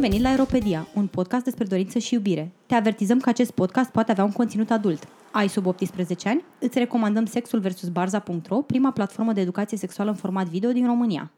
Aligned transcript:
Bun 0.00 0.08
venit 0.08 0.24
la 0.24 0.30
Aeropedia, 0.30 0.88
un 0.94 1.06
podcast 1.06 1.44
despre 1.44 1.64
dorință 1.64 1.98
și 1.98 2.14
iubire. 2.14 2.50
Te 2.66 2.74
avertizăm 2.74 3.18
că 3.20 3.28
acest 3.28 3.50
podcast 3.50 3.90
poate 3.90 4.10
avea 4.10 4.24
un 4.24 4.32
conținut 4.32 4.70
adult. 4.70 5.08
Ai 5.32 5.48
sub 5.48 5.66
18 5.66 6.28
ani? 6.28 6.44
Îți 6.58 6.78
recomandăm 6.78 7.26
Sexul 7.26 7.60
vs. 7.60 7.88
Barza.ro, 7.88 8.56
prima 8.60 8.90
platformă 8.90 9.32
de 9.32 9.40
educație 9.40 9.76
sexuală 9.76 10.10
în 10.10 10.16
format 10.16 10.46
video 10.46 10.72
din 10.72 10.86
România. 10.86 11.30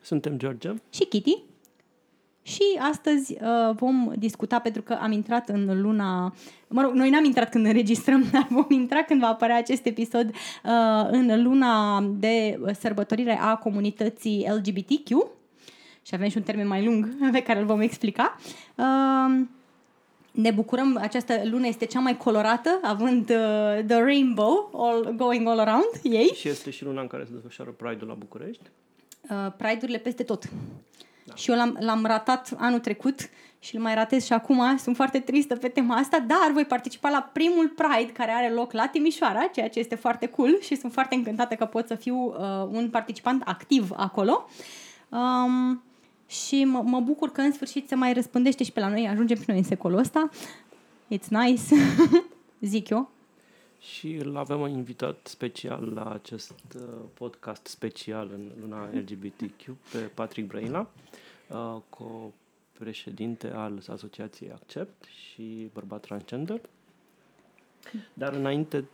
Suntem 0.00 0.38
George. 0.38 0.74
Și 0.90 1.04
Kitty. 1.04 1.42
Și 2.42 2.62
astăzi 2.90 3.32
uh, 3.32 3.74
vom 3.76 4.12
discuta, 4.18 4.58
pentru 4.58 4.82
că 4.82 4.98
am 5.00 5.12
intrat 5.12 5.48
în 5.48 5.80
luna... 5.80 6.34
Mă 6.68 6.82
rog, 6.82 6.92
noi 6.92 7.10
n-am 7.10 7.24
intrat 7.24 7.50
când 7.50 7.66
înregistrăm, 7.66 8.24
dar 8.32 8.46
vom 8.50 8.66
intra 8.68 9.02
când 9.02 9.20
va 9.20 9.28
apărea 9.28 9.56
acest 9.56 9.86
episod 9.86 10.28
uh, 10.28 11.08
în 11.10 11.42
luna 11.42 12.00
de 12.18 12.60
sărbătorire 12.80 13.38
a 13.40 13.56
comunității 13.56 14.46
LGBTQ. 14.48 15.38
Și 16.10 16.16
avem 16.16 16.28
și 16.28 16.36
un 16.36 16.42
termen 16.42 16.66
mai 16.66 16.84
lung 16.84 17.08
pe 17.32 17.42
care 17.42 17.58
îl 17.58 17.64
vom 17.64 17.80
explica. 17.80 18.36
Uh, 18.74 19.46
ne 20.30 20.50
bucurăm, 20.50 20.98
această 21.00 21.40
lună 21.44 21.66
este 21.66 21.84
cea 21.84 22.00
mai 22.00 22.16
colorată, 22.16 22.80
având 22.82 23.30
uh, 23.30 23.84
the 23.86 24.02
rainbow 24.02 24.70
all, 24.74 25.14
going 25.16 25.48
all 25.48 25.58
around 25.58 25.90
ei. 26.02 26.30
Și 26.34 26.48
este 26.48 26.70
și 26.70 26.84
luna 26.84 27.00
în 27.00 27.06
care 27.06 27.24
se 27.24 27.30
desfășoară 27.32 27.70
Pride-ul 27.70 28.08
la 28.08 28.14
București. 28.14 28.62
Uh, 29.30 29.52
Pride-urile 29.56 29.98
peste 29.98 30.22
tot. 30.22 30.44
Da. 31.24 31.34
Și 31.34 31.50
eu 31.50 31.56
l-am, 31.56 31.76
l-am 31.80 32.04
ratat 32.06 32.54
anul 32.56 32.78
trecut 32.78 33.30
și 33.58 33.76
îl 33.76 33.82
mai 33.82 33.94
ratez 33.94 34.24
și 34.24 34.32
acum. 34.32 34.76
Sunt 34.76 34.96
foarte 34.96 35.18
tristă 35.18 35.56
pe 35.56 35.68
tema 35.68 35.94
asta, 35.94 36.18
dar 36.18 36.50
voi 36.52 36.64
participa 36.64 37.08
la 37.08 37.30
primul 37.32 37.68
Pride 37.68 38.12
care 38.12 38.30
are 38.30 38.50
loc 38.52 38.72
la 38.72 38.86
Timișoara, 38.86 39.50
ceea 39.54 39.68
ce 39.68 39.78
este 39.78 39.94
foarte 39.94 40.26
cool 40.26 40.58
și 40.60 40.74
sunt 40.74 40.92
foarte 40.92 41.14
încântată 41.14 41.54
că 41.54 41.64
pot 41.64 41.86
să 41.86 41.94
fiu 41.94 42.16
uh, 42.16 42.68
un 42.70 42.88
participant 42.90 43.42
activ 43.44 43.90
acolo. 43.96 44.48
Um, 45.08 45.82
și 46.30 46.64
mă, 46.64 46.82
mă 46.84 47.00
bucur 47.00 47.28
că 47.28 47.40
în 47.40 47.52
sfârșit 47.52 47.88
se 47.88 47.94
mai 47.94 48.12
răspândește 48.12 48.64
și 48.64 48.72
pe 48.72 48.80
la 48.80 48.88
noi, 48.88 49.08
ajungem 49.08 49.36
și 49.36 49.44
noi 49.46 49.56
în 49.56 49.64
secolul 49.64 49.98
ăsta. 49.98 50.30
It's 51.14 51.28
nice, 51.28 51.62
zic 52.60 52.88
eu. 52.88 53.10
Și 53.78 54.14
îl 54.14 54.36
avem 54.36 54.66
invitat 54.66 55.18
special 55.22 55.92
la 55.94 56.10
acest 56.12 56.54
uh, 56.76 56.82
podcast 57.14 57.66
special 57.66 58.30
în 58.32 58.50
luna 58.60 58.88
LGBTQ 58.92 59.76
pe 59.92 59.98
Patrick 59.98 60.48
Brăila, 60.48 60.90
uh, 61.48 61.76
co-președinte 61.88 63.50
al 63.50 63.82
Asociației 63.88 64.52
Accept 64.52 65.04
și 65.04 65.70
bărbat 65.72 66.00
transgender. 66.00 66.60
Dar 68.14 68.32
înainte, 68.32 68.84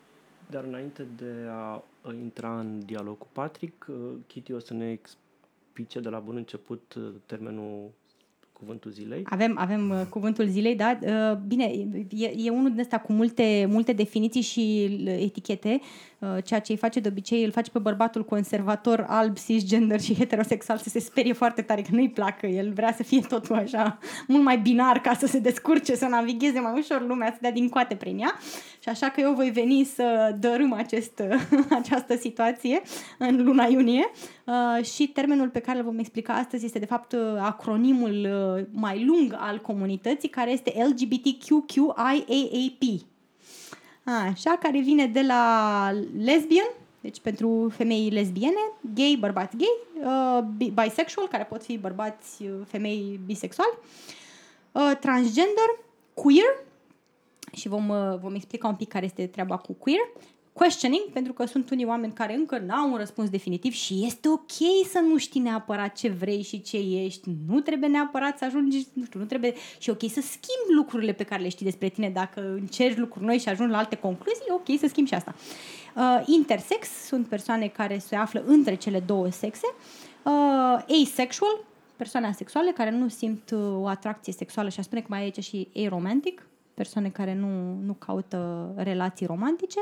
dar 0.50 0.64
înainte 0.64 1.06
de 1.16 1.46
a 1.50 1.82
intra 2.12 2.58
în 2.58 2.84
dialog 2.84 3.18
cu 3.18 3.26
Patrick, 3.32 3.86
uh, 3.88 3.96
Kitty 4.26 4.52
o 4.52 4.58
să 4.58 4.74
ne 4.74 4.90
explice 4.90 5.24
de 6.02 6.08
la 6.08 6.18
bun 6.18 6.36
început 6.36 6.94
termenul 7.26 7.90
cuvântul 8.58 8.90
zilei? 8.90 9.22
Avem, 9.24 9.58
avem 9.58 9.90
uh, 9.90 10.06
cuvântul 10.08 10.46
zilei, 10.46 10.76
da. 10.76 10.98
Uh, 11.02 11.36
bine, 11.46 11.64
e, 12.10 12.32
e 12.36 12.50
unul 12.50 12.70
din 12.70 12.80
ăsta 12.80 12.98
cu 12.98 13.12
multe, 13.12 13.66
multe 13.70 13.92
definiții 13.92 14.40
și 14.40 14.84
etichete. 15.06 15.80
Uh, 16.18 16.36
ceea 16.44 16.60
ce 16.60 16.72
îi 16.72 16.78
face 16.78 17.00
de 17.00 17.08
obicei, 17.08 17.44
îl 17.44 17.50
face 17.50 17.70
pe 17.70 17.78
bărbatul 17.78 18.24
conservator, 18.24 19.04
alb, 19.08 19.36
cisgender 19.38 20.00
și 20.00 20.14
heterosexual 20.14 20.78
să 20.78 20.88
se 20.88 20.98
sperie 20.98 21.32
foarte 21.32 21.62
tare 21.62 21.82
că 21.82 21.88
nu-i 21.90 22.10
placă. 22.10 22.46
El 22.46 22.72
vrea 22.72 22.92
să 22.92 23.02
fie 23.02 23.20
totul 23.20 23.54
așa, 23.54 23.98
mult 24.26 24.42
mai 24.42 24.58
binar 24.58 25.00
ca 25.00 25.14
să 25.14 25.26
se 25.26 25.38
descurce, 25.38 25.94
să 25.94 26.06
navigheze 26.06 26.60
mai 26.60 26.72
ușor 26.78 27.06
lumea, 27.06 27.30
să 27.30 27.38
dea 27.40 27.52
din 27.52 27.68
coate 27.68 27.94
prin 27.94 28.18
ea. 28.18 28.38
Și 28.82 28.88
așa 28.88 29.08
că 29.08 29.20
eu 29.20 29.32
voi 29.32 29.50
veni 29.50 29.84
să 29.84 30.36
dărâm 30.40 30.72
acest, 30.72 31.22
această 31.80 32.16
situație 32.16 32.82
în 33.18 33.44
luna 33.44 33.64
iunie. 33.64 34.10
Și 34.82 35.06
termenul 35.06 35.48
pe 35.48 35.60
care 35.60 35.78
îl 35.78 35.84
vom 35.84 35.98
explica 35.98 36.32
astăzi 36.32 36.64
este 36.64 36.78
de 36.78 36.86
fapt 36.86 37.16
acronimul 37.38 38.28
mai 38.72 39.04
lung 39.04 39.36
al 39.38 39.58
comunității, 39.58 40.28
care 40.28 40.50
este 40.50 40.84
LGBTQQIAAP. 40.88 42.82
Așa, 44.06 44.56
care 44.56 44.80
vine 44.80 45.06
de 45.06 45.22
la 45.22 45.90
lesbian, 46.18 46.66
deci 47.00 47.20
pentru 47.20 47.72
femei 47.76 48.10
lesbiene, 48.10 48.72
gay, 48.94 49.16
bărbați 49.20 49.56
gay, 49.56 50.04
uh, 50.04 50.72
bisexual, 50.74 51.28
care 51.28 51.44
pot 51.44 51.64
fi 51.64 51.78
bărbați, 51.78 52.42
uh, 52.42 52.50
femei 52.66 53.20
bisexuali, 53.24 53.78
uh, 54.72 54.92
transgender, 55.00 55.78
queer, 56.14 56.64
și 57.52 57.68
vom, 57.68 57.88
uh, 57.88 58.18
vom 58.20 58.34
explica 58.34 58.68
un 58.68 58.74
pic 58.74 58.88
care 58.88 59.04
este 59.04 59.26
treaba 59.26 59.56
cu 59.56 59.72
queer, 59.72 60.00
questioning, 60.56 61.04
pentru 61.12 61.32
că 61.32 61.46
sunt 61.46 61.70
unii 61.70 61.84
oameni 61.84 62.12
care 62.12 62.34
încă 62.34 62.58
n-au 62.58 62.90
un 62.90 62.96
răspuns 62.96 63.28
definitiv 63.28 63.72
și 63.72 64.04
este 64.06 64.28
ok 64.28 64.50
să 64.90 64.98
nu 64.98 65.16
știi 65.16 65.40
neapărat 65.40 65.92
ce 65.92 66.08
vrei 66.08 66.42
și 66.42 66.62
ce 66.62 66.76
ești. 66.76 67.28
Nu 67.48 67.60
trebuie 67.60 67.88
neapărat 67.88 68.38
să 68.38 68.44
ajungi, 68.44 68.86
nu 68.92 69.04
știu, 69.04 69.20
nu 69.20 69.24
trebuie 69.24 69.54
și 69.78 69.90
ok 69.90 70.00
să 70.00 70.20
schimbi 70.20 70.74
lucrurile 70.76 71.12
pe 71.12 71.24
care 71.24 71.42
le 71.42 71.48
știi 71.48 71.64
despre 71.64 71.88
tine. 71.88 72.08
Dacă 72.08 72.40
încerci 72.40 72.96
lucruri 72.96 73.24
noi 73.24 73.38
și 73.38 73.48
ajungi 73.48 73.72
la 73.72 73.78
alte 73.78 73.96
concluzii, 73.96 74.44
e 74.48 74.52
ok 74.52 74.78
să 74.78 74.86
schimbi 74.88 75.08
și 75.08 75.14
asta. 75.14 75.34
Uh, 75.96 76.22
intersex 76.26 76.88
sunt 76.88 77.26
persoane 77.26 77.66
care 77.66 77.98
se 77.98 78.16
află 78.16 78.42
între 78.46 78.74
cele 78.74 79.00
două 79.00 79.30
sexe. 79.30 79.66
Uh, 80.22 81.02
asexual, 81.04 81.60
persoane 81.96 82.26
asexuale 82.26 82.70
care 82.70 82.90
nu 82.90 83.08
simt 83.08 83.50
uh, 83.50 83.60
o 83.74 83.86
atracție 83.86 84.32
sexuală 84.32 84.68
și 84.68 84.78
aș 84.78 84.84
spune 84.84 85.00
că 85.00 85.06
mai 85.10 85.20
e 85.20 85.22
aici 85.22 85.44
și 85.44 85.68
aromantic, 85.84 86.46
persoane 86.74 87.08
care 87.08 87.34
nu, 87.34 87.78
nu 87.84 87.92
caută 87.92 88.72
relații 88.76 89.26
romantice. 89.26 89.80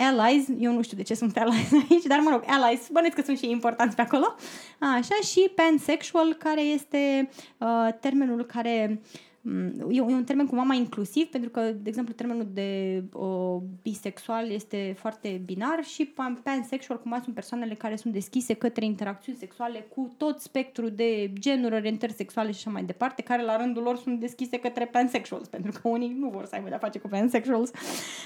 Allies, 0.00 0.46
eu 0.58 0.72
nu 0.72 0.82
știu 0.82 0.96
de 0.96 1.02
ce 1.02 1.14
sunt 1.14 1.36
allies 1.36 1.72
aici, 1.90 2.04
dar 2.04 2.18
mă 2.18 2.30
rog, 2.30 2.42
allies, 2.46 2.88
bănesc 2.92 3.14
că 3.14 3.22
sunt 3.22 3.38
și 3.38 3.50
importanți 3.50 3.96
pe 3.96 4.02
acolo. 4.02 4.34
Așa, 4.78 5.14
și 5.22 5.50
pansexual, 5.54 6.32
care 6.32 6.60
este 6.60 7.28
uh, 7.58 7.88
termenul 8.00 8.44
care 8.44 9.00
mm, 9.40 9.90
E 9.90 10.00
un 10.00 10.24
termen 10.24 10.46
cumva 10.46 10.62
mai 10.62 10.76
inclusiv, 10.76 11.26
pentru 11.26 11.50
că, 11.50 11.60
de 11.60 11.88
exemplu, 11.88 12.14
termenul 12.14 12.48
de 12.52 13.02
uh, 13.12 13.56
bisexual 13.82 14.50
este 14.50 14.94
foarte 14.98 15.42
binar 15.44 15.84
și 15.84 16.14
pansexual 16.42 17.00
cumva 17.00 17.20
sunt 17.22 17.34
persoanele 17.34 17.74
care 17.74 17.96
sunt 17.96 18.12
deschise 18.12 18.54
către 18.54 18.84
interacțiuni 18.84 19.38
sexuale 19.38 19.86
cu 19.94 20.14
tot 20.16 20.40
spectrul 20.40 20.90
de 20.90 21.32
genuri, 21.38 21.74
orientări 21.74 22.12
sexuale 22.12 22.50
și 22.50 22.56
așa 22.56 22.70
mai 22.70 22.84
departe, 22.84 23.22
care 23.22 23.42
la 23.42 23.56
rândul 23.56 23.82
lor 23.82 23.96
sunt 23.96 24.20
deschise 24.20 24.58
către 24.58 24.86
pansexuals, 24.86 25.48
pentru 25.48 25.72
că 25.72 25.88
unii 25.88 26.16
nu 26.18 26.28
vor 26.28 26.44
să 26.44 26.54
aibă 26.54 26.68
de-a 26.68 26.78
face 26.78 26.98
cu 26.98 27.08
pansexuals. 27.08 27.70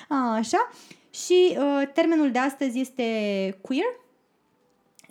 Așa. 0.08 0.70
Și 1.14 1.56
uh, 1.58 1.88
termenul 1.92 2.30
de 2.30 2.38
astăzi 2.38 2.80
este 2.80 3.04
queer, 3.60 4.02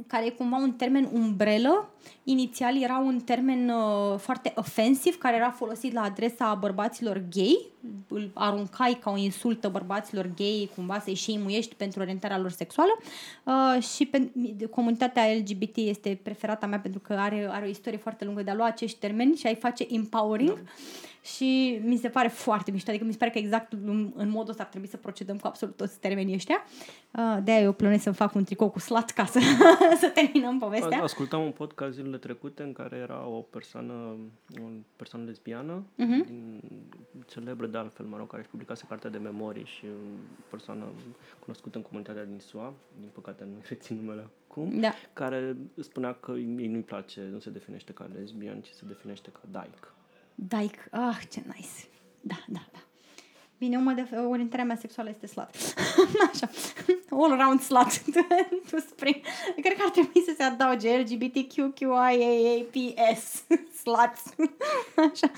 care 0.08 0.25
e 0.25 0.30
cumva 0.30 0.58
un 0.58 0.72
termen 0.72 1.09
umbrelă. 1.14 1.90
Inițial 2.24 2.81
era 2.81 2.97
un 2.97 3.19
termen 3.19 3.69
uh, 3.69 4.19
foarte 4.19 4.53
ofensiv, 4.56 5.18
care 5.18 5.36
era 5.36 5.52
folosit 5.52 5.94
la 5.94 6.02
adresa 6.02 6.53
bărbaților 6.53 7.24
gay. 7.36 7.72
Îl 8.08 8.31
aruncai 8.34 9.00
ca 9.02 9.12
o 9.12 9.18
insultă 9.18 9.69
bărbaților 9.69 10.30
gay, 10.36 10.69
cumva 10.75 11.00
să-i 11.00 11.14
șeimuiești 11.14 11.75
pentru 11.75 12.02
orientarea 12.02 12.40
lor 12.40 12.52
sexuală. 12.52 12.97
Uh, 13.44 13.84
și 13.84 14.06
pe, 14.06 14.31
comunitatea 14.70 15.24
LGBT 15.24 15.78
este 15.78 16.20
preferata 16.24 16.66
mea 16.66 16.80
pentru 16.80 17.00
că 17.00 17.14
are, 17.14 17.47
are 17.52 17.66
o 17.66 17.70
istorie 17.70 17.97
foarte 17.97 18.25
lungă 18.25 18.41
de 18.41 18.52
a 18.52 18.56
lua 18.56 18.66
acești 18.66 19.00
termeni 19.00 19.35
și 19.35 19.47
a-i 19.47 19.56
face 19.56 19.85
empowering. 19.90 20.56
Da 20.56 20.72
și 21.23 21.79
mi 21.84 21.97
se 21.97 22.09
pare 22.09 22.28
foarte 22.28 22.72
mișto, 22.72 22.89
adică 22.89 23.06
mi 23.06 23.11
se 23.11 23.17
pare 23.17 23.31
că 23.31 23.38
exact 23.38 23.73
în 24.16 24.29
modul 24.29 24.50
ăsta 24.50 24.63
ar 24.63 24.69
trebui 24.69 24.88
să 24.88 24.97
procedăm 24.97 25.38
cu 25.38 25.47
absolut 25.47 25.75
toți 25.78 26.00
termenii 26.00 26.34
ăștia. 26.34 26.63
Uh, 27.11 27.38
de-aia 27.44 27.61
eu 27.61 27.72
plănesc 27.72 28.03
să 28.03 28.11
fac 28.11 28.35
un 28.35 28.44
tricou 28.44 28.69
cu 28.69 28.79
slat 28.79 29.09
ca 29.09 29.25
să, 29.25 29.39
să 30.01 30.11
terminăm 30.13 30.59
povestea. 30.59 31.01
Ascultam 31.01 31.44
un 31.44 31.51
podcast 31.51 31.94
zilele 31.94 32.17
trecute 32.17 32.63
în 32.63 32.73
care 32.73 32.95
era 32.95 33.28
o 33.28 33.39
persoană, 33.39 33.94
o 34.61 34.66
persoană 34.96 35.25
lesbiană, 35.25 35.84
uh-huh. 35.84 36.25
din, 36.25 36.61
celebră 37.28 37.67
de 37.67 37.78
altfel, 37.78 38.05
mă 38.05 38.17
rog, 38.17 38.29
care 38.29 38.41
își 38.41 38.52
publicase 38.52 38.85
cartea 38.87 39.09
de 39.09 39.17
memorii 39.17 39.66
și 39.66 39.85
o 39.85 40.46
persoană 40.49 40.85
cunoscută 41.40 41.78
în 41.78 41.84
comunitatea 41.84 42.26
din 42.26 42.40
SUA, 42.40 42.73
din 42.99 43.09
păcate 43.14 43.43
nu 43.43 43.58
rețin 43.69 43.96
numele 43.96 44.28
acum, 44.47 44.79
da. 44.79 44.93
care 45.14 45.58
spunea 45.79 46.14
că 46.14 46.31
ei 46.31 46.67
nu-i 46.67 46.81
place, 46.81 47.22
nu 47.31 47.40
se 47.40 47.49
definește 47.49 47.93
ca 47.93 48.09
lesbian, 48.14 48.61
ci 48.61 48.69
se 48.69 48.84
definește 48.87 49.29
ca 49.29 49.40
daic. 49.52 49.92
Daic. 50.38 50.78
Ah, 50.91 51.18
ce 51.30 51.40
nice. 51.46 51.88
Da, 52.22 52.38
da, 52.47 52.62
da. 52.74 52.83
Bine, 53.64 53.78
uma 53.78 53.94
de, 53.94 54.08
orientarea 54.30 54.66
mea 54.66 54.76
sexuală 54.76 55.10
este 55.10 55.28
slut. 55.28 55.50
Așa. 56.32 56.50
All 57.10 57.32
around 57.32 57.62
slut 57.62 58.02
to 58.72 58.78
spring. 58.78 59.16
Cred 59.62 59.78
că 59.78 59.82
ar 59.84 59.90
trebui 59.90 60.22
să 60.26 60.34
se 60.38 60.44
adauge 60.44 60.98
LGBTQQIAAPS. 60.98 61.84
Sluts. 63.82 64.24
Așa. 64.96 65.32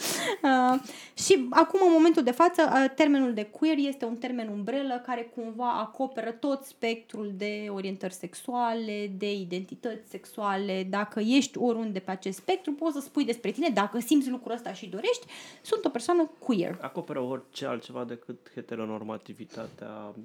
Uh, 0.44 0.80
și 1.13 1.48
acum, 1.50 1.80
în 1.86 1.92
momentul 1.92 2.24
de 2.24 2.31
față, 2.31 2.62
uh, 2.74 2.86
termenul 2.95 3.33
de 3.33 3.44
queer 3.44 3.77
este 3.77 4.06
un 4.06 4.16
termen 4.16 4.48
umbrelă 4.48 5.04
care 5.06 5.31
cumva 5.36 5.80
acoperă 5.80 6.31
tot 6.31 6.63
spectrul 6.63 7.31
de 7.38 7.68
orientări 7.69 8.13
sexuale, 8.13 9.12
de 9.18 9.33
identități 9.33 10.10
sexuale. 10.10 10.88
Dacă 10.89 11.19
ești 11.19 11.57
oriunde 11.57 12.00
pe 12.00 12.12
acest 12.12 12.38
spectru, 12.38 12.74
poți 12.74 12.94
să 12.94 13.00
spui 13.01 13.25
despre 13.25 13.51
tine, 13.51 13.69
dacă 13.69 14.00
simți 14.00 14.30
lucrul 14.30 14.54
ăsta 14.54 14.74
și 14.74 14.86
dorești, 14.86 15.25
sunt 15.62 15.86
o 15.86 15.89
persoană 15.89 16.30
queer. 16.39 16.77
Acoperă 16.81 17.19
orice 17.19 17.66
altceva 17.66 18.04
de 18.04 18.14
decât 18.15 18.51
heteronormativitatea 18.53 20.15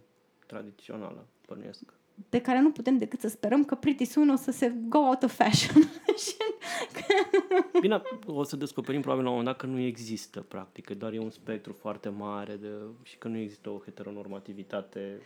tradițională, 0.46 1.26
bănuiesc. 1.46 1.82
Pe 2.28 2.40
care 2.40 2.60
nu 2.60 2.70
putem 2.70 2.98
decât 2.98 3.20
să 3.20 3.28
sperăm 3.28 3.64
că 3.64 3.74
pretty 3.74 4.04
soon 4.04 4.28
o 4.28 4.36
să 4.36 4.50
se 4.50 4.72
go 4.88 4.98
out 4.98 5.22
of 5.22 5.34
fashion. 5.34 5.82
Bine, 7.80 8.02
o 8.26 8.42
să 8.42 8.56
descoperim 8.56 9.00
probabil 9.00 9.24
la 9.24 9.30
un 9.30 9.36
moment 9.36 9.56
dat 9.56 9.66
că 9.68 9.74
nu 9.74 9.78
există, 9.78 10.40
practic, 10.40 10.84
că 10.84 10.94
doar 10.94 11.12
e 11.12 11.18
un 11.18 11.30
spectru 11.30 11.72
foarte 11.72 12.08
mare 12.08 12.56
de, 12.56 12.68
și 13.02 13.16
că 13.16 13.28
nu 13.28 13.36
există 13.36 13.70
o 13.70 13.80
heteronormativitate. 13.84 15.20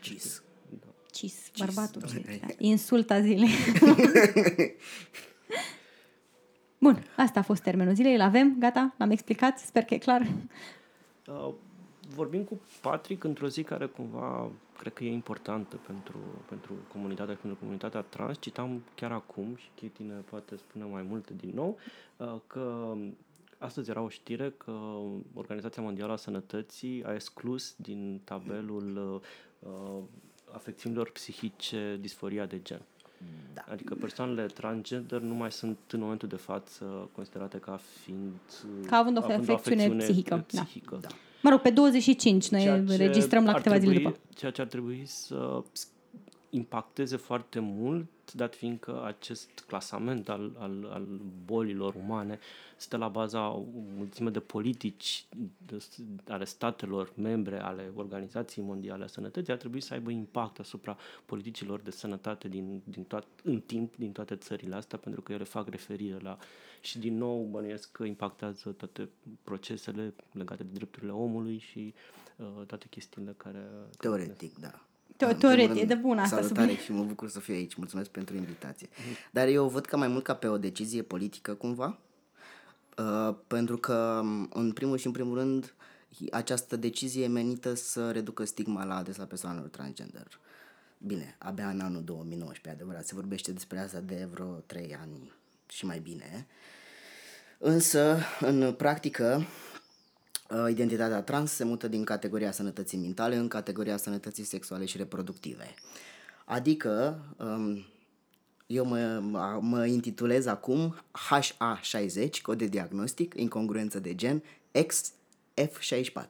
Cis. 0.00 0.42
Da. 0.80 0.86
Cis, 1.10 1.50
bărbatul. 1.58 2.02
Insulta 2.58 3.20
zilei. 3.20 3.48
Bun, 6.78 7.04
asta 7.16 7.38
a 7.40 7.42
fost 7.42 7.62
termenul 7.62 7.94
zilei, 7.94 8.14
îl 8.14 8.20
avem, 8.20 8.56
gata, 8.58 8.94
l-am 8.98 9.10
explicat, 9.10 9.58
sper 9.58 9.82
că 9.82 9.94
e 9.94 9.98
clar. 9.98 10.26
Uh, 11.26 11.54
vorbim 12.08 12.42
cu 12.42 12.60
Patrick 12.80 13.24
într-o 13.24 13.48
zi 13.48 13.62
care 13.62 13.86
cumva 13.86 14.50
cred 14.78 14.92
că 14.92 15.04
e 15.04 15.12
importantă 15.12 15.76
pentru, 15.86 16.18
pentru 16.48 16.72
comunitatea, 16.92 17.34
pentru 17.34 17.58
comunitatea 17.58 18.00
trans. 18.00 18.36
Citam 18.40 18.82
chiar 18.94 19.12
acum 19.12 19.56
și 19.56 19.68
Katie 19.74 20.04
ne 20.04 20.14
poate 20.14 20.56
spune 20.56 20.84
mai 20.84 21.02
multe 21.02 21.32
din 21.36 21.50
nou, 21.54 21.78
uh, 22.16 22.34
că 22.46 22.94
astăzi 23.58 23.90
era 23.90 24.00
o 24.00 24.08
știre 24.08 24.54
că 24.56 24.72
Organizația 25.34 25.82
Mondială 25.82 26.12
a 26.12 26.16
Sănătății 26.16 27.04
a 27.04 27.14
exclus 27.14 27.74
din 27.76 28.20
tabelul 28.24 29.22
uh, 29.60 30.02
afecțiunilor 30.52 31.10
psihice 31.10 31.98
disforia 32.00 32.46
de 32.46 32.62
gen. 32.62 32.80
Da. 33.54 33.64
Adică 33.70 33.94
persoanele 33.94 34.46
transgender 34.46 35.20
nu 35.20 35.34
mai 35.34 35.52
sunt 35.52 35.78
în 35.90 36.00
momentul 36.00 36.28
de 36.28 36.36
față 36.36 37.10
considerate 37.12 37.58
ca 37.58 37.80
fiind... 38.02 38.38
Ca 38.86 38.96
având 38.96 39.16
o 39.16 39.20
afecțiune, 39.20 39.52
afecțiune 39.52 39.96
psihică. 39.96 40.44
psihică. 40.46 40.98
Da. 41.00 41.08
Mă 41.44 41.50
rog, 41.50 41.60
pe 41.60 41.70
25 41.70 42.48
noi 42.48 42.60
Ceea 42.60 42.84
ce 42.84 42.96
registrăm 42.96 43.44
la 43.44 43.50
ar 43.50 43.56
câteva 43.56 43.76
trebui, 43.76 43.94
zile 43.96 44.08
după. 44.08 44.20
Ceea 44.34 44.50
ce 44.50 44.60
ar 44.60 44.66
trebui 44.66 45.02
să 45.06 45.62
impacteze 46.54 47.16
foarte 47.16 47.58
mult, 47.58 48.32
dat 48.32 48.54
fiindcă 48.54 49.04
acest 49.04 49.64
clasament 49.66 50.28
al, 50.28 50.56
al, 50.58 50.88
al 50.92 51.06
bolilor 51.44 51.94
umane 51.94 52.38
stă 52.76 52.96
la 52.96 53.08
baza 53.08 53.48
o 53.48 53.62
mulțime 53.96 54.30
de 54.30 54.40
politici 54.40 55.26
de, 55.66 55.84
ale 56.28 56.44
statelor 56.44 57.12
membre 57.16 57.60
ale 57.60 57.92
Organizației 57.94 58.64
Mondiale 58.64 59.04
a 59.04 59.06
Sănătății, 59.06 59.52
ar 59.52 59.58
trebui 59.58 59.80
să 59.80 59.94
aibă 59.94 60.10
impact 60.10 60.58
asupra 60.58 60.96
politicilor 61.26 61.80
de 61.80 61.90
sănătate 61.90 62.48
din, 62.48 62.82
din 62.84 63.04
toat, 63.04 63.26
în 63.42 63.60
timp 63.60 63.96
din 63.96 64.12
toate 64.12 64.36
țările 64.36 64.74
astea, 64.74 64.98
pentru 64.98 65.22
că 65.22 65.32
ele 65.32 65.44
fac 65.44 65.68
referire 65.68 66.18
la... 66.18 66.38
Și 66.80 66.98
din 66.98 67.16
nou 67.16 67.48
bănuiesc 67.50 67.92
că 67.92 68.04
impactează 68.04 68.70
toate 68.70 69.08
procesele 69.42 70.14
legate 70.32 70.62
de 70.62 70.72
drepturile 70.72 71.12
omului 71.12 71.58
și 71.58 71.94
uh, 72.36 72.66
toate 72.66 72.86
chestiile 72.90 73.34
care... 73.36 73.68
Teoretic, 73.98 74.58
da. 74.58 74.84
Teo- 75.16 75.28
În 75.28 75.36
teoretic, 75.38 75.64
primul 75.70 75.76
e 75.76 75.78
rând, 75.78 75.88
de 75.88 75.94
bun 76.08 76.18
asta 76.18 76.36
Salutare 76.36 76.60
subiect. 76.60 76.82
și 76.82 76.92
mă 76.92 77.02
bucur 77.04 77.28
să 77.28 77.40
fiu 77.40 77.54
aici. 77.54 77.74
Mulțumesc 77.74 78.10
pentru 78.10 78.36
invitație. 78.36 78.88
Dar 79.30 79.46
eu 79.48 79.64
o 79.64 79.68
văd 79.68 79.86
ca 79.86 79.96
mai 79.96 80.08
mult 80.08 80.24
ca 80.24 80.34
pe 80.34 80.46
o 80.46 80.58
decizie 80.58 81.02
politică 81.02 81.54
cumva. 81.54 81.98
Uh, 82.98 83.34
pentru 83.46 83.76
că, 83.76 84.22
în 84.52 84.72
primul 84.74 84.96
și 84.98 85.06
în 85.06 85.12
primul 85.12 85.38
rând, 85.38 85.74
această 86.32 86.76
decizie 86.76 87.24
e 87.24 87.28
menită 87.28 87.74
să 87.74 88.10
reducă 88.10 88.44
stigma 88.44 88.84
la 88.84 88.96
adresa 88.96 89.24
persoanelor 89.24 89.68
transgender. 89.68 90.26
Bine, 90.98 91.36
abia 91.38 91.68
în 91.68 91.80
anul 91.80 92.04
2019, 92.04 92.82
adevărat, 92.82 93.06
se 93.06 93.14
vorbește 93.14 93.52
despre 93.52 93.78
asta 93.78 94.00
de 94.00 94.28
vreo 94.32 94.46
3 94.66 94.96
ani 95.00 95.32
și 95.68 95.84
mai 95.86 95.98
bine. 95.98 96.46
Însă, 97.58 98.18
în 98.40 98.72
practică, 98.72 99.36
uh, 99.40 99.73
identitatea 100.70 101.22
trans 101.22 101.52
se 101.52 101.64
mută 101.64 101.88
din 101.88 102.04
categoria 102.04 102.52
sănătății 102.52 102.98
mentale 102.98 103.36
în 103.36 103.48
categoria 103.48 103.96
sănătății 103.96 104.44
sexuale 104.44 104.84
și 104.84 104.96
reproductive. 104.96 105.74
Adică, 106.44 107.20
um, 107.36 107.84
eu 108.66 108.84
mă, 108.84 109.20
mă 109.60 109.86
intitulez 109.86 110.46
acum 110.46 110.96
HA60, 111.30 112.40
cod 112.42 112.58
de 112.58 112.66
diagnostic, 112.66 113.34
incongruență 113.36 114.00
de 114.00 114.14
gen, 114.14 114.42
X 114.86 115.12
F64. 115.54 116.26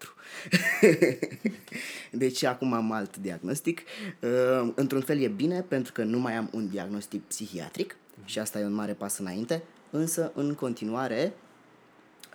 deci 2.10 2.43
acum 2.43 2.72
am 2.72 2.93
alt 2.93 3.17
diagnostic. 3.17 3.82
Uh, 4.20 4.72
într-un 4.75 5.00
fel 5.00 5.20
e 5.20 5.28
bine 5.28 5.60
pentru 5.60 5.93
că 5.93 6.05
nu 6.05 6.19
mai 6.19 6.34
am 6.34 6.50
un 6.52 6.69
diagnostic 6.69 7.22
psihiatric 7.22 7.96
și 8.25 8.38
asta 8.38 8.58
e 8.58 8.64
un 8.64 8.72
mare 8.72 8.93
pas 8.93 9.19
înainte, 9.19 9.62
însă 9.90 10.32
în 10.34 10.55
continuare 10.55 11.32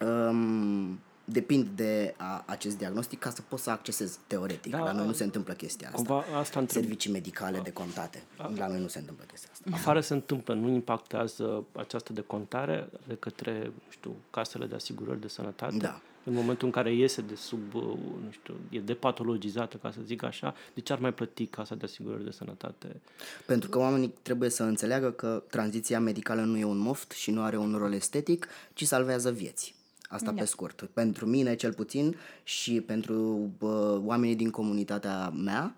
um, 0.01 0.99
depind 1.31 1.67
de 1.75 2.13
a, 2.17 2.43
acest 2.45 2.77
diagnostic 2.77 3.19
ca 3.19 3.29
să 3.29 3.41
pot 3.41 3.59
să 3.59 3.69
accesez 3.69 4.19
teoretic. 4.27 4.71
Da, 4.71 4.79
La 4.79 4.91
noi 4.91 5.05
nu 5.05 5.13
se 5.13 5.23
întâmplă 5.23 5.53
chestia 5.53 5.87
asta. 5.87 5.97
Cumva 5.97 6.37
asta 6.39 6.59
întreb. 6.59 6.81
Servicii 6.81 7.11
medicale 7.11 7.59
de 7.59 7.71
contate. 7.71 8.23
La 8.55 8.67
noi 8.67 8.79
nu 8.79 8.87
se 8.87 8.99
întâmplă 8.99 9.25
chestia 9.27 9.49
asta. 9.51 9.69
Afară 9.73 9.99
se 9.99 10.13
întâmplă, 10.13 10.53
nu 10.53 10.69
impactează 10.69 11.63
această 11.75 12.13
decontare 12.13 12.89
de 13.07 13.15
către, 13.15 13.61
nu 13.63 13.89
știu, 13.89 14.15
casele 14.29 14.65
de 14.65 14.75
asigurări 14.75 15.21
de 15.21 15.27
sănătate? 15.27 15.77
Da. 15.77 16.01
În 16.23 16.33
momentul 16.33 16.65
în 16.65 16.73
care 16.73 16.93
iese 16.93 17.21
de 17.21 17.35
sub, 17.35 17.73
uh, 17.73 17.83
nu 18.23 18.31
știu, 18.31 18.55
e 18.69 18.79
depatologizată, 18.79 19.77
ca 19.77 19.91
să 19.91 19.99
zic 20.05 20.23
așa, 20.23 20.55
de 20.73 20.81
ce 20.81 20.93
ar 20.93 20.99
mai 20.99 21.13
plăti 21.13 21.45
casa 21.45 21.75
de 21.75 21.85
asigurări 21.85 22.23
de 22.23 22.31
sănătate? 22.31 23.01
Pentru 23.45 23.69
că 23.69 23.77
oamenii 23.77 24.13
trebuie 24.21 24.49
să 24.49 24.63
înțeleagă 24.63 25.11
că 25.11 25.43
tranziția 25.49 25.99
medicală 25.99 26.41
nu 26.41 26.57
e 26.57 26.63
un 26.63 26.77
moft 26.77 27.11
și 27.11 27.31
nu 27.31 27.41
are 27.41 27.57
un 27.57 27.75
rol 27.77 27.93
estetic, 27.93 28.47
ci 28.73 28.85
salvează 28.85 29.31
vieți. 29.31 29.75
Asta 30.09 30.31
Da. 30.31 30.39
pe 30.39 30.45
scurt. 30.45 30.89
Pentru 30.93 31.25
mine, 31.25 31.55
cel 31.55 31.73
puțin, 31.73 32.15
și 32.43 32.81
pentru 32.81 33.49
bă, 33.57 34.01
oamenii 34.03 34.35
din 34.35 34.49
comunitatea 34.49 35.29
mea, 35.29 35.75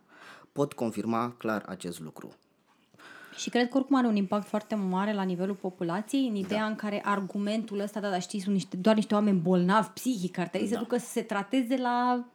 pot 0.51 0.73
confirma 0.73 1.35
clar 1.37 1.63
acest 1.67 1.99
lucru. 1.99 2.33
Și 3.37 3.49
cred 3.49 3.69
că 3.69 3.77
oricum 3.77 3.97
are 3.97 4.07
un 4.07 4.15
impact 4.15 4.47
foarte 4.47 4.75
mare 4.75 5.13
la 5.13 5.23
nivelul 5.23 5.55
populației, 5.55 6.27
în 6.27 6.35
ideea 6.35 6.61
da. 6.61 6.65
în 6.65 6.75
care 6.75 7.01
argumentul 7.05 7.79
ăsta, 7.79 7.99
da, 7.99 8.09
dar 8.09 8.21
știi, 8.21 8.39
sunt 8.39 8.53
niște, 8.53 8.77
doar 8.77 8.95
niște 8.95 9.13
oameni 9.13 9.39
bolnavi 9.39 9.87
psihic, 9.87 10.37
ar 10.37 10.47
trebui 10.47 10.67
da. 10.67 10.73
să 10.73 10.81
ducă 10.81 10.97
să 10.97 11.07
se 11.11 11.21
trateze 11.21 11.77
la 11.77 12.25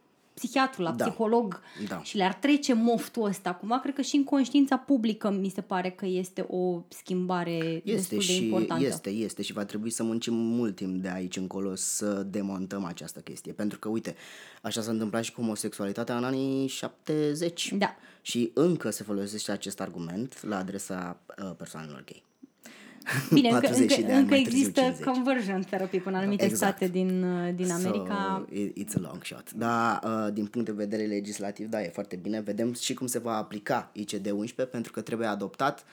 psihiatru, 0.41 0.83
la 0.83 0.91
Da. 0.93 1.05
psiholog 1.05 1.61
Da. 1.89 2.03
și 2.03 2.17
le-ar 2.17 2.35
trece 2.35 2.73
moftul 2.75 3.25
ăsta. 3.25 3.49
Acum, 3.49 3.79
cred 3.83 3.95
că 3.95 4.03
și 4.03 4.17
în 4.17 4.25
conștiința 4.25 4.77
publică 4.77 5.31
mi 5.31 5.49
se 5.49 5.61
pare 5.61 5.91
că 5.91 6.07
este 6.07 6.47
o 6.49 6.83
schimbare 6.89 7.51
Este 7.85 7.93
destul 7.93 8.17
de 8.19 8.23
și, 8.25 8.45
importantă. 8.45 8.85
este, 8.85 9.11
este 9.11 9.43
și 9.43 9.53
va 9.53 9.65
trebui 9.65 9.91
să 9.91 10.03
muncim 10.03 10.35
mult 10.35 10.75
timp 10.77 11.03
de 11.03 11.09
aici 11.09 11.37
încolo 11.37 11.75
să 11.75 12.23
demontăm 12.23 12.85
această 12.85 13.21
chestie. 13.21 13.53
Pentru 13.53 13.79
că, 13.79 13.89
uite, 13.89 14.15
așa 14.63 14.81
s-a 14.81 14.91
întâmplat 14.91 15.25
și 15.25 15.33
cu 15.33 15.41
homosexualitatea 15.41 16.17
în 16.17 16.25
anii 16.25 16.67
70. 16.67 17.73
Da. 17.79 17.97
Și 18.23 18.51
încă 18.55 18.91
se 18.91 19.03
folosește 19.03 19.53
acest 19.53 19.81
argument 19.81 20.43
la 20.43 20.59
adresa 20.59 21.21
uh, 21.45 21.51
persoanelor 21.57 22.05
gay. 22.05 22.25
Bine, 23.33 23.49
încă, 23.49 23.61
40 23.61 23.91
încă, 23.91 24.07
de 24.07 24.13
ani 24.13 24.21
încă 24.23 24.35
mai 24.35 24.43
târziu, 24.43 24.59
există 24.59 24.81
50. 24.81 25.07
conversion 25.07 25.61
therapy 25.63 25.99
până 25.99 26.17
în 26.17 26.23
anumite 26.23 26.45
Exact. 26.45 26.77
state 26.77 26.93
din, 26.93 27.23
uh, 27.23 27.55
din 27.55 27.71
America. 27.73 28.47
So, 28.49 28.55
it- 28.55 28.73
it's 28.85 28.95
a 28.97 29.01
long 29.01 29.25
shot. 29.25 29.53
Da, 29.53 30.01
uh, 30.05 30.33
din 30.33 30.47
punct 30.47 30.67
de 30.67 30.73
vedere 30.73 31.03
legislativ, 31.05 31.67
da, 31.69 31.83
e 31.83 31.89
foarte 31.89 32.17
bine. 32.17 32.41
Vedem 32.41 32.73
și 32.75 32.95
cum 32.95 33.07
se 33.07 33.19
va 33.19 33.37
aplica 33.37 33.93
ICD-11 33.95 34.71
pentru 34.71 34.93
că 34.93 35.01
trebuie 35.01 35.27
adoptat 35.29 35.85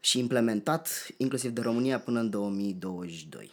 și 0.00 0.18
implementat 0.18 1.06
inclusiv 1.16 1.50
de 1.50 1.60
România 1.60 1.98
până 1.98 2.20
în 2.20 2.30
2022. 2.30 3.50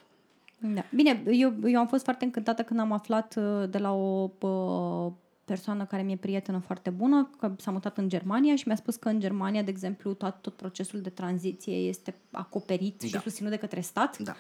Da. 0.74 0.84
Bine, 0.96 1.24
eu, 1.32 1.54
eu 1.66 1.80
am 1.80 1.88
fost 1.88 2.04
foarte 2.04 2.26
încântată 2.26 2.62
când 2.62 2.80
am 2.80 2.92
aflat 2.92 3.36
uh, 3.38 3.70
de 3.70 3.78
la 3.78 3.94
o 3.94 4.30
uh, 4.40 5.12
persoană 5.54 5.86
care 5.86 6.02
mi-e 6.02 6.16
prietenă 6.16 6.62
foarte 6.66 6.90
bună, 6.90 7.30
că 7.40 7.52
s-a 7.58 7.72
mutat 7.72 7.98
în 7.98 8.10
Germania 8.10 8.56
și 8.56 8.64
mi-a 8.68 8.76
spus 8.76 8.96
că 8.96 9.10
în 9.10 9.20
Germania, 9.20 9.62
de 9.62 9.70
exemplu, 9.70 10.14
tot, 10.14 10.36
tot 10.42 10.54
procesul 10.54 11.02
de 11.02 11.10
tranziție 11.10 11.74
este 11.74 12.16
acoperit 12.32 13.02
și 13.02 13.12
Da. 13.12 13.20
susținut 13.20 13.52
de 13.52 13.58
către 13.58 13.82
stat. 13.82 14.18
Da. 14.18 14.36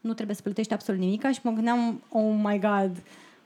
Nu 0.00 0.14
trebuie 0.14 0.36
să 0.36 0.42
plătești 0.42 0.72
absolut 0.72 1.00
nimic 1.00 1.30
și 1.30 1.40
mă 1.42 1.50
gândeam, 1.50 2.02
oh 2.08 2.40
my 2.42 2.58
god, 2.58 3.02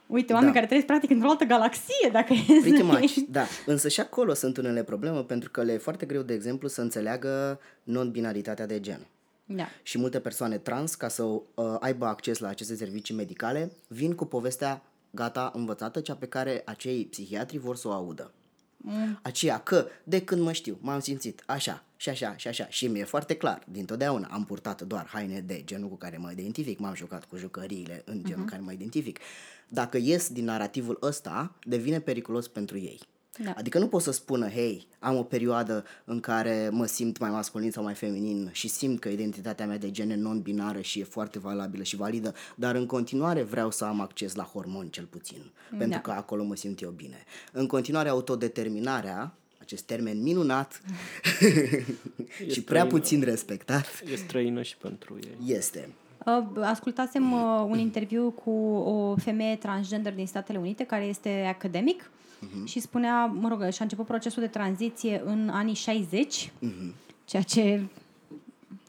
uite, 0.07 0.33
oameni 0.33 0.51
Da. 0.51 0.55
care 0.55 0.65
trăiesc 0.65 0.87
practic 0.87 1.09
într-o 1.09 1.29
altă 1.29 1.43
galaxie, 1.43 2.09
dacă 2.11 2.33
e 2.33 2.43
Pretty 2.61 2.77
să 2.77 2.83
much, 2.83 3.15
iei. 3.15 3.27
da. 3.31 3.43
Însă 3.65 3.87
și 3.87 3.99
acolo 3.99 4.33
sunt 4.33 4.57
unele 4.57 4.83
probleme 4.83 5.19
pentru 5.23 5.49
că 5.51 5.61
le 5.63 5.73
e 5.73 5.77
foarte 5.77 6.05
greu, 6.05 6.21
de 6.21 6.33
exemplu, 6.33 6.67
să 6.67 6.81
înțeleagă 6.81 7.59
non-binaritatea 7.83 8.65
de 8.65 8.79
gen. 8.79 9.07
Da. 9.45 9.67
Și 9.83 9.97
multe 9.97 10.19
persoane 10.19 10.57
trans, 10.57 10.95
ca 10.95 11.07
să 11.07 11.23
uh, 11.23 11.41
aibă 11.79 12.05
acces 12.05 12.39
la 12.39 12.47
aceste 12.47 12.75
servicii 12.75 13.15
medicale, 13.15 13.71
vin 13.87 14.13
cu 14.15 14.25
povestea 14.25 14.81
gata 15.17 15.51
învățată, 15.55 15.99
cea 15.99 16.15
pe 16.15 16.25
care 16.25 16.61
acei 16.65 17.05
psihiatri 17.05 17.57
vor 17.57 17.75
să 17.75 17.87
o 17.87 17.91
audă. 17.91 18.31
Mm. 18.77 19.19
Aceea 19.21 19.59
că, 19.59 19.87
de 20.03 20.21
când 20.21 20.41
mă 20.41 20.51
știu, 20.51 20.77
m-am 20.81 20.99
simțit 20.99 21.43
așa 21.45 21.83
și 21.95 22.09
așa 22.09 22.35
și 22.37 22.47
așa 22.47 22.67
și 22.69 22.87
mi-e 22.87 23.03
foarte 23.03 23.35
clar, 23.35 23.63
dintotdeauna 23.71 24.27
am 24.31 24.45
purtat 24.45 24.81
doar 24.81 25.07
haine 25.07 25.39
de 25.39 25.61
genul 25.65 25.89
cu 25.89 25.95
care 25.95 26.17
mă 26.17 26.31
identific, 26.31 26.79
m-am 26.79 26.93
jucat 26.93 27.25
cu 27.25 27.37
jucăriile 27.37 28.01
în 28.05 28.23
genul 28.23 28.45
uh-huh. 28.45 28.49
care 28.49 28.61
mă 28.61 28.71
identific. 28.71 29.19
Dacă 29.67 29.97
ies 29.97 30.29
din 30.29 30.43
narativul 30.43 30.97
ăsta, 31.01 31.55
devine 31.63 31.99
periculos 31.99 32.47
pentru 32.47 32.77
ei. 32.77 32.99
Da. 33.43 33.53
Adică 33.57 33.79
nu 33.79 33.87
pot 33.87 34.01
să 34.01 34.11
spună, 34.11 34.47
hei, 34.49 34.87
am 34.99 35.17
o 35.17 35.23
perioadă 35.23 35.83
în 36.05 36.19
care 36.19 36.69
mă 36.71 36.85
simt 36.85 37.17
mai 37.17 37.29
masculin 37.29 37.71
sau 37.71 37.83
mai 37.83 37.93
feminin 37.93 38.49
și 38.51 38.67
simt 38.67 38.99
că 38.99 39.09
identitatea 39.09 39.65
mea 39.65 39.77
de 39.77 39.91
gen 39.91 40.09
e 40.09 40.15
non-binară 40.15 40.81
și 40.81 40.99
e 40.99 41.03
foarte 41.03 41.39
valabilă 41.39 41.83
și 41.83 41.95
validă, 41.95 42.33
dar 42.55 42.75
în 42.75 42.85
continuare 42.85 43.41
vreau 43.43 43.71
să 43.71 43.85
am 43.85 44.01
acces 44.01 44.35
la 44.35 44.43
hormoni 44.43 44.89
cel 44.89 45.05
puțin, 45.05 45.41
pentru 45.69 45.87
Da. 45.89 45.99
că 46.01 46.11
acolo 46.11 46.43
mă 46.43 46.55
simt 46.55 46.81
eu 46.81 46.89
bine. 46.89 47.23
În 47.51 47.67
continuare, 47.67 48.09
autodeterminarea, 48.09 49.33
acest 49.61 49.83
termen 49.83 50.21
minunat 50.21 50.81
și 52.51 52.61
prea 52.61 52.61
străină. 52.61 52.85
puțin 52.87 53.21
respectat, 53.21 53.85
E 54.11 54.15
străină 54.15 54.61
și 54.61 54.77
pentru 54.77 55.19
ei. 55.23 55.55
este. 55.55 55.89
Uh, 56.25 56.43
ascultasem 56.63 57.31
uh, 57.31 57.65
un 57.69 57.77
interviu 57.77 58.29
cu 58.43 58.49
o 58.75 59.15
femeie 59.15 59.55
transgender 59.55 60.13
din 60.13 60.27
Statele 60.27 60.57
Unite 60.57 60.83
care 60.85 61.03
este 61.05 61.29
academic 61.55 62.09
uh-huh. 62.45 62.65
și 62.65 62.79
spunea, 62.79 63.25
mă 63.25 63.47
rog, 63.47 63.59
și-a 63.59 63.83
început 63.83 64.05
procesul 64.05 64.41
de 64.41 64.47
tranziție 64.47 65.21
în 65.25 65.49
anii 65.53 65.73
60, 65.73 66.51
uh-huh. 66.51 66.93
ceea 67.25 67.41
ce 67.41 67.81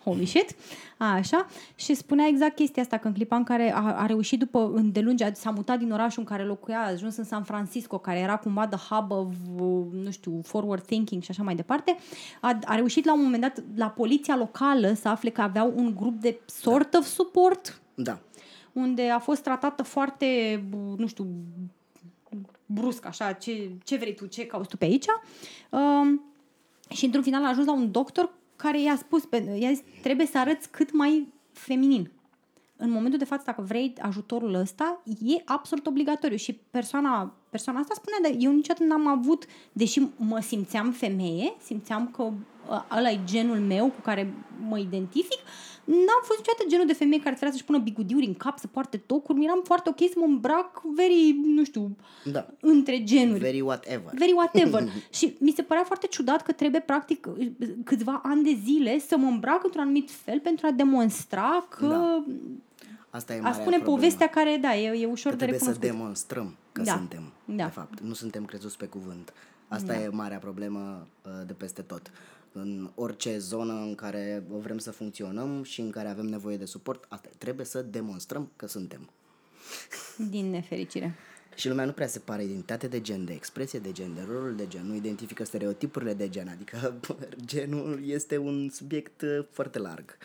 holy 0.08 0.26
shit, 0.26 0.54
a, 0.96 1.12
așa, 1.12 1.46
și 1.74 1.94
spunea 1.94 2.26
exact 2.26 2.54
chestia 2.54 2.82
asta, 2.82 2.96
că 2.96 3.06
în 3.06 3.12
clipa 3.12 3.36
în 3.36 3.44
care 3.44 3.72
a, 3.74 3.94
a 3.96 4.06
reușit 4.06 4.38
după 4.38 4.70
îndelungi, 4.74 5.24
s-a 5.32 5.50
mutat 5.50 5.78
din 5.78 5.92
orașul 5.92 6.22
în 6.22 6.28
care 6.28 6.44
locuia, 6.44 6.78
a 6.78 6.90
ajuns 6.90 7.16
în 7.16 7.24
San 7.24 7.42
Francisco, 7.42 7.98
care 7.98 8.18
era 8.18 8.36
cumva 8.36 8.66
the 8.66 8.94
hub 8.94 9.10
of, 9.10 9.34
nu 9.92 10.10
știu, 10.10 10.40
forward 10.44 10.82
thinking 10.82 11.22
și 11.22 11.30
așa 11.30 11.42
mai 11.42 11.54
departe, 11.54 11.96
a, 12.40 12.58
a 12.64 12.74
reușit 12.74 13.04
la 13.04 13.14
un 13.14 13.22
moment 13.22 13.42
dat 13.42 13.62
la 13.76 13.88
poliția 13.88 14.36
locală 14.36 14.92
să 14.92 15.08
afle 15.08 15.30
că 15.30 15.40
aveau 15.40 15.72
un 15.76 15.94
grup 15.94 16.20
de 16.20 16.40
sort 16.46 16.94
of 16.94 17.06
support, 17.06 17.80
Da. 17.94 18.18
unde 18.72 19.10
a 19.10 19.18
fost 19.18 19.42
tratată 19.42 19.82
foarte, 19.82 20.62
nu 20.96 21.06
știu, 21.06 21.26
brusc, 22.68 23.06
așa, 23.06 23.32
ce, 23.32 23.70
ce 23.84 23.96
vrei 23.96 24.14
tu, 24.14 24.26
ce 24.26 24.46
cauți 24.46 24.68
tu 24.68 24.76
pe 24.76 24.84
aici. 24.84 25.06
Um, 25.70 26.22
și 26.88 27.04
într-un 27.04 27.22
final 27.22 27.44
a 27.44 27.48
ajuns 27.48 27.66
la 27.66 27.72
un 27.72 27.90
doctor 27.90 28.30
care 28.56 28.80
i-a 28.80 28.96
spus, 28.96 29.24
pe, 29.24 29.56
i-a 29.60 29.68
zis, 29.68 29.82
trebuie 30.02 30.26
să 30.26 30.38
arăți 30.38 30.70
cât 30.70 30.92
mai 30.92 31.32
feminin. 31.52 32.10
În 32.76 32.90
momentul 32.90 33.18
de 33.18 33.24
față, 33.24 33.42
dacă 33.46 33.62
vrei 33.62 33.92
ajutorul 34.00 34.54
ăsta, 34.54 35.02
e 35.04 35.42
absolut 35.44 35.86
obligatoriu. 35.86 36.36
Și 36.36 36.52
persoana, 36.70 37.34
persoana 37.50 37.78
asta 37.78 37.94
spunea, 37.94 38.18
dar 38.22 38.32
eu 38.38 38.52
niciodată 38.52 38.84
n-am 38.84 39.06
avut, 39.06 39.46
deși 39.72 40.02
mă 40.16 40.40
simțeam 40.40 40.90
femeie, 40.90 41.54
simțeam 41.62 42.08
că 42.10 42.32
ă, 42.70 42.84
ăla 42.96 43.10
e 43.10 43.20
genul 43.24 43.58
meu 43.58 43.86
cu 43.86 44.00
care 44.00 44.34
mă 44.68 44.78
identific, 44.78 45.38
n-am 45.88 46.22
fost 46.22 46.38
niciodată 46.38 46.64
genul 46.68 46.86
de 46.86 46.92
femeie 46.92 47.20
care 47.22 47.30
trebuia 47.34 47.50
să-și 47.52 47.64
pună 47.64 47.78
bigudiuri 47.78 48.26
în 48.26 48.34
cap, 48.34 48.58
să 48.58 48.66
poarte 48.66 48.96
tocuri. 48.96 49.44
Eram 49.44 49.60
foarte 49.64 49.88
ok 49.88 49.98
să 49.98 50.14
mă 50.16 50.24
îmbrac 50.24 50.82
very, 50.94 51.36
nu 51.44 51.64
știu, 51.64 51.96
Da. 52.24 52.46
între 52.60 53.04
genuri. 53.04 53.38
Very 53.40 53.60
whatever. 53.60 54.12
Very 54.14 54.32
whatever. 54.32 54.88
și 55.18 55.36
mi 55.40 55.50
se 55.56 55.62
părea 55.62 55.84
foarte 55.84 56.06
ciudat 56.06 56.42
că 56.42 56.52
trebuie, 56.52 56.80
practic, 56.80 57.28
câțiva 57.84 58.20
ani 58.24 58.42
de 58.42 58.58
zile 58.64 58.98
să 58.98 59.16
mă 59.16 59.26
îmbrac 59.26 59.64
într-un 59.64 59.82
anumit 59.82 60.10
fel 60.10 60.40
pentru 60.40 60.66
a 60.66 60.70
demonstra 60.70 61.66
că 61.68 61.86
Da. 61.86 62.24
Asta 63.10 63.32
e 63.32 63.36
a 63.38 63.40
marea 63.40 63.60
spune 63.60 63.76
problemă. 63.76 63.96
povestea 63.96 64.28
care, 64.28 64.58
da, 64.60 64.76
e, 64.76 65.00
e 65.00 65.06
ușor 65.06 65.30
Că 65.32 65.36
de 65.38 65.44
trebuie 65.44 65.58
să 65.58 65.70
recunoscut. 65.70 65.98
demonstrăm 65.98 66.54
că 66.72 66.82
Da. 66.82 66.92
suntem, 66.92 67.22
Da. 67.44 67.64
de 67.64 67.70
fapt. 67.70 68.00
Nu 68.00 68.12
suntem 68.14 68.44
crezuți 68.44 68.76
pe 68.76 68.86
cuvânt. 68.86 69.32
Asta 69.68 69.92
Da. 69.92 70.02
e 70.02 70.08
marea 70.08 70.38
problemă 70.38 71.06
uh, 71.24 71.30
de 71.46 71.52
peste 71.52 71.82
tot. 71.82 72.10
În 72.52 72.90
orice 72.94 73.38
zonă 73.38 73.72
în 73.72 73.94
care 73.94 74.44
vrem 74.48 74.78
să 74.78 74.90
funcționăm 74.90 75.62
și 75.62 75.80
în 75.80 75.90
care 75.90 76.08
avem 76.08 76.26
nevoie 76.26 76.56
de 76.56 76.64
suport, 76.64 77.04
asta 77.08 77.28
e. 77.32 77.34
trebuie 77.38 77.66
să 77.66 77.82
demonstrăm 77.82 78.50
că 78.56 78.66
suntem. 78.66 79.10
Din 80.30 80.50
nefericire. 80.50 81.14
Și 81.54 81.68
lumea 81.68 81.84
nu 81.84 81.92
prea 81.92 82.06
se 82.06 82.18
pare 82.18 82.44
identitate 82.44 82.88
de 82.88 83.00
gen, 83.00 83.24
de 83.24 83.32
expresie 83.32 83.78
de 83.78 83.92
gen, 83.92 84.14
de 84.14 84.20
rolul 84.28 84.56
de 84.56 84.66
gen, 84.66 84.86
nu 84.86 84.94
identifică 84.94 85.44
stereotipurile 85.44 86.14
de 86.14 86.28
gen, 86.28 86.48
adică 86.48 86.94
genul 87.44 88.00
este 88.06 88.36
un 88.36 88.68
subiect 88.68 89.22
uh, 89.22 89.44
foarte 89.50 89.78
larg. 89.78 90.18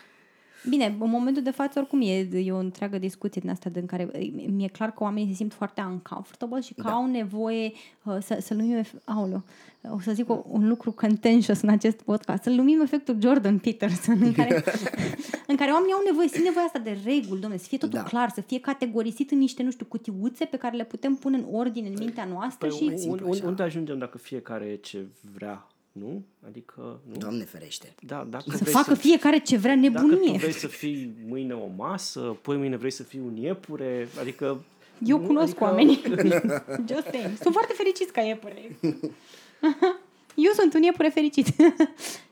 Bine, 0.68 0.96
în 1.00 1.08
momentul 1.08 1.42
de 1.42 1.50
față 1.50 1.78
oricum 1.78 2.00
e, 2.00 2.28
e 2.44 2.52
o 2.52 2.56
întreagă 2.58 2.98
discuție 2.98 3.40
din 3.40 3.50
asta 3.50 3.70
în 3.74 3.86
care 3.86 4.08
mi-e 4.46 4.68
clar 4.68 4.90
că 4.92 5.02
oamenii 5.02 5.28
se 5.28 5.34
simt 5.34 5.52
foarte 5.52 5.80
uncomfortable 5.90 6.60
și 6.60 6.74
că 6.74 6.82
Da. 6.82 6.90
au 6.90 7.06
nevoie 7.06 7.72
uh, 8.02 8.16
să, 8.20 8.38
să 8.40 8.54
numim, 8.54 8.82
ef- 8.82 9.04
aoleu, 9.04 9.42
o 9.90 10.00
să 10.00 10.12
zic 10.12 10.30
o, 10.30 10.44
un 10.48 10.68
lucru 10.68 10.92
contentious 10.92 11.60
în 11.60 11.68
acest 11.68 12.02
podcast, 12.02 12.42
să-l 12.42 12.52
numim 12.52 12.80
efectul 12.80 13.16
Jordan 13.20 13.58
Peterson, 13.58 14.18
în 14.22 14.32
care, 14.32 14.64
în 15.46 15.56
care 15.56 15.70
oamenii 15.70 15.94
au 15.94 16.02
nevoie, 16.06 16.28
simt 16.28 16.44
nevoia 16.44 16.64
asta 16.64 16.78
de 16.78 16.98
reguli, 17.04 17.40
domnule, 17.40 17.56
să 17.58 17.66
fie 17.68 17.78
totul 17.78 17.98
Da. 17.98 18.04
clar, 18.04 18.30
să 18.30 18.40
fie 18.40 18.60
categorisit 18.60 19.30
în 19.30 19.38
niște, 19.38 19.62
nu 19.62 19.70
știu, 19.70 19.86
cutiuțe 19.86 20.44
pe 20.44 20.56
care 20.56 20.76
le 20.76 20.84
putem 20.84 21.14
pune 21.14 21.36
în 21.36 21.44
ordine 21.52 21.88
în 21.88 21.94
mintea 21.98 22.24
noastră 22.24 22.68
Păi, 22.68 22.76
și... 22.76 22.84
un, 22.84 22.96
simplu 22.96 23.26
un, 23.26 23.32
așa. 23.32 23.46
unde 23.46 23.62
ajungem 23.62 23.98
dacă 23.98 24.18
fiecare 24.18 24.64
e 24.64 24.76
ce 24.76 25.06
vrea, 25.34 25.66
nu? 25.98 26.24
Adică, 26.46 27.00
nu? 27.12 27.16
Doamne 27.18 27.44
ferește. 27.44 27.94
Da, 28.00 28.26
dacă 28.30 28.44
Să 28.50 28.56
vrei 28.60 28.72
facă 28.72 28.94
fiecare 28.94 29.38
ce 29.38 29.56
vrea 29.56 29.76
Dacă 29.76 29.98
tu 30.00 30.06
nebunie. 30.06 30.38
vrei 30.38 30.52
să 30.52 30.66
fii 30.66 31.14
mâine 31.28 31.52
o 31.54 31.66
masă, 31.76 32.20
poi 32.20 32.56
mâine 32.56 32.76
vrei 32.76 32.90
să 32.90 33.02
fii 33.02 33.20
un 33.26 33.36
iepure, 33.36 34.08
adică... 34.20 34.64
Eu 35.06 35.18
nu? 35.20 35.26
cunosc 35.26 35.48
adică, 35.50 35.64
oamenii. 35.64 36.00
Just 36.92 37.06
saying. 37.10 37.36
Sunt 37.40 37.52
foarte 37.52 37.72
fericiți 37.76 38.12
ca 38.12 38.20
iepure. 38.20 38.76
Eu 40.34 40.50
sunt 40.54 40.74
un 40.74 40.82
iepure 40.82 41.08
fericit. 41.08 41.46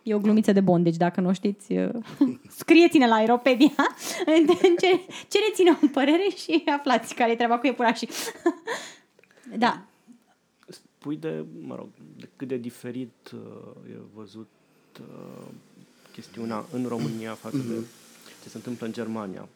E 0.02 0.14
o 0.14 0.18
glumiță 0.18 0.52
de 0.52 0.60
bondage, 0.60 0.96
dacă 0.96 1.20
nu 1.20 1.28
o 1.28 1.32
știți. 1.32 1.74
Scrieți-ne 2.56 3.06
la 3.06 3.14
Aeropedia. 3.14 3.72
Ce- 4.80 5.00
Cereți-ne 5.28 5.70
o 5.82 5.86
părere 5.92 6.26
și 6.36 6.62
aflați 6.66 7.14
care 7.14 7.30
e 7.30 7.36
treaba 7.36 7.58
cu 7.58 7.66
iepurașii. 7.66 8.08
Da. 9.58 9.82
Spui 11.02 11.16
de, 11.16 11.44
mă 11.60 11.74
rog, 11.74 11.88
de 12.16 12.28
cât 12.36 12.48
de 12.48 12.56
diferit 12.56 13.30
uh, 13.34 13.90
e 13.90 13.98
văzut 14.14 14.48
uh, 15.00 15.46
chestiunea 16.12 16.64
în 16.72 16.86
România 16.86 17.34
față 17.44 17.56
de 17.56 17.74
ce 18.42 18.48
se 18.48 18.56
întâmplă 18.56 18.86
în 18.86 18.92
Germania. 18.92 19.48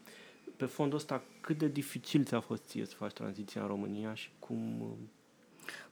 Pe 0.57 0.65
fondul 0.65 0.99
ăsta, 0.99 1.23
cât 1.41 1.59
de 1.59 1.69
dificil 1.69 2.25
ți-a 2.25 2.41
fost 2.41 2.63
ție 2.67 2.85
să 2.85 2.95
faci 2.95 3.13
tranziția 3.13 3.61
în 3.61 3.67
România 3.67 4.15
și 4.15 4.31
cum... 4.39 4.81
uh, 4.81 4.89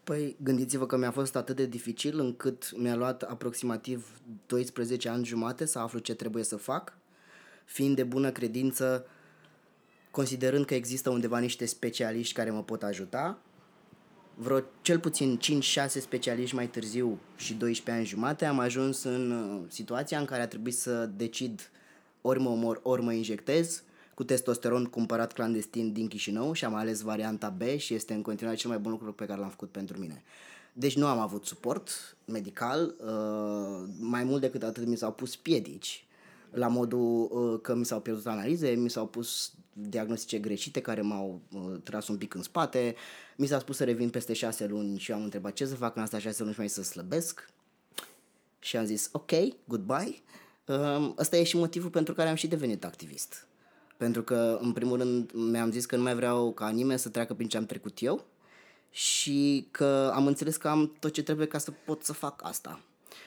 Păi, 0.04 0.36
gândiți-vă 0.42 0.86
că 0.86 0.96
mi-a 0.96 1.10
fost 1.10 1.36
atât 1.36 1.56
de 1.56 1.66
dificil 1.66 2.18
încât 2.18 2.76
mi-a 2.76 2.96
luat 2.96 3.22
aproximativ 3.22 4.20
12 4.46 5.08
ani 5.08 5.24
jumate 5.24 5.64
să 5.64 5.78
aflu 5.78 5.98
ce 5.98 6.14
trebuie 6.14 6.44
să 6.44 6.56
fac, 6.56 6.96
fiind 7.64 7.96
de 7.96 8.04
bună 8.04 8.30
credință, 8.30 9.06
considerând 10.10 10.64
că 10.64 10.74
există 10.74 11.10
undeva 11.10 11.38
niște 11.38 11.64
specialiști 11.64 12.34
care 12.34 12.50
mă 12.50 12.62
pot 12.62 12.82
ajuta, 12.82 13.38
vreo 14.34 14.60
cel 14.82 14.98
puțin 14.98 15.38
5-6 15.84 15.86
specialiști 15.86 16.54
mai 16.54 16.68
târziu 16.68 17.18
și 17.36 17.54
12 17.54 17.90
ani 17.90 18.06
jumate 18.06 18.44
am 18.44 18.58
ajuns 18.58 19.02
în 19.02 19.30
uh, 19.30 19.60
situația 19.68 20.18
în 20.18 20.24
care 20.24 20.42
a 20.42 20.48
trebuit 20.48 20.74
să 20.74 21.06
decid 21.06 21.70
ori 22.20 22.40
mă 22.40 22.48
omor, 22.48 22.80
ori 22.82 23.02
mă 23.02 23.12
injectez 23.12 23.82
cu 24.14 24.24
testosteron 24.24 24.84
cumpărat 24.84 25.32
clandestin 25.32 25.92
din 25.92 26.08
Chișinău 26.08 26.52
și 26.52 26.64
am 26.64 26.74
ales 26.74 27.00
varianta 27.00 27.48
B 27.48 27.62
și 27.76 27.94
este 27.94 28.14
în 28.14 28.22
continuare 28.22 28.58
cel 28.58 28.70
mai 28.70 28.78
bun 28.78 28.90
lucru 28.90 29.12
pe 29.12 29.24
care 29.24 29.40
l-am 29.40 29.50
făcut 29.50 29.70
pentru 29.70 29.98
mine. 29.98 30.22
Deci 30.72 30.96
nu 30.96 31.06
am 31.06 31.18
avut 31.18 31.46
suport 31.46 32.16
medical, 32.24 32.94
uh, 32.98 33.88
mai 33.98 34.24
mult 34.24 34.40
decât 34.40 34.62
atât 34.62 34.86
mi 34.86 34.96
s-au 34.96 35.12
pus 35.12 35.36
piedici 35.36 36.06
la 36.50 36.68
modul 36.68 37.28
uh, 37.30 37.60
că 37.62 37.74
mi 37.74 37.84
s-au 37.84 38.00
pierdut 38.00 38.26
analize, 38.26 38.68
mi 38.70 38.90
s-au 38.90 39.06
pus 39.06 39.52
diagnostice 39.76 40.38
greșite 40.38 40.80
care 40.80 41.00
m-au 41.00 41.40
uh, 41.52 41.80
tras 41.82 42.08
un 42.08 42.16
pic 42.16 42.34
în 42.34 42.42
spate, 42.42 42.94
mi 43.36 43.46
s-a 43.46 43.58
spus 43.58 43.76
să 43.76 43.84
revin 43.84 44.10
peste 44.10 44.32
șase 44.32 44.66
luni 44.66 44.98
și 44.98 45.10
eu 45.10 45.16
am 45.16 45.22
întrebat 45.22 45.52
ce 45.52 45.66
să 45.66 45.74
fac 45.74 45.96
în 45.96 46.02
asta 46.02 46.18
șase 46.18 46.42
luni 46.42 46.52
și 46.52 46.58
mai 46.58 46.68
să 46.68 46.82
slăbesc 46.82 47.48
și 48.58 48.76
am 48.76 48.84
zis 48.84 49.08
ok, 49.12 49.30
goodbye. 49.64 50.22
Um, 50.66 51.14
ăsta 51.18 51.36
e 51.36 51.42
și 51.42 51.56
motivul 51.56 51.90
pentru 51.90 52.14
care 52.14 52.28
am 52.28 52.34
și 52.34 52.46
devenit 52.46 52.84
activist. 52.84 53.46
Pentru 53.96 54.22
că, 54.22 54.58
în 54.60 54.72
primul 54.72 54.98
rând, 54.98 55.30
mi-am 55.32 55.70
zis 55.70 55.86
că 55.86 55.96
nu 55.96 56.02
mai 56.02 56.14
vreau 56.14 56.52
ca 56.52 56.68
nimeni 56.68 56.98
să 56.98 57.08
treacă 57.08 57.34
prin 57.34 57.48
ce 57.48 57.56
am 57.56 57.66
trecut 57.66 58.02
eu 58.02 58.24
și 58.90 59.68
că 59.70 60.12
am 60.14 60.26
înțeles 60.26 60.56
că 60.56 60.68
am 60.68 60.96
tot 60.98 61.12
ce 61.12 61.22
trebuie 61.22 61.46
ca 61.46 61.58
să 61.58 61.70
pot 61.70 62.02
să 62.02 62.12
fac 62.12 62.40
asta. 62.44 62.80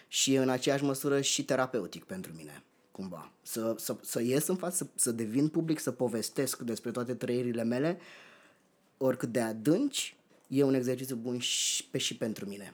Și 0.07 0.35
în 0.35 0.49
aceeași 0.49 0.83
măsură 0.83 1.21
și 1.21 1.45
terapeutic 1.45 2.03
pentru 2.03 2.31
mine, 2.35 2.63
cumva. 2.97 3.31
Să, 3.41 3.75
să, 3.77 3.95
să 4.01 4.21
ies 4.21 4.47
în 4.47 4.55
față, 4.55 4.75
să, 4.75 4.87
să 4.95 5.11
devin 5.11 5.47
public, 5.47 5.79
să 5.79 5.91
povestesc 5.91 6.61
despre 6.61 6.91
toate 6.91 7.13
trăirile 7.13 7.63
mele, 7.63 7.99
oricât 8.97 9.31
de 9.31 9.41
adânci, 9.41 10.15
e 10.47 10.63
un 10.63 10.73
exercițiu 10.73 11.15
bun 11.15 11.39
și, 11.39 11.85
pe 11.85 11.97
și 11.97 12.17
pentru 12.17 12.45
mine. 12.45 12.73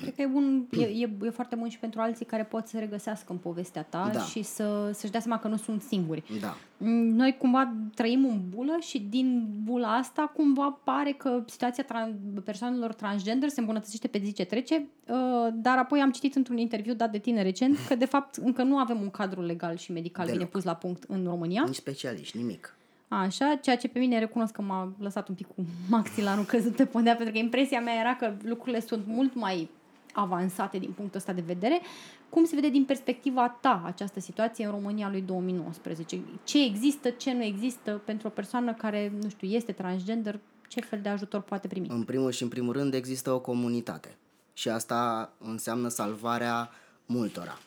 Cred 0.00 0.14
că 0.14 0.22
e, 0.22 0.26
bun, 0.26 0.66
e, 0.78 0.82
e, 0.84 1.10
e 1.22 1.30
foarte 1.30 1.54
bun 1.56 1.68
și 1.68 1.78
pentru 1.78 2.00
alții 2.00 2.24
care 2.24 2.42
pot 2.44 2.66
să 2.66 2.70
se 2.76 2.78
regăsească 2.78 3.32
în 3.32 3.38
povestea 3.38 3.82
ta 3.82 4.10
Da. 4.12 4.20
și 4.20 4.42
să, 4.42 4.90
să-și 4.94 5.12
dea 5.12 5.20
seama 5.20 5.38
că 5.40 5.48
nu 5.48 5.56
sunt 5.56 5.82
singuri. 5.82 6.22
Da. 6.40 6.56
Mm, 6.76 6.90
Noi 7.08 7.36
cumva 7.38 7.72
trăim 7.94 8.24
în 8.24 8.40
bulă 8.48 8.76
și 8.80 8.98
din 9.00 9.46
bula 9.64 9.94
asta 9.96 10.32
cumva 10.36 10.78
pare 10.84 11.12
că 11.12 11.42
situația 11.46 11.84
tran- 11.84 12.42
persoanelor 12.44 12.94
transgender 12.94 13.48
se 13.48 13.60
îmbunătățește 13.60 14.08
pe 14.08 14.20
zi 14.24 14.32
ce 14.32 14.44
trece, 14.44 14.74
uh, 15.08 15.16
dar 15.54 15.78
apoi 15.78 16.00
am 16.00 16.10
citit 16.10 16.34
într-un 16.34 16.56
interviu 16.58 16.94
dat 16.94 17.10
de 17.12 17.18
tine 17.18 17.42
recent 17.42 17.78
că 17.88 17.94
de 17.94 18.04
fapt 18.04 18.34
încă 18.34 18.62
nu 18.62 18.76
avem 18.78 19.00
un 19.00 19.10
cadru 19.10 19.42
legal 19.42 19.76
și 19.76 19.92
medical 19.92 20.24
Deloc. 20.24 20.38
bine 20.40 20.50
pus 20.52 20.64
la 20.64 20.74
punct 20.74 21.02
în 21.08 21.24
România. 21.24 21.62
Nici 21.66 21.74
specialiști, 21.74 22.36
nimic. 22.36 22.75
Așa, 23.08 23.58
ceea 23.62 23.76
ce 23.76 23.88
pe 23.88 23.98
mine 23.98 24.18
recunosc 24.18 24.52
că 24.52 24.62
m-a 24.62 24.92
lăsat 24.98 25.28
un 25.28 25.34
pic 25.34 25.46
cu 25.46 25.66
maxilarul 25.88 26.44
căzut 26.44 26.76
pe 26.76 26.84
podea, 26.84 27.14
pentru 27.14 27.32
că 27.32 27.38
impresia 27.38 27.80
mea 27.80 27.94
era 27.94 28.16
că 28.16 28.34
lucrurile 28.42 28.80
sunt 28.80 29.06
mult 29.06 29.34
mai 29.34 29.70
avansate 30.12 30.78
din 30.78 30.90
punctul 30.90 31.18
ăsta 31.18 31.32
de 31.32 31.42
vedere. 31.46 31.80
Cum 32.28 32.44
se 32.44 32.54
vede 32.54 32.68
din 32.68 32.84
perspectiva 32.84 33.48
ta 33.48 33.82
această 33.84 34.20
situație 34.20 34.64
în 34.64 34.70
România 34.70 35.10
lui 35.10 35.20
2019? 35.20 36.20
Ce 36.44 36.64
există, 36.64 37.10
ce 37.10 37.32
nu 37.32 37.42
există 37.42 38.02
pentru 38.04 38.26
o 38.26 38.30
persoană 38.30 38.72
care, 38.74 39.12
nu 39.22 39.28
știu, 39.28 39.48
este 39.48 39.72
transgender, 39.72 40.38
ce 40.68 40.80
fel 40.80 41.00
de 41.00 41.08
ajutor 41.08 41.40
poate 41.40 41.68
primi? 41.68 41.86
În 41.90 42.02
primul 42.02 42.30
și 42.30 42.42
în 42.42 42.48
primul 42.48 42.72
rând 42.72 42.94
există 42.94 43.30
o 43.30 43.40
comunitate 43.40 44.16
și 44.52 44.68
asta 44.68 45.32
înseamnă 45.38 45.88
salvarea 45.88 46.70
multora. 47.06 47.58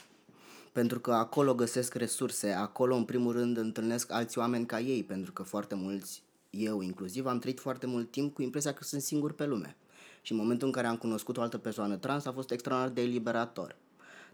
Pentru 0.71 0.99
că 0.99 1.13
acolo 1.13 1.55
găsesc 1.55 1.93
resurse, 1.93 2.51
acolo 2.51 2.95
în 2.95 3.03
primul 3.03 3.31
rând 3.31 3.57
întâlnesc 3.57 4.11
alți 4.11 4.37
oameni 4.37 4.65
ca 4.65 4.79
ei, 4.79 5.03
pentru 5.03 5.31
că 5.31 5.43
foarte 5.43 5.75
mulți, 5.75 6.23
eu 6.49 6.81
inclusiv, 6.81 7.25
am 7.25 7.39
trăit 7.39 7.59
foarte 7.59 7.85
mult 7.85 8.11
timp 8.11 8.33
cu 8.33 8.41
impresia 8.41 8.73
că 8.73 8.83
sunt 8.83 9.01
singur 9.01 9.33
pe 9.33 9.45
lume. 9.45 9.75
Și 10.21 10.31
în 10.31 10.37
momentul 10.37 10.67
în 10.67 10.73
care 10.73 10.87
am 10.87 10.97
cunoscut 10.97 11.37
o 11.37 11.41
altă 11.41 11.57
persoană 11.57 11.95
trans 11.95 12.25
a 12.25 12.31
fost 12.31 12.51
extraordinar 12.51 12.93
de 12.93 13.01
eliberator. 13.01 13.75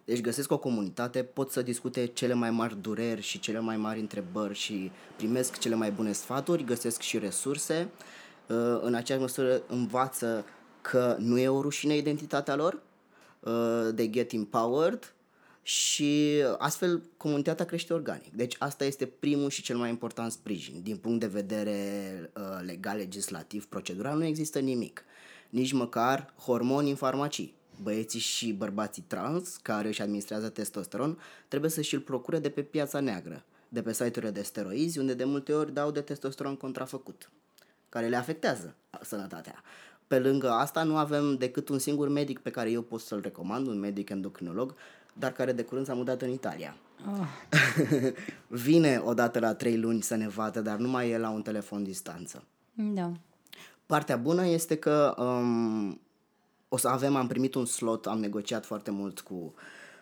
Deci 0.05 0.21
găsesc 0.21 0.51
o 0.51 0.57
comunitate, 0.57 1.23
pot 1.23 1.51
să 1.51 1.61
discute 1.61 2.05
cele 2.05 2.33
mai 2.33 2.51
mari 2.51 2.81
dureri 2.81 3.21
și 3.21 3.39
cele 3.39 3.59
mai 3.59 3.77
mari 3.77 3.99
întrebări 3.99 4.53
și 4.53 4.91
primesc 5.15 5.57
cele 5.57 5.75
mai 5.75 5.91
bune 5.91 6.11
sfaturi, 6.11 6.63
găsesc 6.63 7.01
și 7.01 7.17
resurse. 7.17 7.89
Uh, 8.47 8.79
în 8.81 8.93
aceeași 8.93 9.23
măsură 9.23 9.61
învață 9.67 10.45
că 10.81 11.15
nu 11.19 11.37
e 11.37 11.47
o 11.47 11.61
rușine 11.61 11.95
identitatea 11.95 12.55
lor, 12.55 12.81
uh, 13.39 13.93
they 13.95 14.09
get 14.09 14.31
empowered 14.31 15.14
și 15.67 16.43
astfel 16.57 17.03
comunitatea 17.17 17.65
crește 17.65 17.93
organic. 17.93 18.33
Deci 18.33 18.55
asta 18.59 18.85
este 18.85 19.05
primul 19.05 19.49
și 19.49 19.61
cel 19.61 19.77
mai 19.77 19.89
important 19.89 20.31
sprijin. 20.31 20.81
Din 20.83 20.97
punct 20.97 21.19
de 21.19 21.27
vedere 21.27 21.79
uh, 22.37 22.43
legal, 22.65 22.97
legislativ, 22.97 23.65
procedural, 23.65 24.17
nu 24.17 24.25
există 24.25 24.59
nimic. 24.59 25.03
Nici 25.49 25.71
măcar 25.71 26.33
hormoni 26.37 26.89
în 26.89 26.95
farmacii 26.95 27.55
băieții 27.81 28.19
și 28.19 28.53
bărbații 28.53 29.03
trans 29.07 29.55
care 29.55 29.87
își 29.87 30.01
administrează 30.01 30.49
testosteron 30.49 31.19
trebuie 31.47 31.69
să 31.69 31.81
și-l 31.81 31.99
procure 31.99 32.39
de 32.39 32.49
pe 32.49 32.61
piața 32.61 32.99
neagră, 32.99 33.43
de 33.69 33.81
pe 33.81 33.93
site-urile 33.93 34.31
de 34.31 34.41
steroizi, 34.41 34.99
unde 34.99 35.13
de 35.13 35.23
multe 35.23 35.53
ori 35.53 35.73
dau 35.73 35.91
de 35.91 36.01
testosteron 36.01 36.55
contrafăcut, 36.55 37.29
care 37.89 38.07
le 38.07 38.15
afectează 38.15 38.75
sănătatea. 39.01 39.63
Pe 40.07 40.19
lângă 40.19 40.49
asta 40.49 40.83
nu 40.83 40.97
avem 40.97 41.35
decât 41.35 41.69
un 41.69 41.79
singur 41.79 42.07
medic 42.07 42.39
pe 42.39 42.49
care 42.49 42.71
eu 42.71 42.81
pot 42.81 43.01
să-l 43.01 43.21
recomand, 43.21 43.67
un 43.67 43.79
medic 43.79 44.09
endocrinolog, 44.09 44.75
dar 45.19 45.31
care 45.31 45.51
de 45.51 45.63
curând 45.63 45.85
s-a 45.85 45.93
mutat 45.93 46.21
în 46.21 46.29
Italia. 46.29 46.75
Oh. 47.11 47.27
Vine 48.47 49.01
odată 49.05 49.39
la 49.39 49.53
trei 49.53 49.77
luni 49.77 50.01
să 50.01 50.15
ne 50.15 50.27
vadă, 50.27 50.61
dar 50.61 50.77
nu 50.77 50.87
mai 50.87 51.09
e 51.09 51.17
la 51.17 51.29
un 51.29 51.41
telefon 51.41 51.83
distanță. 51.83 52.43
Da. 52.73 53.11
Partea 53.85 54.17
bună 54.17 54.47
este 54.47 54.75
că 54.75 55.15
um, 55.17 56.01
o 56.69 56.77
să 56.77 56.87
avem, 56.87 57.15
am 57.15 57.27
primit 57.27 57.55
un 57.55 57.65
slot, 57.65 58.07
am 58.07 58.19
negociat 58.19 58.65
foarte 58.65 58.91
mult 58.91 59.19
cu, 59.19 59.53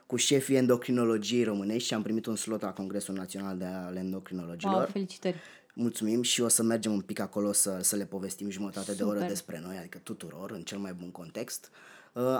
cu 0.06 0.16
șefii 0.16 0.56
endocrinologiei 0.56 1.44
românești 1.44 1.88
și 1.88 1.94
am 1.94 2.02
primit 2.02 2.26
un 2.26 2.36
slot 2.36 2.62
la 2.62 2.74
Congresul 2.74 3.16
Național 3.16 3.58
de 3.58 3.66
al 3.66 3.96
Endocrinologilor. 3.96 4.76
Wow, 4.76 4.86
felicitări! 4.86 5.38
Mulțumim 5.76 6.22
și 6.22 6.42
o 6.42 6.48
să 6.48 6.64
mergem 6.64 6.92
un 6.92 7.02
pic 7.02 7.20
acolo 7.20 7.52
să, 7.52 7.78
să 7.82 7.96
le 7.96 8.06
povestim 8.06 8.50
jumătate 8.50 8.92
Super. 8.92 8.96
de 8.96 9.04
oră 9.04 9.28
despre 9.28 9.62
noi, 9.66 9.78
adică 9.78 10.00
tuturor, 10.04 10.52
în 10.52 10.62
cel 10.62 10.78
mai 10.78 10.94
bun 10.94 11.12
context. 11.12 11.70
Uh, 11.72 11.94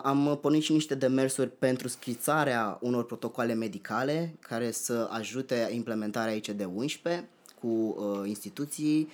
am 0.04 0.38
pornit 0.42 0.62
și 0.62 0.72
niște 0.72 0.96
demersuri 0.96 1.50
pentru 1.50 1.88
schițarea 1.88 2.78
unor 2.82 3.06
protocoale 3.06 3.54
medicale 3.54 4.36
care 4.40 4.72
să 4.72 5.08
ajute 5.12 5.70
implementarea 5.72 6.40
ICD-11 6.40 7.24
cu 7.60 7.68
uh, 7.68 8.28
instituții 8.28 9.10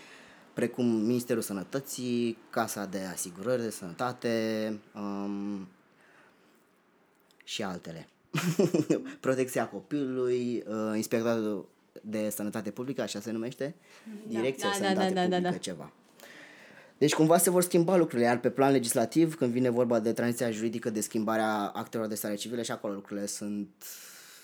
precum 0.53 0.85
Ministerul 0.85 1.41
Sănătății, 1.41 2.37
Casa 2.49 2.85
de 2.85 2.99
Asigurări 3.11 3.61
de 3.61 3.69
Sănătate 3.69 4.79
um, 4.95 5.67
și 7.43 7.63
altele. 7.63 8.07
Protecția 9.19 9.67
copilului, 9.67 10.63
uh, 10.67 10.95
Inspectoratul 10.95 11.67
de 12.01 12.29
Sănătate 12.29 12.71
Publică, 12.71 13.01
așa 13.01 13.19
se 13.19 13.31
numește, 13.31 13.75
da. 14.05 14.39
Direcția 14.39 14.69
da, 14.69 14.77
da, 14.77 14.83
Sănătate 14.83 15.13
da, 15.13 15.19
da, 15.19 15.21
Publică, 15.21 15.41
da, 15.41 15.49
da. 15.49 15.57
ceva. 15.57 15.91
Deci 16.99 17.13
cumva 17.13 17.37
se 17.37 17.49
vor 17.49 17.63
schimba 17.63 17.95
lucrurile, 17.95 18.27
iar 18.27 18.39
pe 18.39 18.49
plan 18.49 18.71
legislativ, 18.71 19.35
când 19.35 19.51
vine 19.51 19.69
vorba 19.69 19.99
de 19.99 20.13
tranziția 20.13 20.51
juridică, 20.51 20.89
de 20.89 21.01
schimbarea 21.01 21.71
actelor 21.73 22.07
de 22.07 22.15
stare 22.15 22.35
civile, 22.35 22.61
și 22.61 22.71
acolo 22.71 22.93
lucrurile 22.93 23.25
sunt 23.25 23.69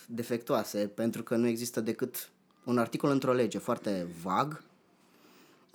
defectuoase, 0.08 0.88
pentru 0.88 1.24
că 1.24 1.36
nu 1.36 1.48
există 1.48 1.82
decât 1.82 2.30
un 2.64 2.78
articol 2.78 3.10
într-o 3.10 3.34
lege 3.34 3.58
foarte 3.58 4.08
vag, 4.22 4.64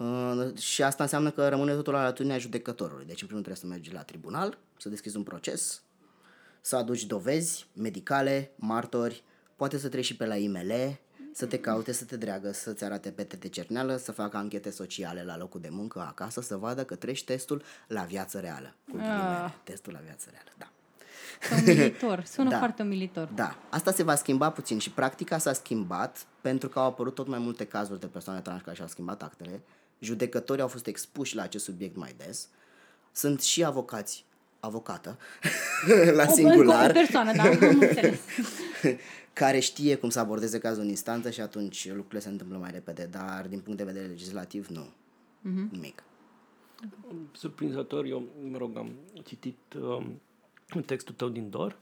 Uh, 0.01 0.57
și 0.57 0.83
asta 0.83 1.03
înseamnă 1.03 1.31
că 1.31 1.49
rămâne 1.49 1.75
totul 1.75 1.93
la 1.93 2.03
latitudinea 2.03 2.39
judecătorului. 2.39 3.05
Deci, 3.05 3.21
în 3.21 3.27
primul 3.27 3.43
trebuie 3.43 3.63
să 3.63 3.67
mergi 3.67 3.93
la 3.93 4.03
tribunal, 4.03 4.59
să 4.77 4.89
deschizi 4.89 5.17
un 5.17 5.23
proces, 5.23 5.83
să 6.61 6.77
aduci 6.77 7.05
dovezi 7.05 7.67
medicale, 7.73 8.53
martori, 8.57 9.25
poate 9.57 9.79
să 9.79 9.89
treci 9.89 10.05
și 10.05 10.17
pe 10.17 10.27
la 10.27 10.37
IML, 10.37 10.99
să 11.41 11.47
te 11.47 11.59
caute, 11.59 11.93
să 11.93 12.05
te 12.05 12.17
dreagă, 12.17 12.53
să-ți 12.53 12.85
arate 12.85 13.11
pete 13.11 13.37
de 13.37 13.49
cerneală, 13.49 13.97
să 13.97 14.13
facă 14.13 14.37
anchete 14.37 14.71
sociale 14.71 15.25
la 15.25 15.37
locul 15.37 15.61
de 15.61 15.69
muncă 15.71 16.01
acasă, 16.01 16.41
să 16.41 16.57
vadă 16.57 16.85
că 16.85 16.95
treci 16.95 17.25
testul 17.25 17.63
la 17.87 18.03
viață 18.03 18.39
reală. 18.39 18.75
Cu 18.91 18.97
ah. 18.97 19.53
testul 19.63 19.93
la 19.93 19.99
viață 20.05 20.29
reală, 20.31 20.51
da. 20.59 20.71
Umilitor, 21.57 22.25
sună 22.35 22.51
da. 22.51 22.59
foarte 22.59 22.83
umilitor. 22.83 23.29
Da, 23.35 23.57
asta 23.71 23.93
se 23.93 24.03
va 24.03 24.15
schimba 24.15 24.51
puțin 24.51 24.79
și 24.79 24.91
practica 24.91 25.39
s-a 25.39 25.53
schimbat 25.53 26.27
pentru 26.41 26.69
că 26.69 26.79
au 26.79 26.87
apărut 26.87 27.15
tot 27.15 27.27
mai 27.27 27.39
multe 27.39 27.67
cazuri 27.67 28.01
de 28.01 28.07
persoane 28.07 28.41
trans 28.41 28.63
care 28.63 28.77
și-au 28.77 28.89
schimbat 28.89 29.23
actele 29.23 29.61
judecătorii 29.99 30.63
au 30.63 30.69
fost 30.69 30.87
expuși 30.87 31.35
la 31.35 31.43
acest 31.43 31.65
subiect 31.65 31.97
mai 31.97 32.15
des. 32.17 32.49
Sunt 33.13 33.41
și 33.41 33.65
avocați, 33.65 34.25
avocată, 34.61 35.19
la 36.19 36.25
o, 36.29 36.33
singular. 36.33 36.91
O 36.91 36.93
persoană, 36.93 37.33
da, 37.33 37.43
am 37.43 37.59
care 39.33 39.59
știe 39.59 39.97
cum 39.97 40.09
să 40.09 40.19
abordeze 40.19 40.59
cazul 40.59 40.83
în 40.83 40.89
instanță 40.89 41.31
și 41.31 41.41
atunci 41.41 41.89
lucrurile 41.89 42.21
se 42.21 42.29
întâmplă 42.29 42.57
mai 42.57 42.71
repede, 42.71 43.09
dar 43.11 43.47
din 43.49 43.61
punct 43.61 43.79
de 43.79 43.85
vedere 43.85 44.07
legislativ 44.07 44.67
nu. 44.67 44.83
Mm-hmm. 44.85 45.71
Nimic. 45.71 46.03
Surprinzător, 47.33 48.05
eu, 48.05 48.29
mă 48.51 48.59
rog, 48.59 48.77
am 48.77 48.91
citit 49.25 49.59
um, 49.81 50.21
textul 50.87 51.15
tău 51.15 51.29
din 51.29 51.51
DOR, 51.51 51.79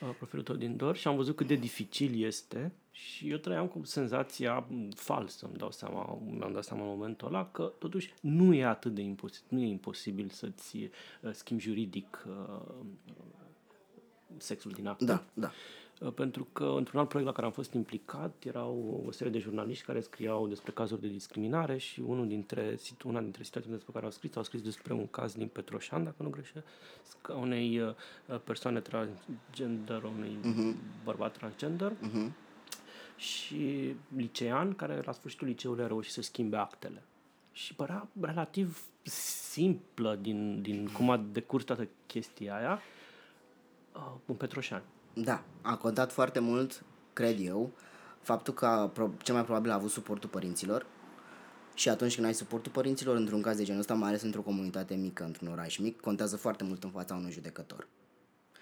uh, 0.00 0.14
profilul 0.16 0.44
tău 0.44 0.54
din 0.54 0.76
DOR 0.76 0.96
și 0.96 1.08
am 1.08 1.16
văzut 1.16 1.36
cât 1.36 1.46
de 1.46 1.54
dificil 1.54 2.24
este 2.24 2.72
și 3.04 3.30
eu 3.30 3.36
trăiam 3.36 3.66
cu 3.66 3.80
senzația 3.84 4.66
falsă, 4.94 5.46
îmi 5.46 5.56
dau 5.56 5.70
seama, 5.70 6.18
mi-am 6.38 6.52
dat 6.52 6.64
seama 6.64 6.82
în 6.82 6.88
momentul 6.88 7.26
ăla 7.26 7.46
că 7.50 7.72
totuși 7.78 8.12
nu 8.20 8.54
e 8.54 8.64
atât 8.64 8.94
de 8.94 9.00
imposibil, 9.00 9.58
nu 9.58 9.60
e 9.60 9.66
imposibil 9.66 10.28
să-ți 10.28 10.76
uh, 10.76 11.30
schimbi 11.32 11.62
juridic 11.62 12.26
uh, 12.28 12.60
sexul 14.36 14.70
din 14.70 14.86
acte. 14.86 15.04
Da, 15.04 15.24
da. 15.34 15.50
Uh, 16.00 16.12
pentru 16.12 16.48
că 16.52 16.64
într-un 16.76 16.98
alt 16.98 17.08
proiect 17.08 17.30
la 17.30 17.34
care 17.34 17.46
am 17.46 17.52
fost 17.52 17.72
implicat 17.72 18.44
erau 18.44 19.04
o 19.06 19.10
serie 19.10 19.32
de 19.32 19.38
jurnaliști 19.38 19.84
care 19.84 20.00
scriau 20.00 20.48
despre 20.48 20.72
cazuri 20.72 21.00
de 21.00 21.08
discriminare 21.08 21.76
și 21.76 22.00
unul 22.00 22.26
dintre, 22.26 22.78
una 23.04 23.20
dintre 23.20 23.42
situațiile 23.42 23.74
despre 23.74 23.92
care 23.92 24.04
au 24.04 24.10
scris, 24.10 24.36
au 24.36 24.42
scris 24.42 24.62
despre 24.62 24.92
un 24.92 25.06
caz 25.06 25.34
din 25.34 25.48
Petroșan, 25.48 26.04
dacă 26.04 26.22
nu 26.22 26.28
greșesc, 26.28 26.66
a 27.22 27.34
unei 27.34 27.80
uh, 27.80 27.94
persoane 28.44 28.80
transgender, 28.80 30.02
unui 30.02 30.38
uh-huh. 30.40 31.04
bărbat 31.04 31.36
transgender, 31.36 31.92
uh-huh 31.92 32.46
și 33.18 33.94
licean 34.16 34.74
care 34.74 35.02
la 35.04 35.12
sfârșitul 35.12 35.46
liceului 35.46 35.84
a 35.84 35.86
reușit 35.86 36.12
să 36.12 36.22
schimbe 36.22 36.56
actele. 36.56 37.02
Și 37.52 37.74
părea 37.74 38.08
relativ 38.20 38.84
simplă 39.50 40.18
din, 40.20 40.62
din 40.62 40.88
cum 40.92 41.10
a 41.10 41.16
decurs 41.32 41.64
toată 41.64 41.88
chestia 42.06 42.56
aia 42.56 42.80
uh, 43.94 44.12
un 44.26 44.34
Petroșan. 44.34 44.82
Da, 45.14 45.44
a 45.62 45.76
contat 45.76 46.12
foarte 46.12 46.38
mult, 46.38 46.84
cred 47.12 47.40
eu, 47.40 47.70
faptul 48.20 48.54
că 48.54 48.90
cel 49.22 49.34
mai 49.34 49.44
probabil 49.44 49.70
a 49.70 49.74
avut 49.74 49.90
suportul 49.90 50.28
părinților 50.28 50.86
și 51.74 51.88
atunci 51.88 52.14
când 52.14 52.26
ai 52.26 52.34
suportul 52.34 52.72
părinților 52.72 53.16
într-un 53.16 53.42
caz 53.42 53.56
de 53.56 53.64
genul 53.64 53.80
ăsta, 53.80 53.94
mai 53.94 54.08
ales 54.08 54.22
într-o 54.22 54.42
comunitate 54.42 54.94
mică, 54.94 55.24
într-un 55.24 55.48
oraș 55.48 55.76
mic, 55.76 56.00
contează 56.00 56.36
foarte 56.36 56.64
mult 56.64 56.84
în 56.84 56.90
fața 56.90 57.14
unui 57.14 57.30
judecător. 57.30 57.88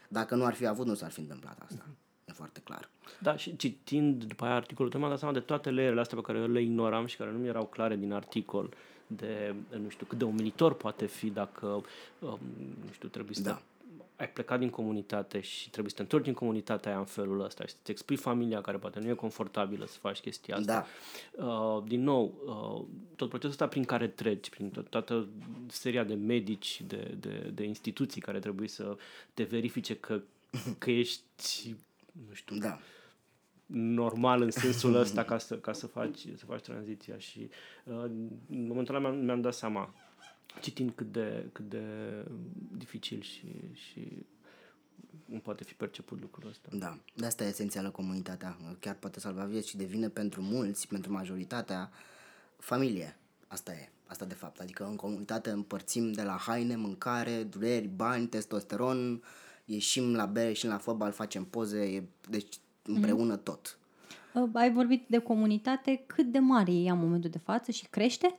Dacă 0.08 0.34
nu 0.34 0.44
ar 0.44 0.54
fi 0.54 0.66
avut, 0.66 0.86
nu 0.86 0.94
s-ar 0.94 1.10
fi 1.10 1.20
întâmplat 1.20 1.58
asta. 1.62 1.84
Uh-huh. 1.84 2.05
E 2.28 2.32
foarte 2.32 2.60
clar. 2.60 2.88
Da, 3.20 3.36
și 3.36 3.56
citind 3.56 4.24
după 4.24 4.44
aia 4.44 4.54
articolul 4.54 4.90
tău, 4.90 4.98
mi-am 4.98 5.12
dat 5.12 5.20
seama 5.20 5.34
de 5.34 5.40
toate 5.40 5.70
leerele 5.70 6.00
astea 6.00 6.16
pe 6.16 6.22
care 6.22 6.38
eu 6.38 6.46
le 6.46 6.62
ignoram 6.62 7.06
și 7.06 7.16
care 7.16 7.30
nu 7.30 7.38
mi 7.38 7.48
erau 7.48 7.66
clare 7.66 7.96
din 7.96 8.12
articol 8.12 8.74
de, 9.06 9.54
nu 9.78 9.88
știu, 9.88 10.06
cât 10.06 10.18
de 10.18 10.24
umilitor 10.24 10.74
poate 10.74 11.06
fi 11.06 11.30
dacă, 11.30 11.66
um, 12.18 12.38
nu 12.84 12.92
știu, 12.92 13.08
trebuie 13.08 13.34
să 13.34 13.42
da 13.42 13.62
ai 14.16 14.28
plecat 14.28 14.58
din 14.58 14.70
comunitate 14.70 15.40
și 15.40 15.70
trebuie 15.70 15.90
să 15.90 15.96
te 15.96 16.02
întorci 16.02 16.26
în 16.26 16.34
comunitatea 16.34 16.90
aia 16.90 17.00
în 17.00 17.04
felul 17.04 17.40
ăsta 17.40 17.64
și 17.66 17.72
să-ți 17.72 17.90
expui 17.90 18.16
familia 18.16 18.60
care 18.60 18.76
poate 18.76 19.00
nu 19.00 19.08
e 19.08 19.14
confortabilă 19.14 19.86
să 19.86 19.98
faci 19.98 20.18
chestia 20.18 20.56
asta. 20.56 20.86
Da. 21.36 21.44
Uh, 21.46 21.82
din 21.86 22.02
nou, 22.02 22.34
uh, 22.46 22.84
tot 23.16 23.28
procesul 23.28 23.50
ăsta 23.50 23.68
prin 23.68 23.84
care 23.84 24.08
treci, 24.08 24.50
prin 24.50 24.70
tot, 24.70 24.88
toată 24.88 25.28
seria 25.68 26.04
de 26.04 26.14
medici, 26.14 26.82
de, 26.86 27.14
de, 27.20 27.50
de 27.54 27.64
instituții 27.64 28.20
care 28.20 28.38
trebuie 28.38 28.68
să 28.68 28.96
te 29.34 29.42
verifice 29.42 29.96
că, 29.96 30.20
că 30.78 30.90
ești 30.90 31.74
nu 32.28 32.34
știu, 32.34 32.56
da. 32.56 32.78
normal 33.66 34.42
în 34.42 34.50
sensul 34.50 34.94
ăsta 35.04 35.24
ca 35.24 35.38
să, 35.38 35.58
ca 35.58 35.72
să, 35.72 35.86
faci, 35.86 36.18
să 36.36 36.44
faci 36.44 36.62
tranziția 36.62 37.18
și 37.18 37.50
uh, 37.84 38.02
în 38.48 38.66
momentul 38.66 38.94
ăla 38.94 39.08
mi-am, 39.08 39.24
mi-am 39.24 39.40
dat 39.40 39.54
seama 39.54 39.94
citind 40.60 40.92
cât 40.94 41.12
de, 41.12 41.48
cât 41.52 41.68
de 41.68 41.84
dificil 42.76 43.20
și, 43.20 43.54
și 43.72 44.26
nu 45.24 45.38
poate 45.38 45.64
fi 45.64 45.74
perceput 45.74 46.20
lucrul 46.20 46.48
ăsta. 46.48 46.68
Da, 46.72 46.98
de 47.14 47.26
asta 47.26 47.44
e 47.44 47.48
esențială 47.48 47.90
comunitatea. 47.90 48.56
Chiar 48.80 48.94
poate 48.94 49.20
salva 49.20 49.44
vieți 49.44 49.68
și 49.68 49.76
devine 49.76 50.08
pentru 50.08 50.40
mulți, 50.40 50.88
pentru 50.88 51.12
majoritatea, 51.12 51.90
familie. 52.58 53.16
Asta 53.46 53.72
e. 53.72 53.88
Asta 54.06 54.24
de 54.24 54.34
fapt. 54.34 54.60
Adică 54.60 54.84
în 54.84 54.96
comunitate 54.96 55.50
împărțim 55.50 56.12
de 56.12 56.22
la 56.22 56.36
haine, 56.36 56.76
mâncare, 56.76 57.42
dureri, 57.42 57.86
bani, 57.86 58.26
testosteron, 58.26 59.22
ieșim 59.66 60.14
la 60.14 60.26
bere, 60.26 60.48
ieșim 60.48 60.68
la 60.68 60.78
fotbal, 60.78 61.12
facem 61.12 61.44
poze, 61.44 61.82
e, 61.82 62.02
deci 62.28 62.58
împreună 62.82 63.36
tot. 63.36 63.78
Uh, 64.34 64.48
Ai 64.52 64.72
vorbit 64.72 65.04
de 65.08 65.18
comunitate, 65.18 66.02
cât 66.06 66.32
de 66.32 66.38
mare 66.38 66.72
e 66.72 66.82
ea 66.82 66.92
în 66.92 66.98
momentul 66.98 67.30
de 67.30 67.38
față 67.38 67.70
și 67.70 67.86
crește? 67.90 68.38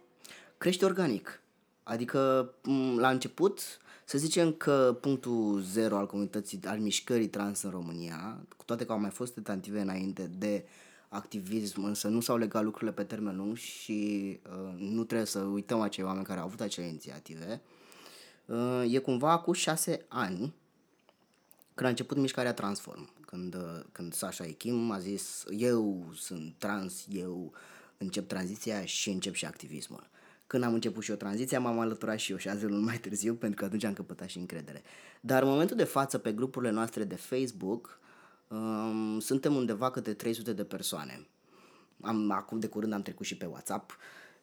crește 0.57 0.85
organic. 0.85 1.41
Adică 1.83 2.51
m, 2.63 2.97
la 2.97 3.09
început, 3.09 3.61
să 4.05 4.17
zicem 4.17 4.53
că 4.53 4.97
punctul 5.01 5.59
zero 5.59 5.97
al 5.97 6.05
comunității, 6.05 6.59
al 6.65 6.79
mișcării 6.79 7.27
trans 7.27 7.61
în 7.61 7.69
România, 7.69 8.45
cu 8.57 8.63
toate 8.65 8.85
că 8.85 8.91
au 8.91 8.99
mai 8.99 9.09
fost 9.09 9.33
tentative 9.33 9.81
înainte 9.81 10.31
de 10.37 10.65
activism, 11.09 11.83
însă 11.83 12.07
nu 12.07 12.19
s-au 12.19 12.37
legat 12.37 12.63
lucrurile 12.63 12.91
pe 12.91 13.03
termen 13.03 13.35
lung 13.35 13.55
și 13.55 14.39
uh, 14.43 14.73
nu 14.77 15.03
trebuie 15.03 15.27
să 15.27 15.39
uităm 15.39 15.81
acei 15.81 16.03
oameni 16.03 16.25
care 16.25 16.39
au 16.39 16.45
avut 16.45 16.61
acele 16.61 16.87
inițiative. 16.87 17.61
Uh, 18.45 18.83
e 18.93 18.97
cumva 18.97 19.39
cu 19.39 19.51
șase 19.51 20.05
ani 20.07 20.53
când 21.77 21.89
a 21.89 21.91
început 21.91 22.17
mișcarea 22.17 22.53
Transform, 22.53 23.09
când, 23.25 23.55
uh, 23.55 23.83
când 23.91 24.13
Sasha 24.13 24.45
Echim 24.45 24.91
a 24.91 24.99
zis 24.99 25.43
eu 25.49 26.09
sunt 26.15 26.53
trans, 26.57 27.05
eu 27.09 27.53
încep 27.97 28.27
tranziția 28.27 28.85
și 28.85 29.09
încep 29.09 29.33
și 29.33 29.45
activismul. 29.45 30.09
Când 30.47 30.63
am 30.63 30.73
început 30.73 31.03
și 31.03 31.09
eu 31.09 31.15
tranziția, 31.15 31.59
m-am 31.59 31.79
alăturat 31.79 32.17
și 32.17 32.31
eu 32.31 32.37
șase 32.37 32.65
luni 32.65 32.83
mai 32.83 32.97
târziu, 32.97 33.33
pentru 33.41 33.59
că 33.59 33.65
atunci 33.65 33.83
am 33.83 33.93
căpătat 33.93 34.27
și 34.27 34.37
încredere. 34.37 34.83
Dar 35.21 35.41
în 35.43 35.49
momentul 35.49 35.75
de 35.75 35.83
față, 35.83 36.17
pe 36.17 36.31
grupurile 36.31 36.71
noastre 36.71 37.03
de 37.03 37.15
Facebook, 37.15 37.99
um, 38.47 39.19
suntem 39.19 39.55
undeva 39.55 39.91
câte 39.91 40.13
300 40.13 40.53
de 40.53 40.63
persoane. 40.63 41.27
Am, 42.01 42.31
acum 42.31 42.59
de 42.59 42.67
curând 42.67 42.93
am 42.93 43.01
trecut 43.01 43.25
și 43.25 43.37
pe 43.37 43.45
WhatsApp 43.45 43.97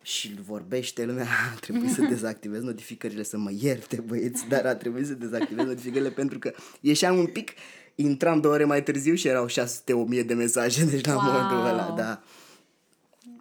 și 0.07 0.35
vorbește 0.47 1.05
lumea, 1.05 1.27
a 1.55 1.59
trebuit 1.61 1.90
să 1.90 2.03
dezactivez 2.03 2.62
notificările, 2.62 3.23
să 3.23 3.37
mă 3.38 3.51
ierte 3.61 4.01
băieți, 4.07 4.49
dar 4.49 4.67
a 4.67 4.75
trebuit 4.75 5.07
să 5.07 5.12
dezactivez 5.12 5.64
notificările 5.67 6.11
pentru 6.11 6.38
că 6.38 6.53
ieșeam 6.81 7.19
un 7.19 7.27
pic, 7.27 7.51
intram 7.95 8.40
două 8.40 8.55
ore 8.55 8.64
mai 8.64 8.83
târziu 8.83 9.14
și 9.14 9.29
erau 9.29 9.47
600-1000 9.49 10.27
de 10.27 10.35
mesaje, 10.35 10.85
deci 10.95 11.05
la 11.07 11.14
Wow. 11.14 11.23
momentul 11.25 11.57
ăla, 11.67 11.95
da. 11.97 12.23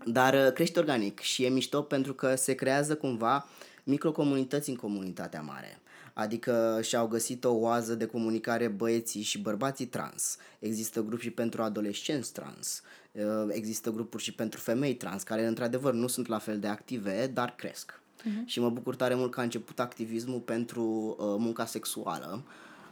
Dar 0.05 0.33
uh, 0.33 0.53
crește 0.53 0.79
organic 0.79 1.19
și 1.19 1.43
e 1.43 1.49
mișto 1.49 1.81
pentru 1.81 2.13
că 2.13 2.35
se 2.35 2.53
creează 2.53 2.95
cumva 2.95 3.47
microcomunități 3.83 4.69
în 4.69 4.75
comunitatea 4.75 5.41
mare. 5.41 5.81
Adică 6.13 6.79
și-au 6.83 7.07
găsit 7.07 7.43
o 7.43 7.53
oază 7.53 7.95
de 7.95 8.05
comunicare 8.05 8.67
băieții 8.67 9.21
și 9.21 9.41
bărbații 9.41 9.85
trans. 9.85 10.37
Există 10.59 10.99
grupuri 11.01 11.21
și 11.21 11.31
pentru 11.31 11.61
adolescenți 11.61 12.33
trans. 12.33 12.81
Uh, 13.11 13.47
Există 13.49 13.91
grupuri 13.91 14.23
și 14.23 14.33
pentru 14.33 14.59
femei 14.59 14.95
trans, 14.95 15.23
care 15.23 15.45
într-adevăr 15.45 15.93
nu 15.93 16.07
sunt 16.07 16.27
la 16.27 16.37
fel 16.37 16.59
de 16.59 16.67
active, 16.67 17.27
dar 17.27 17.55
cresc. 17.55 18.01
Uh-huh. 18.23 18.45
Și 18.45 18.59
mă 18.59 18.69
bucur 18.69 18.95
tare 18.95 19.15
mult 19.15 19.31
că 19.31 19.39
a 19.39 19.43
început 19.43 19.79
activismul 19.79 20.39
pentru 20.39 20.83
uh, 20.83 21.15
munca 21.17 21.65
sexuală, 21.65 22.43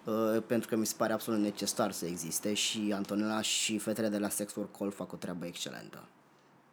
uh, 0.06 0.44
pentru 0.48 0.70
că 0.70 0.76
mi 0.76 0.86
se 0.86 0.94
pare 0.98 1.14
absolut 1.14 1.40
necesar 1.40 1.92
să 1.92 2.06
existe 2.06 2.54
și 2.54 2.92
Antonella 2.96 3.42
și 3.42 3.78
fetele 3.78 4.10
de 4.10 4.18
la 4.18 4.30
Sex 4.30 4.52
for 4.52 4.72
Call 4.78 4.92
fac 4.92 5.14
o 5.14 5.16
treabă 5.16 5.46
excelentă. 5.46 6.04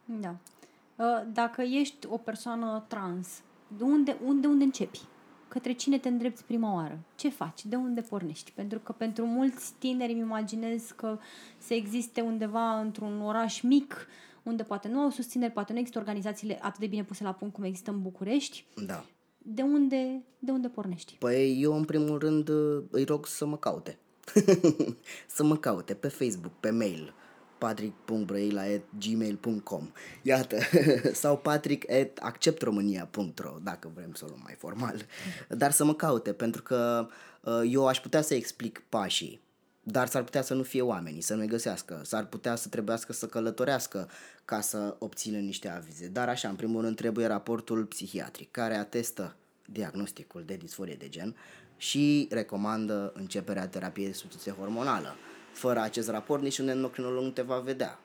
Da. 0.05 0.35
Uh, 0.95 1.05
Dacă 1.33 1.61
ești 1.61 2.07
o 2.07 2.17
persoană 2.17 2.85
trans, 2.87 3.27
de 3.77 3.83
unde, 3.83 4.17
unde, 4.25 4.47
unde 4.47 4.63
începi? 4.63 4.99
Către 5.49 5.73
cine 5.73 5.97
te 5.97 6.07
îndrepți 6.07 6.43
prima 6.43 6.73
oară? 6.73 6.99
Ce 7.15 7.29
faci? 7.29 7.65
De 7.65 7.75
unde 7.75 8.01
pornești? 8.01 8.51
Pentru 8.55 8.79
că 8.79 8.91
pentru 8.91 9.25
mulți 9.25 9.73
tineri 9.79 10.11
îmi 10.11 10.21
imaginez 10.21 10.93
că 10.95 11.17
să 11.57 11.73
existe 11.73 12.21
undeva 12.21 12.79
într-un 12.79 13.21
oraș 13.21 13.61
mic, 13.61 14.07
unde 14.43 14.63
poate 14.63 14.87
nu 14.87 14.99
au 14.99 15.09
susțineri, 15.09 15.51
poate 15.51 15.71
nu 15.71 15.77
există 15.77 15.99
organizațiile 15.99 16.59
atât 16.61 16.79
de 16.79 16.87
bine 16.87 17.03
puse 17.03 17.23
la 17.23 17.33
punct 17.33 17.53
cum 17.53 17.63
există 17.63 17.91
în 17.91 18.01
București. 18.01 18.65
Da. 18.85 19.05
De 19.37 19.61
unde, 19.61 20.23
de 20.39 20.51
unde 20.51 20.67
pornești? 20.67 21.15
Păi 21.19 21.61
eu 21.61 21.75
în 21.75 21.83
primul 21.83 22.19
rând 22.19 22.49
uh, 22.49 22.83
îi 22.89 23.03
rog 23.03 23.27
să 23.27 23.45
mă 23.45 23.57
caute. 23.57 23.97
să 25.35 25.43
mă 25.43 25.57
caute 25.57 25.93
pe 25.93 26.07
Facebook, 26.07 26.51
pe 26.59 26.69
mail 26.69 27.13
patrick.brăila.gmail.com 27.59 29.91
Iată, 30.21 30.57
sau 31.21 31.37
patrick.acceptromânia.ro 31.37 33.57
dacă 33.63 33.91
vrem 33.95 34.13
să 34.13 34.25
o 34.25 34.27
luăm 34.27 34.41
mai 34.43 34.55
formal. 34.57 35.05
Dar 35.49 35.71
să 35.71 35.83
mă 35.83 35.93
caute, 35.93 36.33
pentru 36.33 36.61
că 36.61 37.07
uh, 37.41 37.61
eu 37.71 37.87
aș 37.87 37.99
putea 37.99 38.21
să 38.21 38.33
explic 38.33 38.83
pașii, 38.89 39.41
dar 39.83 40.07
s-ar 40.07 40.23
putea 40.23 40.41
să 40.41 40.53
nu 40.53 40.63
fie 40.63 40.81
oamenii, 40.81 41.21
să 41.21 41.35
nu-i 41.35 41.47
găsească. 41.47 42.01
S-ar 42.03 42.25
putea 42.25 42.55
să 42.55 42.67
trebuiască 42.67 43.13
să 43.13 43.25
călătorească 43.25 44.09
ca 44.45 44.61
să 44.61 44.95
obțină 44.99 45.37
niște 45.37 45.69
avize. 45.69 46.07
Dar 46.07 46.29
așa, 46.29 46.49
în 46.49 46.55
primul 46.55 46.81
rând, 46.81 46.95
trebuie 46.95 47.25
raportul 47.25 47.85
psihiatric, 47.85 48.51
care 48.51 48.75
atestă 48.75 49.35
diagnosticul 49.65 50.43
de 50.45 50.55
disforie 50.55 50.95
de 50.95 51.09
gen 51.09 51.35
și 51.77 52.27
recomandă 52.31 53.11
începerea 53.15 53.67
terapiei 53.67 54.07
de 54.07 54.13
substituție 54.13 54.51
hormonală. 54.51 55.15
Fără 55.59 55.79
acest 55.79 56.09
raport, 56.09 56.41
niciun 56.41 56.67
endocrinolog 56.67 57.23
nu 57.23 57.29
te 57.29 57.41
va 57.41 57.59
vedea 57.59 57.99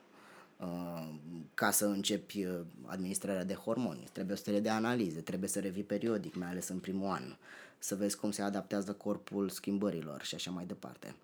uh, 0.57 1.09
ca 1.55 1.71
să 1.71 1.85
începi 1.85 2.45
uh, 2.45 2.61
administrarea 2.87 3.45
de 3.45 3.55
hormoni. 3.55 4.09
Trebuie 4.13 4.35
o 4.35 4.39
serie 4.39 4.61
de 4.61 4.69
analize, 4.69 5.21
trebuie 5.21 5.49
să 5.49 5.61
revii 5.61 5.83
periodic, 5.83 6.35
mai 6.35 6.49
ales 6.49 6.69
în 6.69 6.79
primul 6.79 7.09
an, 7.09 7.23
să 7.79 7.95
vezi 7.95 8.17
cum 8.17 8.31
se 8.31 8.43
adaptează 8.43 8.93
corpul 8.93 9.49
schimbărilor 9.49 10.23
și 10.23 10.35
așa 10.35 10.51
mai 10.51 10.65
departe. 10.65 11.15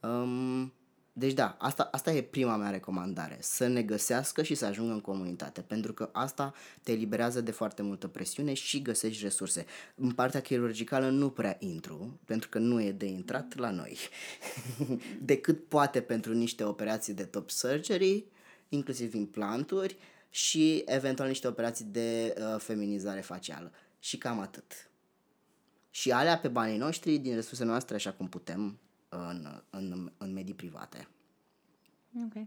Um, 0.00 0.72
deci 1.16 1.32
da, 1.32 1.56
asta, 1.58 1.88
asta 1.92 2.12
e 2.12 2.22
prima 2.22 2.56
mea 2.56 2.70
recomandare, 2.70 3.38
să 3.40 3.66
ne 3.66 3.82
găsească 3.82 4.42
și 4.42 4.54
să 4.54 4.64
ajungă 4.64 4.92
în 4.92 5.00
comunitate, 5.00 5.60
pentru 5.60 5.92
că 5.92 6.08
asta 6.12 6.54
te 6.82 6.92
eliberează 6.92 7.40
de 7.40 7.50
foarte 7.50 7.82
multă 7.82 8.08
presiune 8.08 8.54
și 8.54 8.82
găsești 8.82 9.22
resurse. 9.22 9.64
În 9.94 10.10
partea 10.10 10.40
chirurgicală 10.40 11.08
nu 11.10 11.30
prea 11.30 11.56
intru, 11.58 12.20
pentru 12.24 12.48
că 12.48 12.58
nu 12.58 12.82
e 12.82 12.92
de 12.92 13.06
intrat 13.06 13.56
la 13.56 13.70
noi, 13.70 13.98
decât 15.22 15.68
poate 15.68 16.00
pentru 16.00 16.32
niște 16.32 16.64
operații 16.64 17.14
de 17.14 17.24
top 17.24 17.50
surgery, 17.50 18.24
inclusiv 18.68 19.14
implanturi 19.14 19.96
și 20.30 20.82
eventual 20.86 21.28
niște 21.28 21.46
operații 21.46 21.84
de 21.84 22.34
uh, 22.38 22.60
feminizare 22.60 23.20
facială. 23.20 23.72
Și 23.98 24.18
cam 24.18 24.40
atât. 24.40 24.90
Și 25.90 26.10
alea 26.10 26.38
pe 26.38 26.48
banii 26.48 26.78
noștri, 26.78 27.18
din 27.18 27.34
resursele 27.34 27.68
noastre, 27.68 27.94
așa 27.94 28.12
cum 28.12 28.28
putem, 28.28 28.78
în, 29.16 29.62
în, 29.70 30.12
în 30.18 30.32
medii 30.32 30.54
private. 30.54 31.08
Ok. 32.24 32.46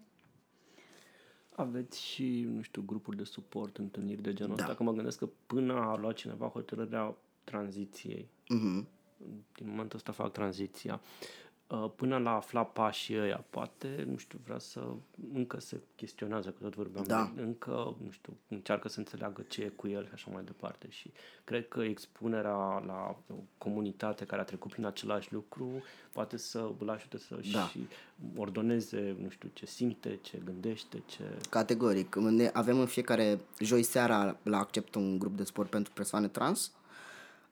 Aveți 1.56 2.02
și, 2.04 2.42
nu 2.44 2.62
știu, 2.62 2.82
grupuri 2.86 3.18
de 3.18 3.24
suport, 3.24 3.78
întâlniri 3.78 4.22
de 4.22 4.34
genul 4.34 4.56
Da. 4.56 4.64
ăsta. 4.64 4.76
Că 4.76 4.84
mă 4.84 4.92
gândesc 4.92 5.18
că 5.18 5.30
până 5.46 5.74
a 5.74 5.96
luat 5.98 6.16
cineva 6.16 6.48
hotărârea 6.48 7.16
tranziției, 7.44 8.30
Mhm. 8.50 8.88
din 9.56 9.70
momentul 9.70 9.98
ăsta 9.98 10.12
fac 10.12 10.32
tranziția, 10.32 10.94
uh, 10.94 11.00
până 11.96 12.18
la 12.18 12.30
a 12.30 12.36
afla 12.36 12.64
pașii 12.64 13.20
ăia, 13.20 13.46
poate, 13.50 14.06
nu 14.10 14.18
știu, 14.18 14.40
vrea 14.44 14.60
să, 14.60 14.88
încă 15.34 15.60
se 15.60 15.82
chestionează, 15.96 16.50
că 16.50 16.64
tot 16.64 16.76
vorbeam, 16.76 17.04
Da. 17.08 17.32
încă, 17.36 17.96
nu 18.04 18.12
știu, 18.12 18.34
încearcă 18.48 18.88
să 18.88 19.00
înțeleagă 19.00 19.42
ce 19.48 19.64
e 19.64 19.68
cu 19.68 19.88
el 19.88 20.06
și 20.06 20.12
așa 20.14 20.32
mai 20.34 20.44
departe. 20.44 20.88
Și 20.90 21.12
cred 21.44 21.68
că 21.68 21.82
expunerea 21.82 22.84
la 22.86 23.16
o 23.30 23.34
comunitate 23.58 24.26
care 24.26 24.42
a 24.42 24.46
trecut 24.46 24.72
prin 24.72 24.86
același 24.86 25.34
lucru 25.34 25.72
poate 26.12 26.38
să 26.38 26.72
îl 26.80 26.90
ajute 26.90 27.18
să 27.18 27.40
Da. 27.54 27.68
și 27.68 27.88
ordoneze, 28.36 29.16
nu 29.22 29.30
știu, 29.30 29.50
ce 29.54 29.66
simte, 29.66 30.20
ce 30.22 30.42
gândește, 30.46 31.04
ce... 31.06 31.24
Categoric. 31.50 32.16
Ne 32.16 32.50
avem 32.54 32.80
în 32.80 32.86
fiecare 32.86 33.40
joi 33.60 33.84
seara 33.84 34.38
la 34.44 34.58
Accept 34.58 34.96
un 34.96 35.20
grup 35.20 35.38
de 35.38 35.44
sport 35.44 35.70
pentru 35.70 35.94
persoane 35.94 36.28
trans, 36.28 36.72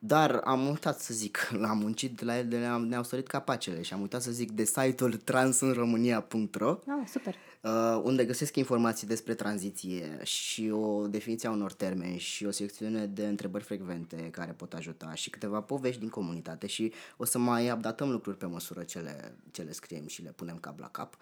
dar 0.06 0.41
am 0.44 0.68
uitat 0.68 1.00
să 1.00 1.13
zic, 1.13 1.50
l-am 1.62 1.78
muncit 1.78 2.18
de 2.18 2.26
la 2.26 2.38
el, 2.38 2.48
de 2.48 2.58
ne-am, 2.58 2.86
ne-au 2.86 3.04
sărit 3.04 3.28
capacele 3.28 3.82
și 3.82 3.94
am 3.94 4.02
uitat 4.02 4.22
să 4.22 4.32
zic 4.32 4.52
de 4.52 4.63
site-ul 4.63 5.13
transinromânia.ro 5.13 6.70
Ah, 6.70 7.08
super. 7.08 7.36
uh, 7.62 8.02
unde 8.04 8.26
găsesc 8.26 8.56
informații 8.56 9.08
despre 9.08 9.34
tranziție 9.34 10.20
și 10.24 10.70
o 10.70 11.08
definiție 11.08 11.50
a 11.50 11.52
unor 11.52 11.74
termeni 11.74 12.18
și 12.18 12.46
o 12.46 12.52
secțiune 12.52 13.06
de 13.06 13.28
întrebări 13.28 13.63
frecvente 13.63 14.30
care 14.32 14.52
pot 14.52 14.74
ajuta 14.74 15.13
și 15.13 15.30
câteva 15.30 15.62
povești 15.62 16.00
din 16.00 16.10
comunitate 16.10 16.68
și 16.68 16.94
o 17.18 17.26
să 17.26 17.38
mai 17.38 17.72
updatăm 17.72 18.12
lucruri 18.12 18.38
pe 18.38 18.46
măsură 18.46 18.84
ce 18.84 19.00
le, 19.00 19.36
ce 19.52 19.62
le 19.62 19.72
scriem 19.72 20.08
și 20.08 20.22
le 20.22 20.34
punem 20.36 20.58
cap 20.58 20.80
la 20.80 20.89
cap. 20.89 21.18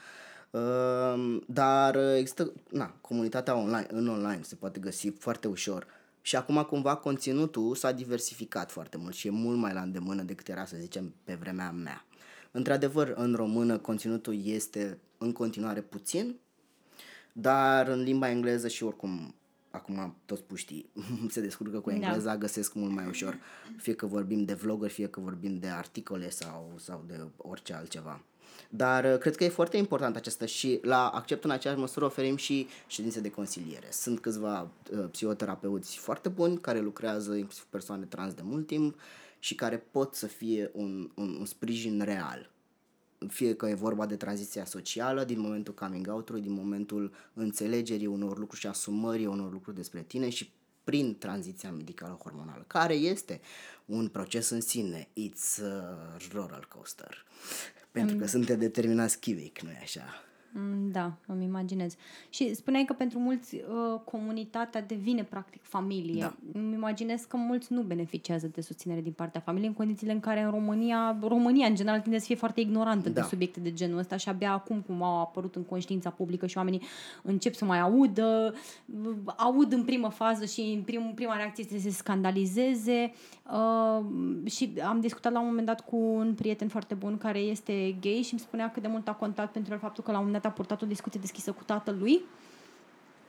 Uh, 0.49 1.41
dar 1.47 1.95
există, 2.17 2.51
na, 2.69 2.93
comunitatea 3.01 3.55
online, 3.55 3.87
în 3.89 4.07
online 4.07 4.41
se 4.41 4.55
poate 4.55 4.79
găsi 4.79 5.09
foarte 5.09 5.47
ușor 5.47 5.87
și 6.25 6.35
acum 6.35 6.63
cumva 6.63 6.95
conținutul 6.95 7.75
s-a 7.75 7.91
diversificat 7.91 8.71
foarte 8.71 8.97
mult 8.97 9.13
și 9.15 9.27
e 9.27 9.29
mult 9.29 9.57
mai 9.57 9.73
la 9.73 9.81
îndemână 9.81 10.21
decât 10.21 10.47
era, 10.47 10.65
să 10.65 10.75
zicem, 10.79 11.13
pe 11.23 11.33
vremea 11.33 11.71
mea. 11.71 12.05
Într-adevăr, 12.51 13.13
în 13.15 13.33
română 13.35 13.77
conținutul 13.77 14.45
este 14.45 14.99
în 15.17 15.31
continuare 15.31 15.81
puțin, 15.81 16.35
dar 17.33 17.87
în 17.87 18.01
limba 18.01 18.29
engleză 18.29 18.67
și 18.67 18.83
oricum 18.83 19.35
acum 19.71 20.15
toți 20.25 20.43
puștii 20.43 20.89
se 21.29 21.41
descurcă 21.41 21.79
cu 21.79 21.89
Da. 21.89 21.95
engleza, 21.95 22.37
găsesc 22.37 22.73
mult 22.73 22.91
mai 22.91 23.07
ușor, 23.07 23.39
fie 23.77 23.93
că 23.95 24.05
vorbim 24.05 24.45
de 24.45 24.53
vlogări, 24.53 24.93
fie 24.93 25.07
că 25.07 25.19
vorbim 25.19 25.59
de 25.59 25.67
articole 25.67 26.29
sau, 26.29 26.73
sau 26.77 27.03
de 27.07 27.19
orice 27.37 27.73
altceva. 27.73 28.21
Dar 28.69 29.03
uh, 29.03 29.17
cred 29.17 29.35
că 29.35 29.43
e 29.43 29.49
foarte 29.49 29.77
important 29.77 30.15
acesta 30.15 30.45
și 30.45 30.79
la 30.81 31.07
Accept 31.07 31.43
în 31.43 31.49
aceeași 31.49 31.79
măsură 31.79 32.05
oferim 32.05 32.35
și 32.35 32.67
ședințe 32.87 33.19
de 33.19 33.29
consiliere. 33.29 33.87
Sunt 33.91 34.19
câțiva 34.19 34.61
uh, 34.91 35.05
psihoterapeuți 35.11 35.97
foarte 35.97 36.29
buni 36.29 36.57
care 36.57 36.79
lucrează 36.79 37.35
inclusiv 37.35 37.65
persoane 37.69 38.05
trans 38.05 38.33
de 38.33 38.41
mult 38.43 38.67
timp 38.67 38.99
și 39.39 39.55
care 39.55 39.77
pot 39.91 40.15
să 40.15 40.27
fie 40.27 40.71
un, 40.73 41.09
un, 41.15 41.35
un 41.39 41.45
sprijin 41.45 42.01
real 42.01 42.51
fie 43.27 43.55
că 43.55 43.67
e 43.67 43.73
vorba 43.73 44.05
de 44.05 44.15
tranziția 44.15 44.65
socială, 44.65 45.23
din 45.23 45.39
momentul 45.39 45.73
coming 45.73 46.07
out-ului, 46.09 46.41
din 46.41 46.53
momentul 46.53 47.13
înțelegerii 47.33 48.05
unor 48.05 48.37
lucruri 48.37 48.61
și 48.61 48.67
asumării 48.67 49.25
unor 49.25 49.51
lucruri 49.51 49.75
despre 49.75 50.01
tine 50.01 50.29
și 50.29 50.51
prin 50.83 51.17
tranziția 51.17 51.71
medicală 51.71 52.19
hormonală, 52.23 52.63
care 52.67 52.93
este 52.93 53.41
un 53.85 54.07
proces 54.07 54.49
în 54.49 54.61
sine. 54.61 55.07
It's 55.07 55.61
a 55.61 56.17
roller 56.31 56.65
coaster. 56.65 57.25
Pentru 57.91 58.15
că 58.15 58.27
suntem 58.27 58.59
determinați 58.59 59.19
chimic, 59.19 59.61
nu-i 59.61 59.79
așa? 59.81 60.23
Mm, 60.55 60.91
Da, 60.91 61.13
îmi 61.25 61.43
imaginez. 61.43 61.95
Și 62.29 62.53
spuneai 62.53 62.85
că 62.85 62.93
pentru 62.93 63.19
mulți 63.19 63.55
uh, 63.55 63.99
comunitatea 64.03 64.81
devine 64.81 65.23
practic 65.23 65.61
familie. 65.63 66.21
Da. 66.21 66.33
Îmi 66.53 66.73
imaginez 66.73 67.21
că 67.21 67.37
mulți 67.37 67.73
nu 67.73 67.81
beneficiază 67.81 68.47
de 68.47 68.61
susținere 68.61 69.01
din 69.01 69.11
partea 69.11 69.41
familiei 69.41 69.67
în 69.67 69.73
condițiile 69.73 70.13
în 70.13 70.19
care 70.19 70.41
în 70.41 70.51
România, 70.51 71.17
România 71.21 71.67
în 71.67 71.75
general 71.75 71.99
tinde 71.99 72.17
să 72.19 72.25
fie 72.25 72.35
foarte 72.35 72.59
ignorantă 72.59 73.09
Da. 73.09 73.21
de 73.21 73.27
subiecte 73.27 73.59
de 73.59 73.73
genul 73.73 73.97
ăsta 73.97 74.17
și 74.17 74.29
abia 74.29 74.51
acum 74.51 74.81
cum 74.81 75.03
au 75.03 75.19
apărut 75.21 75.55
în 75.55 75.63
conștiința 75.63 76.09
publică 76.09 76.47
și 76.47 76.57
oamenii 76.57 76.81
încep 77.21 77.53
să 77.53 77.65
mai 77.65 77.79
audă, 77.79 78.53
aud 79.37 79.71
în 79.71 79.83
primă 79.83 80.09
fază 80.09 80.45
și 80.45 80.61
în 80.75 80.81
prim, 80.81 81.11
prima 81.15 81.35
reacție 81.35 81.63
este 81.63 81.77
să 81.77 81.89
se 81.89 81.95
scandalizeze 81.95 83.13
uh, 83.51 84.05
și 84.45 84.73
am 84.87 84.99
discutat 84.99 85.31
la 85.31 85.39
un 85.39 85.45
moment 85.45 85.65
dat 85.65 85.81
cu 85.81 85.95
un 85.95 86.33
prieten 86.33 86.67
foarte 86.67 86.93
bun 86.93 87.17
care 87.17 87.39
este 87.39 87.95
gay 88.01 88.21
și 88.23 88.31
îmi 88.31 88.41
spunea 88.41 88.71
cât 88.71 88.81
de 88.81 88.87
mult 88.87 89.07
a 89.07 89.13
contat 89.13 89.51
pentru 89.51 89.73
el 89.73 89.79
faptul 89.79 90.03
că 90.03 90.11
la 90.11 90.17
un 90.17 90.23
moment 90.23 90.41
dat 90.42 90.42
a 90.47 90.51
purtat 90.51 90.81
o 90.81 90.85
discuție 90.85 91.19
deschisă 91.19 91.51
cu 91.51 91.63
tatălui 91.63 92.21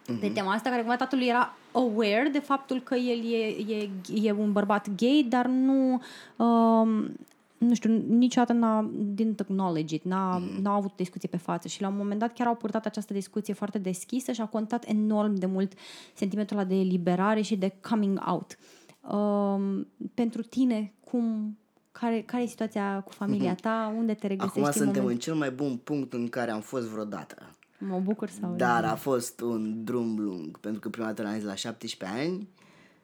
Mhm. 0.08 0.18
pe 0.20 0.28
tema 0.28 0.52
asta, 0.52 0.68
care 0.68 0.80
cumva 0.80 0.96
tatălui 0.96 1.26
era 1.26 1.54
aware 1.72 2.28
de 2.32 2.38
faptul 2.38 2.80
că 2.80 2.94
el 2.94 3.32
e, 3.32 3.46
e, 3.74 3.90
e 4.28 4.32
un 4.32 4.52
bărbat 4.52 4.90
gay, 4.94 5.26
dar 5.28 5.46
nu 5.46 6.00
um, 6.36 7.16
nu 7.58 7.74
știu, 7.74 8.02
niciodată 8.08 8.52
n-a 8.52 8.90
didn't 9.14 9.40
acknowledge 9.40 9.94
it, 9.94 10.04
n-a, 10.04 10.36
Mhm. 10.38 10.54
mm. 10.56 10.62
n-a 10.62 10.74
avut 10.74 10.96
discuție 10.96 11.28
pe 11.28 11.36
față 11.36 11.68
și 11.68 11.80
la 11.80 11.88
un 11.88 11.96
moment 11.96 12.20
dat 12.20 12.32
chiar 12.32 12.46
au 12.46 12.54
purtat 12.54 12.86
această 12.86 13.12
discuție 13.12 13.54
foarte 13.54 13.78
deschisă 13.78 14.32
și 14.32 14.40
a 14.40 14.46
contat 14.46 14.84
enorm 14.88 15.34
de 15.34 15.46
mult 15.46 15.72
sentimentul 16.14 16.56
ăla 16.56 16.66
de 16.66 16.74
eliberare 16.74 17.40
și 17.40 17.56
de 17.56 17.72
coming 17.90 18.22
out. 18.26 18.58
Um, 19.14 19.86
pentru 20.14 20.42
tine, 20.42 20.92
cum, 21.04 21.56
care, 21.98 22.22
care 22.26 22.42
e 22.42 22.46
situația 22.46 23.02
cu 23.04 23.12
familia 23.12 23.54
ta? 23.54 23.94
Unde 23.96 24.14
te 24.14 24.26
regăsești 24.26 24.58
Mhm. 24.58 24.66
Acum 24.66 24.80
în 24.80 24.84
suntem 24.84 25.02
moment? 25.02 25.18
în 25.18 25.18
cel 25.18 25.34
mai 25.34 25.50
bun 25.50 25.76
punct 25.76 26.12
în 26.12 26.28
care 26.28 26.50
am 26.50 26.60
fost 26.60 26.86
vreodată. 26.86 27.50
Mă 27.78 27.98
bucur 27.98 28.28
sau... 28.28 28.54
Dar 28.56 28.84
a 28.84 28.94
fost 28.94 29.40
un 29.40 29.84
drum 29.84 30.18
lung, 30.18 30.58
pentru 30.58 30.80
că 30.80 30.88
prima 30.88 31.06
dată 31.06 31.22
l-am 31.22 31.34
zis 31.34 31.44
la 31.44 31.54
17 31.54 32.18
ani 32.18 32.48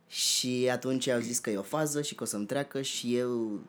și 0.06 0.68
atunci 0.72 1.08
au 1.08 1.20
zis 1.20 1.38
că 1.38 1.50
e 1.50 1.56
o 1.56 1.62
fază 1.62 2.02
și 2.02 2.14
că 2.14 2.22
o 2.22 2.26
să-mi 2.26 2.46
treacă 2.46 2.82
și 2.82 3.16
eu 3.16 3.60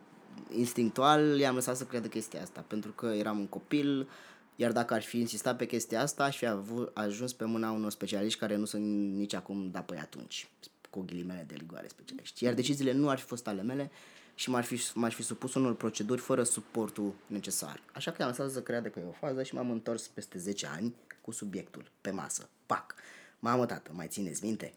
instinctual 0.58 1.40
i-am 1.40 1.56
lăsat 1.56 1.76
să 1.78 1.84
creadă 1.84 2.08
chestia 2.08 2.42
asta, 2.42 2.64
pentru 2.68 2.92
că 2.92 3.06
eram 3.06 3.40
un 3.40 3.48
copil, 3.48 4.10
iar 4.56 4.72
dacă 4.72 4.94
ar 4.94 5.02
fi 5.02 5.20
insistat 5.20 5.58
pe 5.58 5.66
chestia 5.66 6.02
asta, 6.02 6.24
aș 6.24 6.38
fi 6.38 6.46
avut, 6.48 6.92
ajuns 6.98 7.34
pe 7.34 7.46
mâna 7.46 7.72
unor 7.72 7.92
specialiști 7.92 8.40
care 8.40 8.56
nu 8.56 8.66
sunt 8.66 9.14
nici 9.16 9.34
acum, 9.34 9.70
da, 9.72 9.80
păi 9.80 9.98
atunci, 9.98 10.48
cu 10.92 11.02
ghilimele 11.02 11.44
de 11.48 11.56
ligoare 11.58 11.88
specialiști. 11.88 12.44
Iar 12.44 12.54
deciziile 12.54 12.92
nu 12.92 13.10
ar 13.10 13.18
fi 13.20 13.26
fost 13.26 13.48
ale 13.48 13.62
mele 13.62 13.92
și 14.36 14.50
m-ar 14.50 14.64
fi, 14.64 14.82
m-aș 14.94 15.14
fi 15.16 15.24
supus 15.24 15.54
unor 15.54 15.76
proceduri 15.76 16.22
fără 16.22 16.44
suportul 16.44 17.14
necesar. 17.28 17.84
Așa 17.94 18.12
că 18.12 18.18
i-am 18.20 18.30
lăsat 18.30 18.52
să 18.52 18.62
creadă 18.62 18.90
că 18.90 19.00
e 19.00 19.04
o 19.08 19.12
fază 19.12 19.44
și 19.44 19.54
m-am 19.56 19.72
întors 19.72 20.08
peste 20.08 20.38
10 20.38 20.68
ani 20.68 20.96
cu 21.22 21.32
subiectul 21.32 21.92
pe 22.02 22.12
masă. 22.12 22.50
Pac! 22.66 22.96
Mamă, 23.40 23.66
tată, 23.66 23.92
mai 23.94 24.08
țineți 24.08 24.44
minte? 24.46 24.74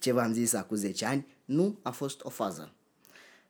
Ce 0.00 0.12
v-am 0.12 0.32
zis 0.32 0.52
acum 0.52 0.76
10 0.76 1.04
ani? 1.04 1.26
Nu 1.44 1.78
a 1.82 1.90
fost 1.90 2.24
o 2.24 2.28
fază. 2.28 2.72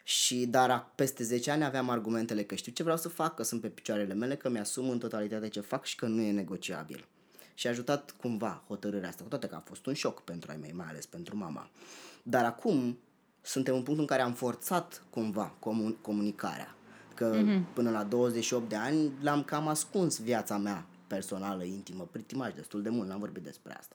Și 0.03 0.47
dar 0.47 0.71
a- 0.71 0.93
peste 0.95 1.23
10 1.25 1.51
ani 1.51 1.65
aveam 1.65 1.91
argumentele 1.91 2.43
că 2.43 2.55
știu 2.55 2.73
ce 2.73 2.83
vreau 2.83 2.99
să 2.99 3.09
fac, 3.09 3.35
că 3.35 3.43
sunt 3.43 3.61
pe 3.61 3.69
picioarele 3.69 4.15
mele, 4.15 4.37
că 4.37 4.49
mi-asum 4.49 4.89
în 4.89 4.99
totalitate 4.99 5.49
ce 5.49 5.61
fac 5.61 5.85
și 5.85 5.97
că 5.97 6.07
nu 6.07 6.21
e 6.21 6.31
negociabil. 6.33 7.07
Și 7.57 7.67
a 7.67 7.71
ajutat 7.71 8.15
cumva 8.21 8.63
hotărârea 8.67 9.09
asta, 9.09 9.23
cu 9.23 9.29
toate 9.29 9.47
că 9.47 9.55
a 9.55 9.63
fost 9.65 9.87
un 9.87 9.95
șoc 9.95 10.21
pentru 10.23 10.51
ai 10.51 10.57
mei, 10.57 10.73
mai 10.73 10.87
ales 10.89 11.07
pentru 11.07 11.37
mama. 11.37 11.71
Dar 12.23 12.45
acum 12.45 12.99
suntem 13.41 13.75
în 13.75 13.83
punctul 13.83 14.01
în 14.01 14.17
care 14.17 14.23
am 14.23 14.33
forțat 14.33 15.03
cumva 15.11 15.55
comun- 15.59 15.97
comunicarea. 16.01 16.75
Că 17.15 17.41
mm-hmm. 17.41 17.75
până 17.75 17.91
la 17.91 18.03
28 18.03 18.69
de 18.69 18.77
ani 18.77 19.13
l-am 19.21 19.43
cam 19.45 19.69
ascuns 19.69 20.21
viața 20.21 20.57
mea 20.57 20.87
personală, 21.07 21.65
intimă, 21.65 22.09
pritimaj 22.11 22.55
destul 22.55 22.83
de 22.83 22.89
mult, 22.89 23.09
n-am 23.09 23.19
vorbit 23.19 23.43
despre 23.43 23.77
asta. 23.79 23.95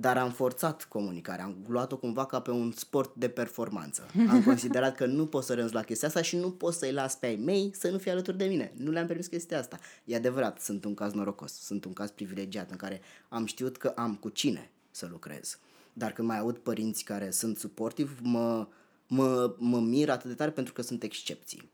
Dar 0.00 0.18
am 0.18 0.30
forțat 0.30 0.84
comunicarea, 0.84 1.44
am 1.44 1.56
luat-o 1.68 1.96
cumva 1.96 2.26
ca 2.26 2.40
pe 2.40 2.50
un 2.50 2.72
sport 2.72 3.14
de 3.14 3.28
performanță. 3.28 4.06
Am 4.28 4.42
considerat 4.42 4.96
că 4.96 5.06
nu 5.06 5.26
pot 5.26 5.44
să 5.44 5.54
renunț 5.54 5.72
la 5.72 5.82
chestia 5.82 6.08
asta 6.08 6.22
și 6.22 6.36
nu 6.36 6.50
pot 6.50 6.74
să-i 6.74 6.92
las 6.92 7.16
pe 7.16 7.26
ai 7.26 7.36
mei 7.36 7.72
să 7.74 7.90
nu 7.90 7.98
fie 7.98 8.10
alături 8.10 8.36
de 8.36 8.44
mine. 8.44 8.72
Nu 8.76 8.90
le-am 8.90 9.06
permis 9.06 9.26
chestia 9.26 9.58
asta. 9.58 9.78
E 10.04 10.16
adevărat, 10.16 10.60
sunt 10.60 10.84
un 10.84 10.94
caz 10.94 11.12
norocos, 11.12 11.52
sunt 11.52 11.84
un 11.84 11.92
caz 11.92 12.10
privilegiat 12.10 12.70
în 12.70 12.76
care 12.76 13.00
am 13.28 13.46
știut 13.46 13.76
că 13.76 13.92
am 13.96 14.14
cu 14.14 14.28
cine 14.28 14.70
să 14.90 15.08
lucrez. 15.10 15.58
Dar 15.92 16.12
când 16.12 16.28
mai 16.28 16.38
aud 16.38 16.56
părinți 16.56 17.04
care 17.04 17.30
sunt 17.30 17.58
suportivi, 17.58 18.12
mă, 18.22 18.66
mă, 19.06 19.54
mă 19.58 19.80
mir 19.80 20.10
atât 20.10 20.28
de 20.28 20.34
tare 20.34 20.50
pentru 20.50 20.72
că 20.72 20.82
sunt 20.82 21.02
excepții. 21.02 21.70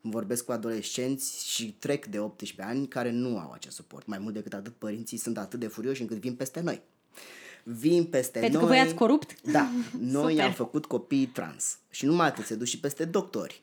Vorbesc 0.00 0.44
cu 0.44 0.52
adolescenți 0.52 1.48
și 1.48 1.72
trec 1.78 2.06
de 2.06 2.18
18 2.18 2.62
ani 2.62 2.88
care 2.88 3.10
nu 3.10 3.38
au 3.38 3.50
acest 3.52 3.74
suport. 3.74 4.06
Mai 4.06 4.18
mult 4.18 4.34
decât 4.34 4.52
atât, 4.52 4.74
părinții 4.74 5.16
sunt 5.16 5.38
atât 5.38 5.60
de 5.60 5.66
furioși 5.66 6.00
încât 6.00 6.16
vin 6.16 6.34
peste 6.34 6.60
noi. 6.60 6.82
Vin 7.70 8.04
peste 8.04 8.38
Pentru 8.38 8.58
că 8.58 8.64
noi. 8.64 8.74
voi 8.76 8.84
ați 8.86 8.94
corupt? 8.94 9.50
Da, 9.50 9.70
noi 10.00 10.30
Super. 10.32 10.46
am 10.46 10.52
făcut 10.52 10.86
copii 10.86 11.26
trans. 11.26 11.78
Și 11.90 12.04
numai 12.06 12.26
atât, 12.26 12.44
se 12.44 12.54
duc 12.54 12.66
și 12.66 12.80
peste 12.80 13.04
doctori. 13.04 13.62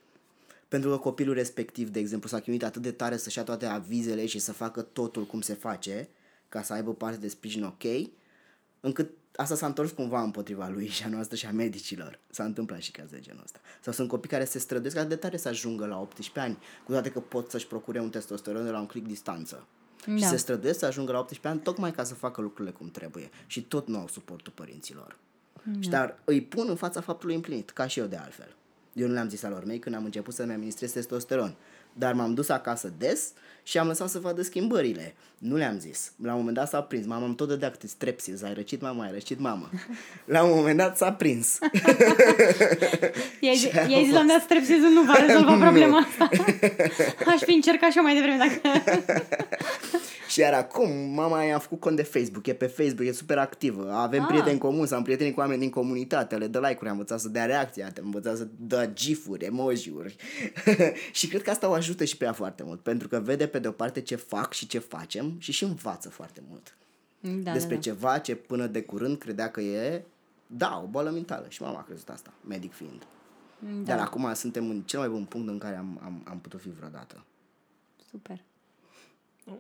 Pentru 0.68 0.90
că 0.90 0.98
copilul 0.98 1.34
respectiv, 1.34 1.90
de 1.90 2.00
exemplu, 2.00 2.30
s-a 2.30 2.40
chinuit 2.40 2.64
atât 2.64 2.82
de 2.82 2.92
tare 2.92 3.18
să-și 3.18 3.38
ia 3.38 3.44
toate 3.44 3.66
avizele 3.66 4.26
și 4.26 4.40
să 4.40 4.54
facă 4.54 4.82
totul 4.82 5.26
cum 5.26 5.42
se 5.42 5.54
face, 5.54 6.10
ca 6.50 6.62
să 6.62 6.74
aibă 6.74 6.94
parte 6.94 7.18
de 7.18 7.28
sprijin 7.28 7.64
ok, 7.64 7.84
încât 8.80 9.10
asta 9.36 9.56
s-a 9.56 9.66
întors 9.66 9.92
cumva 9.92 10.22
împotriva 10.22 10.68
lui 10.68 10.88
și 10.88 11.04
a 11.04 11.08
noastră 11.08 11.36
și 11.36 11.46
a 11.46 11.52
medicilor. 11.52 12.20
S-a 12.30 12.44
întâmplat 12.44 12.82
și 12.82 12.92
caz 12.92 13.10
de 13.10 13.20
genul 13.20 13.42
ăsta. 13.44 13.60
Sau 13.82 13.94
sunt 13.94 14.08
copii 14.08 14.30
care 14.30 14.46
se 14.46 14.60
străduiesc 14.60 14.98
atât 14.98 15.10
de 15.10 15.16
tare 15.16 15.38
să 15.38 15.48
ajungă 15.48 15.86
la 15.86 16.00
18 16.00 16.40
ani, 16.40 16.58
cu 16.86 16.92
toate 16.92 17.12
că 17.12 17.20
pot 17.20 17.50
să-și 17.50 17.68
procure 17.68 18.00
un 18.00 18.10
testosteron 18.10 18.64
de 18.64 18.70
la 18.70 18.80
un 18.80 18.86
click 18.86 19.08
distanță. 19.08 19.68
Da. 20.06 20.16
Și 20.16 20.22
Da. 20.22 20.28
se 20.28 20.38
străduiesc 20.38 20.80
să 20.80 20.86
ajungă 20.86 21.12
la 21.12 21.20
18 21.20 21.48
ani 21.48 21.60
tocmai 21.60 21.92
ca 21.92 22.04
să 22.04 22.14
facă 22.14 22.42
lucrurile 22.42 22.74
cum 22.74 22.90
trebuie. 22.90 23.30
Și 23.48 23.62
tot 23.62 23.88
nu 23.88 24.00
au 24.00 24.08
suportul 24.08 24.54
părinților. 24.56 25.18
Da. 25.64 25.82
Și 25.82 25.90
dar 25.90 26.20
îi 26.24 26.42
pun 26.42 26.66
în 26.70 26.76
fața 26.76 27.02
faptului 27.02 27.36
împlinit, 27.36 27.70
ca 27.70 27.88
și 27.88 28.00
eu 28.00 28.06
de 28.06 28.16
altfel. 28.16 28.56
Eu 28.96 29.08
nu 29.08 29.14
le-am 29.14 29.30
zis 29.30 29.44
alor 29.44 29.64
mei 29.66 29.80
când 29.80 29.96
am 29.96 30.04
început 30.04 30.34
să-mi 30.34 30.52
administrez 30.52 30.92
testosteron. 30.92 31.56
Dar 31.94 32.14
m-am 32.14 32.34
dus 32.34 32.50
acasă 32.50 32.94
des 32.98 33.32
și 33.64 33.78
am 33.78 33.88
lăsat 33.88 34.10
să 34.10 34.20
vadă 34.20 34.42
schimbările. 34.42 35.16
Nu 35.38 35.56
le-am 35.56 35.80
zis. 35.80 36.12
La 36.24 36.32
un 36.32 36.38
moment 36.40 36.56
dat 36.58 36.70
s-a 36.70 36.82
prins. 36.82 37.06
Mama 37.06 37.26
îmi 37.26 37.36
tot 37.36 37.48
dădea 37.48 37.72
câte 37.72 37.88
strepsils. 37.88 38.42
Ai 38.42 38.54
răcit 38.54 38.82
mama, 38.82 39.04
ai 39.04 39.12
răcit 39.12 39.40
mama. 39.40 39.70
La 40.26 40.44
un 40.44 40.56
moment 40.56 40.78
dat 40.78 40.98
s-a 40.98 41.14
prins. 41.14 41.58
I-ai, 43.40 43.56
zi- 43.56 43.72
i-ai 43.88 44.04
zis 44.04 44.14
la 44.14 44.22
mea 44.22 44.40
strepsizul 44.44 44.90
nu 44.90 45.02
va 45.02 45.14
rezolva 45.28 45.58
problema 45.66 45.98
asta. 45.98 46.30
Aș 47.26 47.42
fi 47.42 47.54
încercat 47.54 47.92
și 47.92 47.98
eu 47.98 48.04
mai 48.04 48.14
devreme 48.14 48.38
dacă... 48.38 48.84
Și 50.36 50.42
iar 50.42 50.54
acum 50.54 50.92
mama 50.92 51.44
i-a 51.44 51.60
făcut 51.60 51.80
cont 51.80 51.96
de 51.96 52.04
Facebook, 52.04 52.48
e 52.48 52.54
pe 52.54 52.68
Facebook, 52.68 53.08
e 53.08 53.12
super 53.12 53.38
activă. 53.38 53.92
Avem 53.92 54.22
Ah. 54.22 54.28
prieteni 54.28 54.60
comuni, 54.60 54.90
am 54.90 55.04
prieteni 55.04 55.34
cu 55.34 55.40
oameni 55.40 55.60
din 55.60 55.70
comunitate, 55.70 56.38
le 56.38 56.48
dă 56.48 56.60
like-uri, 56.60 56.86
am 56.90 56.92
învățat 56.92 57.20
să 57.20 57.30
dea 57.30 57.46
reacții, 57.46 57.84
am 57.84 57.92
învățat 58.04 58.38
să 58.38 58.48
dea 58.58 58.94
gifuri, 58.94 59.46
emoji-uri. 59.46 60.16
și 61.12 61.28
cred 61.28 61.42
că 61.42 61.50
asta 61.50 61.70
o 61.70 61.74
ajută 61.74 62.04
și 62.06 62.18
pe 62.18 62.26
ea 62.26 62.34
foarte 62.34 62.64
mult, 62.64 62.80
pentru 62.82 63.08
că 63.08 63.20
vede 63.20 63.48
pe 63.48 63.60
de 63.60 63.68
o 63.68 63.72
parte 63.72 64.02
ce 64.02 64.16
fac 64.16 64.54
și 64.54 64.68
ce 64.68 64.80
facem 64.80 65.36
și 65.40 65.52
și 65.52 65.64
învață 65.64 66.10
foarte 66.10 66.44
mult. 66.50 66.78
Da, 67.44 67.52
despre 67.52 67.76
da, 67.76 67.82
da. 67.82 67.90
ceva 67.90 68.18
ce 68.18 68.36
până 68.36 68.68
de 68.68 68.82
curând 68.82 69.18
credea 69.18 69.52
că 69.52 69.62
e, 69.62 70.04
da, 70.48 70.82
o 70.84 70.88
boală 70.88 71.10
mentală. 71.10 71.46
Și 71.50 71.62
mama 71.62 71.80
a 71.80 71.84
crezut 71.84 72.10
asta, 72.10 72.34
medic 72.48 72.74
fiind. 72.74 73.06
Da, 73.60 73.96
Dar 73.96 74.00
acum 74.06 74.34
suntem 74.34 74.70
în 74.70 74.82
cel 74.82 75.00
mai 75.00 75.10
bun 75.10 75.26
punct 75.26 75.48
în 75.48 75.58
care 75.58 75.76
am, 75.76 76.00
am, 76.04 76.22
am 76.30 76.40
putut 76.40 76.62
fi 76.62 76.70
vreodată. 76.70 77.26
super. 78.12 78.40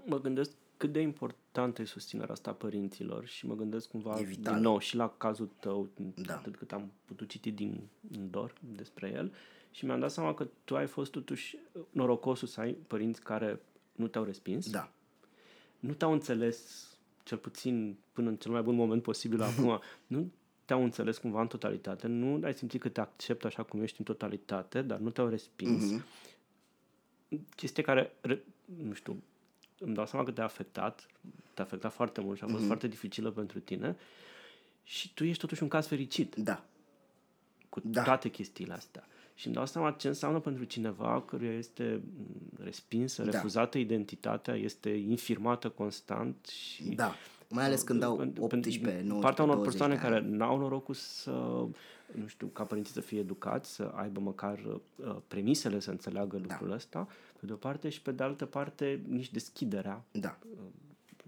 Mă 0.05 0.19
gândesc 0.21 0.49
cât 0.77 0.91
de 0.91 0.99
importantă 0.99 1.81
e 1.81 1.85
susținerea 1.85 2.31
asta 2.33 2.49
a 2.49 2.53
părinților 2.53 3.25
și 3.25 3.45
mă 3.45 3.55
gândesc 3.55 3.88
cumva 3.89 4.19
E 4.19 4.23
vitală. 4.23 4.55
din 4.55 4.63
nou 4.65 4.79
și 4.79 4.95
la 4.95 5.09
cazul 5.17 5.49
tău, 5.59 5.89
Da. 6.15 6.33
atât 6.35 6.55
cât 6.55 6.71
am 6.71 6.91
putut 7.05 7.29
citi 7.29 7.51
din 7.51 7.81
în 8.17 8.29
dor 8.29 8.53
despre 8.75 9.11
el 9.15 9.33
și 9.71 9.85
mi-am 9.85 9.99
dat 9.99 10.11
seama 10.11 10.33
că 10.33 10.47
tu 10.63 10.75
ai 10.75 10.88
fost 10.88 11.11
totuși 11.11 11.57
norocosul 11.91 12.47
să 12.47 12.59
ai 12.59 12.71
părinți 12.73 13.21
care 13.21 13.61
nu 13.95 14.07
te-au 14.07 14.23
respins, 14.23 14.69
Da. 14.69 14.91
nu 15.79 15.93
te-au 15.93 16.11
înțeles, 16.11 16.88
cel 17.23 17.38
puțin 17.38 17.97
până 18.11 18.29
în 18.29 18.35
cel 18.35 18.51
mai 18.51 18.61
bun 18.61 18.75
moment 18.75 19.01
posibil 19.01 19.41
acum, 19.51 19.79
nu 20.07 20.31
te-au 20.65 20.83
înțeles 20.83 21.17
cumva 21.17 21.41
în 21.41 21.47
totalitate, 21.47 22.07
nu 22.07 22.39
ai 22.43 22.53
simțit 22.53 22.81
că 22.81 22.89
te 22.89 23.01
acceptă 23.01 23.47
așa 23.47 23.63
cum 23.63 23.81
ești 23.81 23.95
în 23.99 24.05
totalitate, 24.05 24.81
dar 24.81 24.97
nu 24.99 25.09
te-au 25.09 25.27
respins. 25.27 25.91
Mhm. 25.91 26.03
Chestie 27.55 27.83
care, 27.83 28.13
re- 28.21 28.43
nu 28.83 28.93
știu, 28.93 29.23
îmi 29.79 29.93
dau 29.93 30.05
seama 30.05 30.25
că 30.25 30.31
te-a 30.31 30.43
afectat, 30.43 31.05
te-a 31.53 31.63
afectat 31.63 31.93
foarte 31.93 32.21
mult 32.21 32.38
și 32.38 32.43
a 32.43 32.47
fost 32.47 32.57
Mhm. 32.59 32.67
foarte 32.67 32.88
dificilă 32.88 33.31
pentru 33.31 33.59
tine 33.59 33.95
și 34.83 35.13
tu 35.13 35.23
ești 35.23 35.41
totuși 35.41 35.63
un 35.63 35.69
caz 35.69 35.88
fericit 35.88 36.35
Da. 36.35 36.63
cu 37.69 37.79
Da. 37.83 38.03
toate 38.03 38.29
chestiile 38.29 38.73
astea. 38.73 39.07
Și 39.33 39.45
îmi 39.45 39.55
dau 39.55 39.65
seama 39.65 39.91
ce 39.91 40.07
înseamnă 40.07 40.39
pentru 40.39 40.63
cineva 40.63 41.21
căruia 41.21 41.53
este 41.57 42.01
mm, 42.17 42.63
respinsă, 42.63 43.23
Da. 43.23 43.31
refuzată 43.31 43.77
identitatea, 43.77 44.53
este 44.55 44.89
infirmată 44.89 45.69
constant 45.69 46.45
și... 46.45 46.83
Da, 46.83 47.13
mai 47.49 47.65
ales 47.65 47.81
când 47.81 48.03
au 48.03 48.13
18, 48.39 49.01
19, 49.03 49.13
partea 49.21 49.43
unor 49.43 49.55
20 49.55 49.71
persoane 49.77 49.95
de 49.95 49.99
ani. 50.05 50.09
care 50.23 50.35
n-au 50.38 50.57
norocul 50.57 50.93
să, 50.93 51.65
nu 52.12 52.28
știu, 52.28 52.48
ca 52.48 52.63
părinții 52.63 52.94
să 52.94 53.02
fie 53.02 53.20
educați, 53.20 53.74
să 53.74 53.91
aibă 53.96 54.20
măcar 54.20 54.60
uh, 54.96 55.15
premisele 55.28 55.80
să 55.80 55.89
înțeleagă 55.91 56.38
Da. 56.38 56.44
lucrul 56.50 56.72
ăsta, 56.72 57.08
pe 57.39 57.46
de 57.46 57.54
o 57.54 57.56
parte, 57.56 57.89
și 57.89 58.02
pe 58.02 58.12
de 58.12 58.24
altă 58.24 58.46
parte, 58.46 59.02
nici 59.08 59.32
deschiderea. 59.32 60.04
Da. 60.12 60.38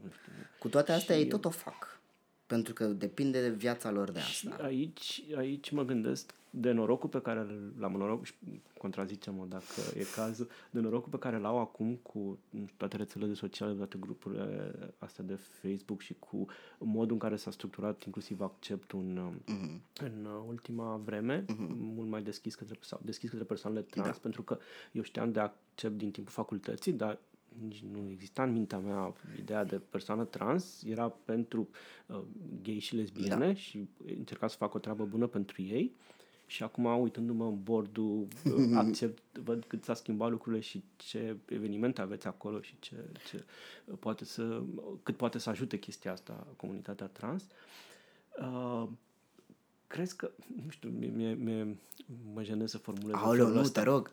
Nu 0.04 0.10
știu. 0.12 0.32
Cu 0.60 0.68
toate 0.70 0.92
astea 0.92 1.16
Și- 1.16 1.22
ei 1.22 1.28
tot 1.28 1.46
o 1.46 1.50
fac. 1.50 2.00
Pentru 2.46 2.74
că 2.74 2.86
depinde 2.86 3.42
de 3.42 3.50
viața 3.50 3.92
lor 3.92 4.12
de 4.12 4.20
Și 4.20 4.48
asta. 4.48 4.63
aici, 4.63 5.24
aici 5.36 5.70
mă 5.72 5.84
gândesc 5.86 6.34
de 6.60 6.72
norocul 6.72 7.10
pe 7.10 7.22
care 7.22 7.48
l-am 7.78 7.91
noroc, 7.91 8.26
și 8.26 8.34
contrazice-mă 8.78 9.46
dacă 9.50 9.63
e 9.98 10.04
cazul, 10.15 10.48
de 10.72 10.80
norocul 10.80 11.12
pe 11.12 11.17
care 11.17 11.38
l-au 11.38 11.58
acum 11.60 11.96
cu 11.96 12.20
nu 12.50 12.60
știu, 12.63 12.74
toate 12.78 12.98
rețelele 12.98 13.34
sociale, 13.34 13.74
toate 13.74 13.98
grupurile 14.00 14.74
astea 14.98 15.24
de 15.24 15.34
Facebook 15.36 16.02
și 16.02 16.13
cu 16.20 16.46
modul 16.80 17.13
în 17.13 17.20
care 17.20 17.36
s-a 17.36 17.52
structurat 17.52 18.04
inclusiv 18.04 18.41
acceptul 18.41 19.00
în, 19.00 19.34
Mhm. 19.48 19.82
în 20.02 20.26
uh, 20.26 20.43
ultima 20.48 21.02
vreme, 21.06 21.46
mult 21.78 22.10
mai 22.10 22.22
deschis 22.22 22.56
către, 22.56 22.78
sau 22.82 23.00
deschis 23.04 23.30
către 23.30 23.46
persoanele 23.46 23.82
trans, 23.82 24.08
Da. 24.08 24.20
pentru 24.22 24.41
că 24.43 24.58
eu 24.91 25.02
știam 25.02 25.32
de 25.32 25.39
accept 25.39 25.98
din 25.98 26.12
timpul 26.12 26.32
facultății, 26.34 26.91
dar 26.93 27.20
nici 27.67 27.84
nu 27.91 28.10
exista 28.10 28.43
în 28.43 28.52
mintea 28.52 28.78
mea 28.80 29.13
ideea 29.39 29.63
de 29.63 29.82
persoană 29.89 30.24
trans, 30.26 30.84
era 30.86 31.10
pentru 31.10 31.70
uh, 32.08 32.22
gay 32.63 32.80
și 32.80 32.96
lesbiene 32.96 33.46
Da. 33.46 33.54
și 33.54 33.88
încerca 34.17 34.48
să 34.48 34.56
fac 34.58 34.74
o 34.74 34.80
treabă 34.80 35.06
bună 35.06 35.28
pentru 35.28 35.62
ei. 35.62 35.96
Și 36.47 36.63
acum, 36.63 36.86
uitându-mă 36.86 37.45
în 37.45 37.63
bordul 37.63 38.27
uh, 38.45 38.53
accept, 38.73 39.38
văd 39.38 39.63
cât 39.67 39.83
s-a 39.83 39.93
schimbat 39.93 40.29
lucrurile 40.29 40.62
și 40.62 40.83
ce 40.95 41.38
evenimente 41.45 42.01
aveți 42.01 42.27
acolo 42.27 42.62
și 42.62 42.75
ce, 42.79 42.95
ce 43.29 43.45
poate 43.99 44.25
să, 44.25 44.62
cât 45.03 45.15
poate 45.15 45.38
să 45.38 45.49
ajute 45.49 45.79
chestia 45.79 46.12
asta 46.12 46.47
comunitatea 46.55 47.07
trans. 47.07 47.43
Uh, 48.39 48.88
crezi 49.88 50.15
că, 50.15 50.32
nu 50.63 50.69
știu, 50.69 50.89
mie, 50.89 51.12
mie, 51.15 51.34
mie 51.34 51.78
mă 52.34 52.43
jenez 52.43 52.69
să 52.69 52.78
formulez 52.78 53.13
în 53.15 53.19
Aoleu, 53.19 53.36
felul 53.45 53.54
nu, 53.54 53.60
ăsta. 53.65 53.82
te 53.82 53.89
rog. 53.89 54.12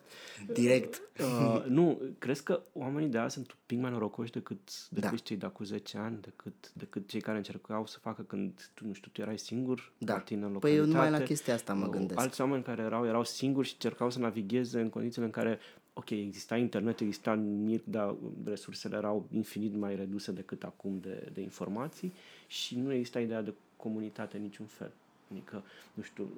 Direct. 0.52 1.02
Uh, 1.20 1.64
nu, 1.68 2.00
crezi 2.18 2.42
că 2.42 2.62
oamenii 2.72 3.08
de 3.08 3.18
azi 3.18 3.34
sunt 3.34 3.50
un 3.50 3.58
pic 3.66 3.78
mai 3.78 3.90
norocoși 3.90 4.30
decât, 4.32 4.88
decât 4.90 5.10
Da. 5.10 5.16
cei 5.16 5.37
de 5.37 5.46
acum 5.46 5.64
10 5.64 5.98
ani, 5.98 6.18
decât, 6.20 6.72
decât 6.72 7.08
cei 7.08 7.20
care 7.20 7.37
încercau 7.37 7.87
să 7.87 7.98
facă 7.98 8.22
când, 8.22 8.70
tu, 8.74 8.87
nu 8.87 8.92
știu, 8.92 9.10
tu 9.12 9.20
erai 9.20 9.38
singur 9.38 9.92
Da. 9.98 10.12
la 10.12 10.18
tine 10.20 10.44
în 10.44 10.52
Păi 10.52 10.70
eu 10.70 10.76
localitate. 10.76 11.04
numai 11.04 11.20
la 11.20 11.26
chestia 11.26 11.54
asta 11.54 11.74
mă 11.74 11.84
Uh, 11.87 11.90
gândesc. 11.92 12.20
Alți 12.20 12.40
oameni 12.40 12.62
care 12.62 12.82
erau, 12.82 13.06
erau 13.06 13.24
singuri 13.24 13.66
și 13.66 13.72
încercau 13.72 14.10
să 14.10 14.18
navigheze 14.18 14.80
în 14.80 14.88
condițiile 14.88 15.24
în 15.26 15.30
care, 15.32 15.58
ok, 15.92 16.10
exista 16.10 16.56
internet, 16.56 17.00
exista 17.00 17.34
mir, 17.34 17.80
dar 17.84 18.14
resursele 18.44 18.96
erau 18.96 19.26
infinit 19.32 19.74
mai 19.76 19.96
reduse 19.96 20.32
decât 20.32 20.62
acum 20.62 20.98
de, 21.00 21.30
de 21.32 21.40
informații 21.40 22.12
și 22.46 22.78
nu 22.78 22.92
exista 22.92 23.20
ideea 23.20 23.42
de 23.42 23.54
comunitate 23.76 24.37
în 24.37 24.42
niciun 24.42 24.66
fel. 24.66 24.92
Adică, 25.30 25.62
nu 25.94 26.02
știu, 26.02 26.28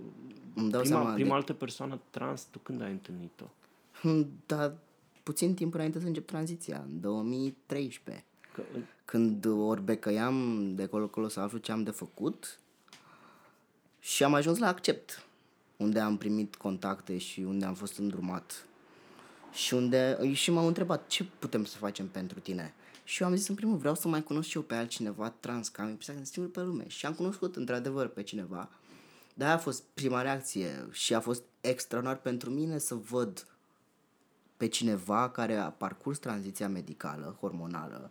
Îmi 0.54 0.70
dau 0.70 0.80
prima, 0.80 0.96
seama 1.00 1.14
prima 1.14 1.28
de- 1.28 1.34
altă 1.34 1.52
persoană 1.52 1.98
trans, 2.10 2.46
tu 2.50 2.58
când 2.58 2.80
ai 2.82 2.90
întâlnit-o? 2.90 3.44
Hmm, 4.00 4.30
Dar 4.46 4.74
puțin 5.22 5.54
timp 5.54 5.74
înainte 5.74 6.00
să 6.00 6.06
încep 6.06 6.26
tranziția, 6.26 6.84
în 6.90 7.00
2013. 7.00 8.24
Că, 8.54 8.62
în- 8.74 8.82
Când 9.04 9.44
ori 9.44 9.82
becăiam 9.82 10.68
de 10.74 10.82
acolo 10.82 11.04
acolo 11.04 11.28
să 11.28 11.40
aflu 11.40 11.58
ce 11.58 11.72
am 11.72 11.82
de 11.82 11.90
făcut 11.90 12.58
și 14.00 14.24
am 14.24 14.34
ajuns 14.34 14.58
la 14.58 14.66
Accept, 14.68 15.24
unde 15.76 16.00
am 16.00 16.16
primit 16.16 16.56
contacte 16.56 17.18
și 17.18 17.40
unde 17.40 17.64
am 17.64 17.74
fost 17.74 17.98
îndrumat. 17.98 18.66
Și 19.56 19.74
unde 19.74 20.32
și 20.32 20.50
m-au 20.50 20.66
întrebat 20.66 21.06
ce 21.06 21.24
putem 21.38 21.64
să 21.64 21.76
facem 21.76 22.08
pentru 22.08 22.40
tine. 22.40 22.74
Și 23.04 23.22
eu 23.22 23.28
am 23.28 23.34
zis 23.34 23.48
în 23.48 23.54
primul 23.54 23.76
vreau 23.76 23.94
să 23.94 24.08
mai 24.08 24.22
cunosc 24.22 24.48
și 24.48 24.56
eu 24.56 24.62
pe 24.62 24.74
altcineva 24.74 25.30
trans, 25.30 25.68
că 25.68 25.80
am 25.80 25.88
impresia 25.88 26.12
că 26.12 26.18
sunt 26.18 26.32
singur 26.32 26.50
pe 26.50 26.60
lume. 26.60 26.88
Și 26.88 27.06
am 27.06 27.12
cunoscut 27.12 27.56
într-adevăr 27.56 28.08
pe 28.08 28.22
cineva. 28.22 28.68
Dar 29.34 29.48
aia 29.48 29.56
a 29.56 29.60
fost 29.60 29.82
prima 29.94 30.22
reacție 30.22 30.88
și 30.90 31.14
a 31.14 31.20
fost 31.20 31.42
extraordinar 31.60 32.18
pentru 32.20 32.50
mine 32.50 32.78
să 32.78 32.94
văd 32.94 33.46
pe 34.56 34.66
cineva 34.66 35.30
care 35.30 35.56
a 35.56 35.70
parcurs 35.70 36.18
tranziția 36.18 36.68
medicală, 36.68 37.36
hormonală 37.40 38.10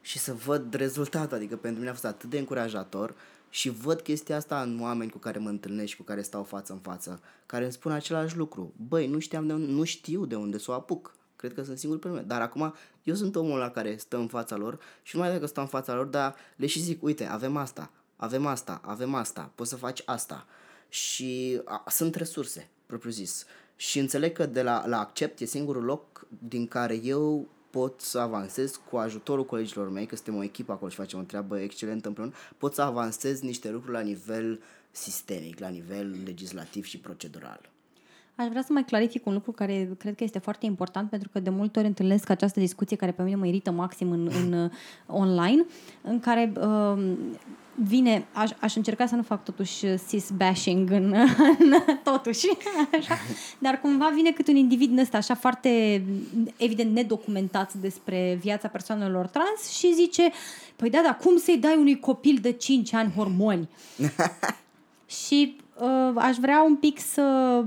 și 0.00 0.18
să 0.18 0.32
văd 0.32 0.74
rezultatul. 0.74 1.36
Adică 1.36 1.56
pentru 1.56 1.78
mine 1.78 1.90
a 1.90 1.94
fost 1.94 2.04
atât 2.04 2.30
de 2.30 2.38
încurajator 2.38 3.14
și 3.50 3.68
văd 3.68 4.00
chestia 4.00 4.36
asta 4.36 4.62
în 4.62 4.80
oameni 4.80 5.10
cu 5.10 5.18
care 5.18 5.38
mă 5.38 5.48
întâlnesc 5.48 5.88
și 5.88 5.96
cu 5.96 6.02
care 6.02 6.22
stau 6.22 6.42
față 6.42 6.72
în 6.72 6.78
față, 6.78 7.20
care 7.46 7.62
îmi 7.62 7.72
spun 7.72 7.92
același 7.92 8.36
lucru. 8.36 8.74
Băi, 8.88 9.06
nu, 9.06 9.18
știam 9.18 9.46
de 9.46 9.52
unde, 9.52 9.72
nu 9.72 9.84
știu 9.84 10.26
de 10.26 10.34
unde 10.34 10.58
să 10.58 10.70
o 10.70 10.74
apuc. 10.74 11.16
Cred 11.36 11.54
că 11.54 11.62
sunt 11.62 11.78
singur 11.78 11.98
pe 11.98 12.08
lume. 12.08 12.20
Dar 12.20 12.40
acum 12.40 12.74
eu 13.02 13.14
sunt 13.14 13.36
omul 13.36 13.58
la 13.58 13.70
care 13.70 13.96
stă 13.96 14.16
în 14.16 14.26
fața 14.26 14.56
lor 14.56 14.78
și 15.02 15.16
nu 15.16 15.22
mai 15.22 15.32
dacă 15.32 15.46
stau 15.46 15.62
în 15.62 15.68
fața 15.68 15.94
lor, 15.94 16.06
dar 16.06 16.34
le 16.56 16.66
și 16.66 16.80
zic, 16.80 17.02
uite, 17.02 17.24
avem 17.24 17.56
asta, 17.56 17.90
avem 18.16 18.46
asta, 18.46 18.80
avem 18.84 19.14
asta, 19.14 19.50
poți 19.54 19.70
să 19.70 19.76
faci 19.76 20.02
asta. 20.04 20.46
Și 20.88 21.60
a, 21.64 21.84
sunt 21.90 22.14
resurse, 22.14 22.68
propriu 22.86 23.10
zis. 23.10 23.44
Și 23.76 23.98
înțeleg 23.98 24.32
că 24.32 24.46
de 24.46 24.62
la, 24.62 24.86
la 24.86 24.98
Accept 24.98 25.40
e 25.40 25.44
singurul 25.44 25.84
loc 25.84 26.26
din 26.48 26.66
care 26.66 26.94
eu 27.02 27.48
pot 27.70 28.00
să 28.00 28.18
avansez 28.18 28.80
cu 28.90 28.96
ajutorul 28.96 29.44
colegilor 29.44 29.90
mei, 29.90 30.06
că 30.06 30.14
suntem 30.14 30.36
o 30.36 30.42
echipă 30.42 30.72
acolo 30.72 30.90
și 30.90 30.96
facem 30.96 31.18
o 31.18 31.22
treabă 31.22 31.60
excelentă 31.60 32.08
împreună, 32.08 32.32
pot 32.58 32.74
să 32.74 32.82
avansez 32.82 33.40
niște 33.40 33.70
lucruri 33.70 33.96
la 33.96 34.02
nivel 34.02 34.62
sistemic, 34.90 35.58
la 35.58 35.68
nivel 35.68 36.16
legislativ 36.24 36.84
și 36.84 36.98
procedural. 36.98 37.70
Aș 38.40 38.46
vrea 38.48 38.62
să 38.62 38.72
mai 38.72 38.84
clarific 38.84 39.26
un 39.26 39.32
lucru 39.32 39.52
care 39.52 39.88
cred 39.98 40.14
că 40.14 40.24
este 40.24 40.38
foarte 40.38 40.66
important 40.66 41.10
pentru 41.10 41.28
că 41.32 41.40
de 41.40 41.50
multe 41.50 41.78
ori 41.78 41.88
întâlnesc 41.88 42.30
această 42.30 42.60
discuție 42.60 42.96
care 42.96 43.12
pe 43.12 43.22
mine 43.22 43.36
mă 43.36 43.46
irită 43.46 43.70
maxim 43.70 44.10
în, 44.10 44.30
în 44.42 44.52
uh, 44.52 44.70
online, 45.06 45.64
în 46.02 46.20
care 46.20 46.52
uh, 46.60 47.16
vine, 47.74 48.26
aș, 48.32 48.50
aș 48.60 48.74
încerca 48.74 49.06
să 49.06 49.14
nu 49.14 49.22
fac 49.22 49.44
totuși 49.44 49.84
uh, 49.84 49.94
cis-bashing 50.08 50.90
în, 50.90 51.14
în 51.58 51.74
totuși, 52.02 52.46
așa, 52.98 53.14
dar 53.58 53.80
cumva 53.80 54.10
vine 54.14 54.30
cât 54.30 54.48
un 54.48 54.56
individ 54.56 54.90
în 54.90 54.98
ăsta 54.98 55.16
așa 55.16 55.34
foarte 55.34 56.02
evident 56.56 56.94
nedocumentat 56.94 57.72
despre 57.74 58.38
viața 58.40 58.68
persoanelor 58.68 59.26
trans 59.26 59.70
și 59.78 59.94
zice, 59.94 60.30
păi 60.76 60.90
da, 60.90 61.00
dar 61.04 61.16
cum 61.16 61.36
să-i 61.36 61.58
dai 61.58 61.76
unui 61.78 62.00
copil 62.00 62.38
de 62.42 62.52
5 62.52 62.92
ani 62.94 63.12
hormoni? 63.16 63.68
Și 65.08 65.56
uh, 65.60 65.67
aș 66.14 66.36
vrea 66.36 66.62
un 66.62 66.76
pic 66.76 66.98
să 67.00 67.22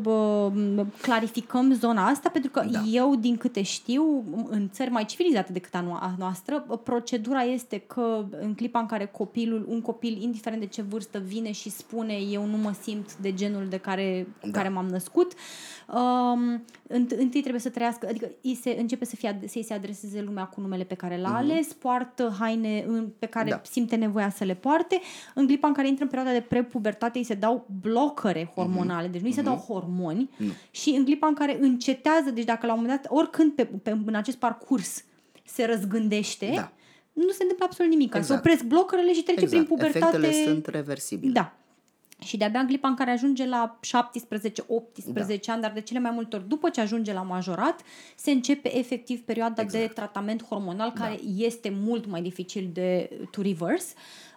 uh, 0.06 0.86
clarificăm 1.02 1.74
zona 1.74 2.08
asta, 2.08 2.30
pentru 2.30 2.52
că 2.52 2.66
da. 2.72 2.80
eu, 2.92 3.16
din 3.16 3.38
câte 3.38 3.62
știu, 3.62 4.24
în 4.50 4.70
țări 4.70 4.90
mai 4.90 5.06
civilizate 5.06 5.52
decât 5.52 5.74
a, 5.76 5.84
no- 5.84 6.00
a 6.02 6.14
noastră, 6.18 6.66
uh, 6.68 6.80
procedura 6.84 7.42
este 7.42 7.78
că 7.78 8.26
în 8.42 8.54
clipa 8.54 8.80
în 8.80 8.86
care 8.86 9.06
copilul, 9.06 9.66
un 9.70 9.82
copil, 9.82 10.22
indiferent 10.22 10.62
de 10.62 10.68
ce 10.68 10.82
vârstă, 10.82 11.22
vine 11.26 11.52
și 11.52 11.70
spune 11.70 12.14
eu 12.14 12.46
nu 12.46 12.58
mă 12.58 12.74
simt 12.82 13.16
de 13.18 13.34
genul 13.34 13.66
de 13.70 13.78
care, 13.78 14.28
cu 14.42 14.50
Da. 14.50 14.58
care 14.58 14.70
m-am 14.70 14.88
născut, 14.88 15.34
um, 15.94 16.64
înt- 16.88 17.18
întâi 17.18 17.40
trebuie 17.40 17.60
să 17.62 17.70
trăiască, 17.70 18.08
adică 18.10 18.30
îi 18.44 18.56
se 18.62 18.76
începe 18.80 19.06
să 19.06 19.16
fie, 19.16 19.30
ad- 19.34 19.46
să-i 19.46 19.64
se 19.64 19.74
adreseze 19.74 20.22
lumea 20.22 20.44
cu 20.44 20.62
numele 20.62 20.84
pe 20.84 20.96
care 20.96 21.18
l-a 21.18 21.36
ales, 21.36 21.74
poartă 21.74 22.36
haine 22.40 22.84
în, 22.88 23.08
pe 23.20 23.26
care 23.26 23.50
Da. 23.50 23.62
simte 23.72 23.96
nevoia 23.96 24.30
să 24.30 24.44
le 24.44 24.56
poarte. 24.56 25.00
În 25.36 25.46
clipa 25.46 25.68
în 25.68 25.74
care 25.74 25.88
intră 25.88 26.04
în 26.04 26.10
perioada 26.10 26.34
de 26.38 26.42
prepubertate, 26.48 27.18
îi 27.18 27.24
se 27.24 27.34
dau 27.34 27.68
blocăre 27.82 28.52
hormonale, 28.56 29.08
deci 29.08 29.22
nu 29.22 29.28
îi 29.28 29.34
se 29.34 29.42
dau 29.42 29.56
hormoni. 29.56 30.30
Și 30.72 30.90
în 30.90 31.04
clipa 31.04 31.28
în 31.28 31.34
care 31.34 31.58
încetează, 31.62 32.30
deci 32.32 32.46
dacă 32.46 32.66
la 32.66 32.74
un 32.74 32.80
moment 32.82 33.02
dat, 33.02 33.12
oricând 33.18 33.52
pe, 33.52 33.66
pe, 33.66 33.98
în 34.06 34.16
acest 34.16 34.38
parcurs 34.38 35.04
se 35.46 35.66
răzgândește, 35.66 36.52
Da. 36.56 36.72
nu 37.14 37.30
se 37.30 37.42
întâmplă 37.42 37.66
absolut 37.66 37.92
nimic. 37.92 38.08
Exact. 38.16 38.26
Se 38.26 38.34
Exact. 38.34 38.46
opresc 38.46 38.64
blocărele 38.70 39.14
și 39.14 39.24
trece 39.24 39.42
Exact. 39.44 39.66
prin 39.66 39.78
pubertate. 39.78 40.16
Efectele 40.18 40.44
sunt 40.52 40.66
reversibile. 40.68 41.32
Da. 41.32 41.54
Și 42.26 42.38
de-abia 42.38 42.60
în 42.60 42.68
clipa 42.68 42.88
în 42.88 42.96
care 42.96 43.12
ajunge 43.12 43.46
la 43.46 43.80
17-18 43.82 43.86
Da. 45.06 45.54
ani, 45.54 45.62
dar 45.62 45.72
de 45.74 45.82
cele 45.82 46.00
mai 46.00 46.12
multe 46.12 46.36
ori 46.36 46.48
după 46.48 46.70
ce 46.70 46.82
ajunge 46.82 47.14
la 47.14 47.22
majorat, 47.22 47.82
se 48.16 48.32
începe 48.32 48.78
efectiv 48.78 49.22
perioada 49.22 49.62
Exact. 49.62 49.84
de 49.84 49.94
tratament 49.94 50.44
hormonal, 50.44 50.92
care 50.92 51.20
este 51.38 51.70
mult 51.70 52.06
mai 52.06 52.22
dificil 52.22 52.70
de 52.74 53.10
to 53.32 53.42
reverse. 53.42 53.94
Uh, 53.96 54.31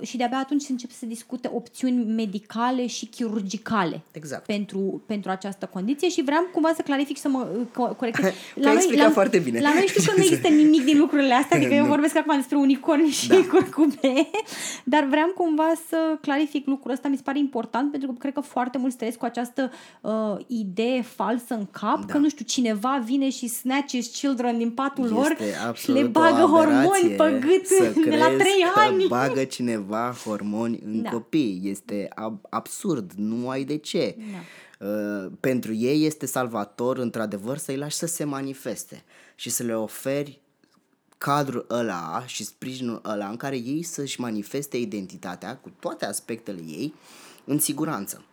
și 0.00 0.16
de-abia 0.16 0.38
atunci 0.38 0.62
se 0.62 0.72
începe 0.72 0.92
să 0.98 1.06
discute 1.06 1.50
opțiuni 1.54 2.04
medicale 2.04 2.86
și 2.86 3.06
chirurgicale 3.06 4.00
Exact. 4.12 4.46
pentru, 4.46 5.02
pentru 5.06 5.30
această 5.30 5.68
condiție 5.72 6.08
și 6.08 6.22
vreau 6.22 6.48
cumva 6.52 6.72
să 6.76 6.82
clarific 6.82 7.16
și 7.16 7.22
să 7.22 7.28
mă 7.28 7.46
uh, 7.58 7.66
co- 7.66 7.96
corectez. 7.96 8.24
ai 8.64 8.74
explicat 8.74 9.12
foarte 9.12 9.38
bine. 9.38 9.60
La 9.60 9.72
noi 9.72 9.84
știu 9.88 10.02
că 10.06 10.12
nu 10.16 10.22
există 10.22 10.48
nimic 10.62 10.84
din 10.84 10.98
lucrurile 10.98 11.34
astea, 11.34 11.56
adică 11.56 11.74
eu 11.74 11.82
Nu. 11.82 11.88
vorbesc 11.88 12.16
acum 12.16 12.36
despre 12.36 12.56
unicorni 12.56 13.08
și 13.08 13.28
Da. 13.28 13.36
curcube, 13.50 14.30
dar 14.84 15.04
vreau 15.04 15.28
cumva 15.36 15.72
să 15.88 15.96
clarific 16.20 16.66
lucrul 16.66 16.92
ăsta, 16.92 17.08
mi 17.08 17.16
se 17.16 17.22
pare 17.24 17.38
important 17.38 17.90
pentru 17.90 18.08
că 18.12 18.16
cred 18.18 18.32
că 18.32 18.40
foarte 18.40 18.78
mulți 18.78 18.96
trăiesc 18.96 19.18
cu 19.18 19.24
această 19.24 19.70
uh, 20.00 20.12
idee 20.46 21.02
falsă 21.02 21.54
în 21.54 21.66
cap, 21.70 22.04
Da. 22.06 22.12
că 22.12 22.18
nu 22.18 22.28
știu, 22.28 22.44
cineva 22.44 23.02
vine 23.04 23.30
și 23.30 23.46
snatches 23.48 24.06
children 24.06 24.58
din 24.58 24.70
patul 24.70 25.04
Este 25.04 25.14
lor 25.14 25.36
și 25.36 25.42
le 25.42 25.56
absolut 25.66 26.10
bagă 26.10 26.42
o 26.42 26.46
hormoni 26.46 26.78
aberație 26.82 27.08
pe 27.16 27.38
gât 27.46 27.66
să 27.66 28.00
de 28.10 28.16
la 28.16 28.24
crezi 28.26 28.38
3 28.38 28.52
că 28.74 28.80
ani. 28.80 29.06
Bagă 29.34 29.44
cineva 29.44 30.14
hormoni 30.24 30.80
în 30.84 31.02
Da. 31.02 31.10
copii. 31.10 31.60
Este 31.64 32.08
ab- 32.14 32.46
absurd, 32.50 33.12
nu 33.16 33.48
ai 33.48 33.64
de 33.64 33.76
ce. 33.76 34.16
Da. 34.32 34.86
Uh, 34.86 35.32
pentru 35.40 35.72
ei 35.74 36.04
este 36.06 36.26
salvator, 36.26 36.98
într-adevăr, 36.98 37.56
să-i 37.58 37.76
lași 37.76 37.96
să 37.96 38.06
se 38.06 38.24
manifeste 38.24 39.02
și 39.34 39.50
să 39.50 39.62
le 39.62 39.74
oferi 39.76 40.40
cadrul 41.18 41.66
ăla 41.70 42.24
și 42.26 42.44
sprijinul 42.44 43.00
ăla 43.04 43.28
în 43.28 43.36
care 43.36 43.56
ei 43.56 43.82
să-și 43.82 44.20
manifeste 44.20 44.76
identitatea 44.76 45.56
cu 45.56 45.70
toate 45.80 46.04
aspectele 46.06 46.60
ei 46.60 46.94
în 47.44 47.58
siguranță 47.58 48.24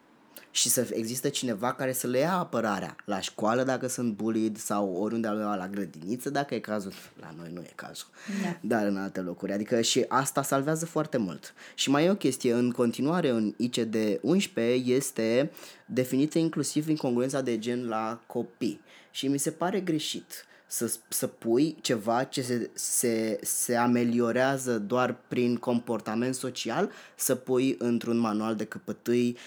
și 0.51 0.69
să 0.69 0.87
există 0.93 1.29
cineva 1.29 1.73
care 1.73 1.93
să 1.93 2.07
le 2.07 2.17
ia 2.17 2.33
apărarea 2.33 2.95
la 3.05 3.19
școală 3.19 3.63
dacă 3.63 3.87
sunt 3.87 4.13
bullied 4.13 4.57
sau 4.57 4.93
oriunde 4.93 5.27
altundeva 5.27 5.55
la 5.55 5.67
grădiniță 5.67 6.29
dacă 6.29 6.55
e 6.55 6.59
cazul. 6.59 6.93
La 7.19 7.33
noi 7.37 7.51
nu 7.53 7.61
e 7.61 7.71
cazul, 7.75 8.07
Da. 8.43 8.57
dar 8.61 8.85
în 8.85 8.97
alte 8.97 9.19
locuri. 9.19 9.51
Adică 9.51 9.81
și 9.81 10.05
asta 10.07 10.41
salvează 10.41 10.85
foarte 10.85 11.17
mult. 11.17 11.53
Și 11.75 11.89
mai 11.89 12.05
e 12.05 12.09
o 12.09 12.15
chestie, 12.15 12.53
în 12.53 12.71
continuare 12.71 13.29
în 13.29 13.53
ICD 13.57 13.95
11 14.21 14.91
este 14.91 15.51
definită 15.85 16.37
inclusiv 16.37 16.87
incongruența 16.87 17.41
de 17.41 17.59
gen 17.59 17.87
la 17.87 18.21
copii. 18.27 18.81
Și 19.11 19.27
mi 19.27 19.39
se 19.39 19.51
pare 19.51 19.79
greșit 19.79 20.43
să, 20.71 20.93
să 21.07 21.27
pui 21.27 21.75
ceva 21.81 22.23
ce 22.23 22.41
se, 22.41 22.69
se, 22.73 23.39
se 23.41 23.75
ameliorează 23.75 24.79
doar 24.79 25.15
prin 25.27 25.55
comportament 25.55 26.35
social, 26.35 26.91
să 27.15 27.35
pui 27.35 27.75
într-un 27.79 28.17
manual 28.17 28.55
de 28.55 28.65
căpătâi 28.65 29.29
uh, 29.29 29.37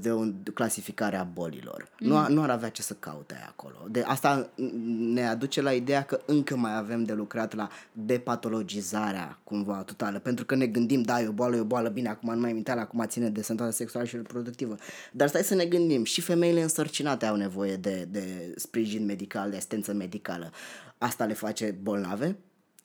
de 0.00 0.10
o 0.12 0.24
clasificare 0.54 1.16
a 1.16 1.22
bolilor. 1.24 1.88
Mm. 2.00 2.08
Nu, 2.08 2.16
a- 2.16 2.28
nu 2.28 2.42
ar 2.42 2.50
avea 2.50 2.68
ce 2.68 2.82
să 2.82 2.94
caute 2.94 3.34
aia 3.34 3.46
acolo. 3.48 3.76
De 3.90 4.02
asta 4.06 4.50
ne 4.98 5.26
aduce 5.28 5.60
la 5.62 5.72
ideea 5.72 6.02
că 6.04 6.20
încă 6.26 6.56
mai 6.56 6.76
avem 6.76 7.04
de 7.04 7.12
lucrat 7.12 7.54
la 7.54 7.68
depatologizarea 7.92 9.38
cumva 9.44 9.82
totală. 9.82 10.18
Pentru 10.18 10.44
că 10.44 10.54
ne 10.54 10.66
gândim, 10.66 11.02
da, 11.02 11.20
e 11.20 11.28
o 11.28 11.32
boală, 11.32 11.56
e 11.56 11.60
o 11.60 11.64
boală, 11.64 11.88
bine, 11.88 12.08
acum 12.08 12.34
nu 12.34 12.40
mai 12.40 12.52
mintea 12.52 12.80
acum 12.80 13.04
ține 13.06 13.28
de 13.28 13.42
sănătatea 13.42 13.72
sexuală 13.74 14.06
și 14.06 14.16
reproductivă. 14.16 14.76
Dar 15.12 15.28
stai 15.28 15.42
să 15.42 15.54
ne 15.54 15.64
gândim, 15.66 16.04
și 16.04 16.20
femeile 16.20 16.62
însărcinate 16.62 17.26
au 17.26 17.36
nevoie 17.36 17.76
de, 17.76 18.08
de 18.10 18.52
sprijin 18.56 19.04
medical, 19.04 19.50
de 19.50 19.56
asistență 19.56 19.92
medicală. 19.92 20.50
Asta 20.98 21.24
le 21.24 21.32
face 21.34 21.76
bolnave? 21.82 22.36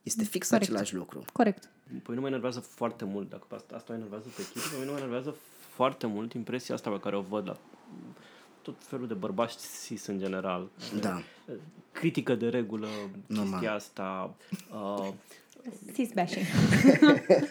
Este 0.03 0.23
fix 0.23 0.49
Corect. 0.49 0.69
același 0.69 0.95
lucru. 0.95 1.25
Corect. 1.33 1.69
Păi 2.03 2.15
nu 2.15 2.21
mă 2.21 2.27
enervează 2.27 2.59
foarte 2.59 3.05
mult, 3.05 3.29
dacă 3.29 3.43
asta, 3.55 3.75
asta 3.75 3.93
o 3.93 3.95
enervează 3.95 4.25
pe 4.35 4.41
chip, 4.53 4.61
pe 4.61 4.75
mine 4.79 4.91
mă 4.91 4.97
enervează 4.97 5.35
foarte 5.77 6.07
mult 6.07 6.33
impresia 6.33 6.75
asta 6.75 6.89
pe 6.89 6.99
care 6.99 7.15
o 7.15 7.21
văd 7.21 7.47
la 7.47 7.55
tot 8.61 8.75
felul 8.79 9.07
de 9.07 9.13
bărbați 9.13 9.57
cis 9.85 10.05
în 10.05 10.19
general. 10.19 10.67
Da. 11.01 11.21
Critică 11.91 12.35
de 12.35 12.49
regulă 12.49 12.87
Normal. 13.27 13.51
chestia 13.51 13.73
asta. 13.73 14.33
Uh, 14.73 15.07
Cis 15.93 16.11
bashing. 16.13 16.45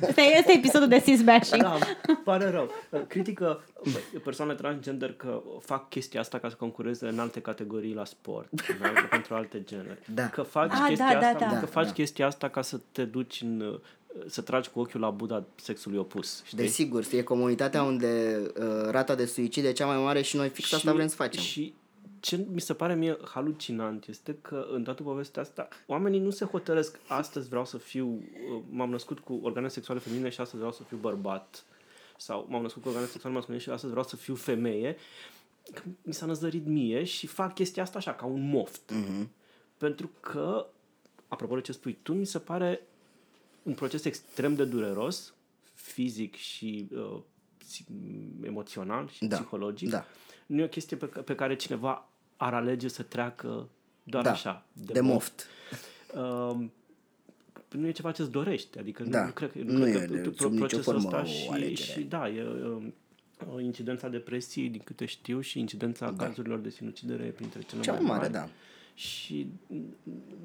Asta 0.09 0.21
e, 0.21 0.39
asta 0.39 0.53
e 0.53 0.57
episodul 0.57 0.89
de 0.89 0.99
cis 1.01 1.23
bashing. 1.23 1.63
da, 1.63 1.79
pare 2.25 2.51
rău. 2.51 2.71
Uh, 2.91 3.01
Critică 3.09 3.65
bă, 3.93 4.19
persoanele 4.25 4.57
transgender 4.59 5.13
că 5.13 5.43
fac 5.61 5.89
chestia 5.89 6.21
asta 6.21 6.39
ca 6.39 6.49
să 6.49 6.55
concureze 6.55 7.09
în 7.09 7.19
alte 7.19 7.41
categorii 7.41 7.95
la 7.95 8.05
sport, 8.05 8.49
în 8.81 8.87
alte- 8.87 9.01
pentru 9.11 9.35
alte 9.35 9.63
genuri. 9.63 9.99
Da. 10.15 10.29
Că 10.29 10.43
faci 10.43 10.71
Ah, 10.73 10.85
chestia 10.89 11.13
da, 11.15 11.21
da, 11.21 11.27
asta, 11.27 11.39
da. 11.39 11.47
că 11.49 11.55
Da, 11.55 11.67
faci 11.67 11.87
da. 11.87 11.93
chestia 11.93 12.27
asta 12.27 12.49
ca 12.49 12.63
să 12.63 12.81
te 12.93 13.05
duci 13.05 13.41
în 13.41 13.61
uh, 13.61 13.81
să 14.27 14.41
tragi 14.41 14.71
cu 14.71 14.81
ochiul 14.81 15.01
la 15.01 15.11
Buddha 15.11 15.45
sexului 15.55 15.99
opus, 15.99 16.43
știi? 16.45 16.59
Desigur, 16.59 17.05
e 17.13 17.23
comunitatea 17.23 17.83
unde 17.83 18.43
uh, 18.59 18.89
rata 18.91 19.15
de 19.15 19.27
suicid 19.27 19.65
e 19.65 19.73
cea 19.73 19.87
mai 19.87 19.97
mare 19.97 20.23
și 20.23 20.37
noi 20.37 20.49
fix 20.49 20.73
asta 20.73 20.93
vrem 20.93 21.07
să 21.07 21.15
facem. 21.15 21.43
Și 21.43 21.75
ce 22.21 22.47
mi 22.53 22.61
se 22.61 22.75
pare 22.75 22.95
mie 22.95 23.17
halucinant 23.35 24.07
este 24.09 24.39
că 24.43 24.67
în 24.73 24.83
toată 24.83 25.03
povestea 25.03 25.43
asta 25.43 25.69
oamenii 25.87 26.21
nu 26.21 26.31
se 26.31 26.45
hotărăsc 26.45 26.99
astăzi 27.07 27.49
vreau 27.49 27.65
să 27.65 27.79
fiu, 27.79 28.07
uh, 28.09 28.63
m-am 28.71 28.91
născut 28.91 29.19
cu 29.19 29.41
organe 29.43 29.69
sexuale 29.69 30.01
feminine 30.01 30.29
și 30.29 30.41
astăzi 30.41 30.59
vreau 30.59 30.73
să 30.73 30.83
fiu 30.83 30.97
bărbat 30.97 31.65
sau 32.19 32.47
m-am 32.49 32.63
născut 32.63 32.83
cu 32.83 32.89
organe 32.89 33.07
sexuale 33.07 33.35
masculine 33.35 33.63
și 33.63 33.71
astăzi 33.71 33.91
vreau 33.91 34.07
să 34.07 34.17
fiu 34.17 34.35
femeie. 34.35 34.97
Că 35.75 35.83
mi 36.03 36.15
s-a 36.15 36.27
năzărit 36.27 36.67
mie 36.67 37.05
și 37.05 37.27
fac 37.27 37.55
chestia 37.55 37.83
asta 37.83 37.99
așa, 37.99 38.15
ca 38.15 38.27
un 38.27 38.49
moft. 38.49 38.91
Mhm. 38.91 39.31
Pentru 39.77 40.11
că, 40.21 40.67
apropo 41.29 41.55
de 41.55 41.61
ce 41.61 41.73
spui 41.73 41.99
tu, 42.03 42.13
mi 42.13 42.27
se 42.27 42.39
pare 42.39 42.87
un 43.67 43.75
proces 43.75 44.05
extrem 44.05 44.55
de 44.55 44.65
dureros, 44.65 45.35
fizic 45.75 46.35
și 46.35 46.89
uh, 46.93 47.21
psi- 47.59 47.85
emoțional 48.43 49.09
și 49.09 49.25
Da, 49.27 49.37
psihologic. 49.37 49.91
da. 49.91 50.05
Nu 50.47 50.61
e 50.61 50.65
o 50.65 50.69
chestie 50.69 50.97
pe, 50.97 51.09
ca- 51.09 51.21
pe 51.21 51.35
care 51.35 51.57
cineva 51.57 52.09
ar 52.37 52.55
alege 52.55 52.89
să 52.89 53.03
treacă 53.03 53.69
doar 54.03 54.23
Da, 54.25 54.31
așa, 54.31 54.67
de, 54.73 54.93
de 54.93 55.01
moft. 55.01 55.47
Um, 56.15 56.73
nu 57.71 57.87
e 57.87 57.91
ceva 57.91 58.13
ce-ți 58.13 58.31
dorești, 58.31 58.79
adică 58.79 59.03
Da, 59.05 59.21
nu, 59.21 59.27
nu 59.27 59.33
cred 59.33 59.53
că, 59.53 59.59
nu 59.59 59.81
cred 59.83 59.95
e 60.03 60.07
că 60.07 60.13
de- 60.13 60.19
pro- 60.21 60.33
sub 60.33 60.51
nicio 60.53 60.67
procesul 60.67 60.83
formă 60.93 61.07
ăsta 61.09 61.21
o 61.21 61.25
și, 61.25 61.49
alegere. 61.51 61.75
și 61.93 62.01
da, 62.05 62.29
e 62.29 62.45
um, 62.45 62.95
o 63.55 63.61
incidența 63.61 64.09
depresiei, 64.09 64.69
din 64.69 64.81
câte 64.85 65.05
știu, 65.05 65.41
și 65.41 65.59
incidența 65.59 66.11
da. 66.11 66.25
cazurilor 66.25 66.59
de 66.59 66.71
sinucidere 66.71 67.25
e 67.25 67.29
printre 67.31 67.63
cele 67.63 67.81
Cea 67.83 67.93
mai 67.93 68.01
mai 68.01 68.09
mare, 68.17 68.21
mari. 68.29 68.33
da. 68.33 68.49
Și 68.95 69.47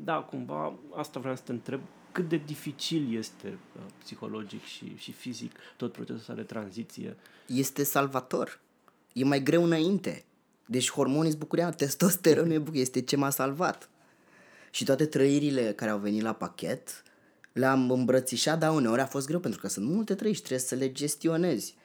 da, 0.03 0.15
cumva 0.19 0.73
asta 0.95 1.19
vreau 1.19 1.35
să 1.35 1.41
te 1.45 1.51
întreb 1.51 1.81
cât 2.11 2.29
de 2.29 2.41
dificil 2.45 3.17
este 3.17 3.47
uh, 3.47 3.81
psihologic 4.03 4.63
și, 4.63 4.95
și 4.97 5.11
fizic 5.11 5.51
tot 5.77 5.91
procesul 5.91 6.19
ăsta 6.19 6.33
de 6.33 6.41
tranziție. 6.41 7.15
Este 7.45 7.83
salvator. 7.83 8.59
E 9.13 9.23
mai 9.23 9.43
greu 9.43 9.63
înainte. 9.63 10.25
Deci 10.65 10.91
hormonii 10.91 11.29
sunt 11.29 11.41
bucuria, 11.41 11.69
testosteronul 11.69 12.51
e 12.51 12.57
bucuria, 12.57 12.81
este 12.81 13.01
ce 13.01 13.15
m-a 13.15 13.29
salvat. 13.29 13.89
Și 14.71 14.83
toate 14.83 15.05
trăirile 15.05 15.73
care 15.73 15.91
au 15.91 15.97
venit 15.97 16.21
la 16.21 16.33
pachet 16.33 17.03
le-am 17.53 17.91
îmbrățișat, 17.91 18.59
dar 18.59 18.73
uneori 18.73 19.01
a 19.01 19.05
fost 19.05 19.27
greu 19.27 19.39
pentru 19.39 19.59
că 19.59 19.67
sunt 19.67 19.85
multe 19.85 20.15
trăiri 20.15 20.35
și 20.35 20.41
trebuie 20.43 20.67
să 20.67 20.75
le 20.75 20.91
gestionezi. 20.91 21.75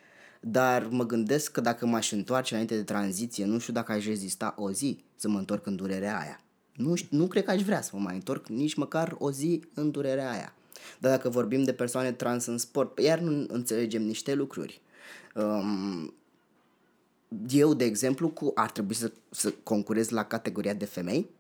Dar 0.41 0.87
mă 0.87 1.07
gândesc 1.07 1.53
că 1.53 1.61
dacă 1.61 1.87
m-aș 1.87 2.12
întoarce 2.12 2.53
înainte 2.53 2.77
de 2.77 2.83
tranziție, 2.83 3.45
nu 3.45 3.59
știu 3.59 3.72
dacă 3.72 3.93
aș 3.93 4.07
rezista 4.07 4.55
o 4.59 4.70
zi 4.70 5.05
să 5.16 5.29
mă 5.29 5.39
întorc 5.39 5.66
în 5.66 5.77
durerea 5.77 6.18
aia. 6.18 6.41
Nu, 6.77 6.95
ș- 6.97 7.09
nu 7.09 7.27
cred 7.27 7.45
că 7.45 7.51
aș 7.51 7.62
vrea 7.62 7.83
să 7.83 7.91
mă 7.93 8.01
mai 8.01 8.14
întorc 8.14 8.47
nici 8.47 8.74
măcar 8.74 9.16
o 9.18 9.31
zi 9.31 9.62
în 9.74 9.91
durerea 9.91 10.31
aia. 10.31 10.55
Dar 10.99 11.11
dacă 11.11 11.29
vorbim 11.29 11.62
de 11.62 11.72
persoane 11.72 12.12
trans 12.12 12.47
în 12.47 12.59
sport, 12.59 12.99
iar 12.99 13.18
nu 13.18 13.47
înțelegem 13.49 14.03
niște 14.03 14.35
lucruri. 14.35 14.81
Um, 15.35 16.14
eu, 17.49 17.74
de 17.74 17.85
exemplu, 17.85 18.29
cu 18.29 18.53
ar 18.55 18.70
trebui 18.70 18.95
să, 18.95 19.12
să 19.31 19.55
concurez 19.62 20.09
la 20.09 20.24
categoria 20.24 20.74
de 20.74 20.85
femei? 20.85 21.31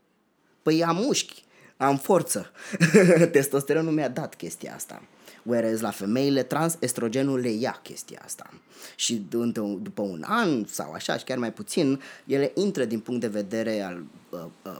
Păi 0.62 0.84
am 0.84 0.96
mușchi, 0.96 1.44
am 1.76 1.96
forță. 1.96 2.50
Testosteronul 3.32 3.92
mi-a 3.92 4.08
dat 4.08 4.34
chestia 4.34 4.74
asta. 4.74 5.02
Whereas 5.42 5.80
la 5.80 5.90
femeile 5.90 6.42
trans, 6.42 6.76
estrogenul 6.80 7.38
le 7.38 7.50
ia 7.50 7.80
chestia 7.82 8.20
asta. 8.24 8.52
Și 8.96 9.26
d- 9.28 9.82
după 9.82 10.02
un 10.02 10.22
an 10.26 10.64
sau 10.64 10.92
așa, 10.92 11.16
și 11.16 11.24
chiar 11.24 11.38
mai 11.38 11.52
puțin, 11.52 12.00
ele 12.26 12.52
intră 12.54 12.84
din 12.84 13.00
punct 13.00 13.20
de 13.20 13.26
vedere 13.26 13.80
al 13.80 14.04
uh, 14.30 14.44
uh, 14.64 14.76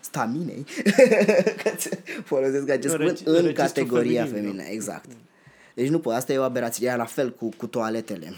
staminei, 0.00 0.64
că 1.62 1.70
folosesc 2.24 2.68
acest 2.68 2.94
În 2.94 2.98
cuvânt, 3.00 3.18
regi- 3.18 3.24
în 3.24 3.34
în 3.34 3.42
registru 3.44 3.62
categoria 3.64 4.24
feminin, 4.24 4.42
feminină. 4.42 4.68
Exact. 4.70 5.10
Deci 5.74 5.88
nu 5.88 5.98
pot, 5.98 6.14
asta 6.14 6.32
e 6.32 6.38
o 6.38 6.42
aberație, 6.42 6.86
Iar 6.86 6.98
la 6.98 7.04
fel 7.04 7.32
cu, 7.32 7.48
cu 7.56 7.66
toaletele. 7.66 8.32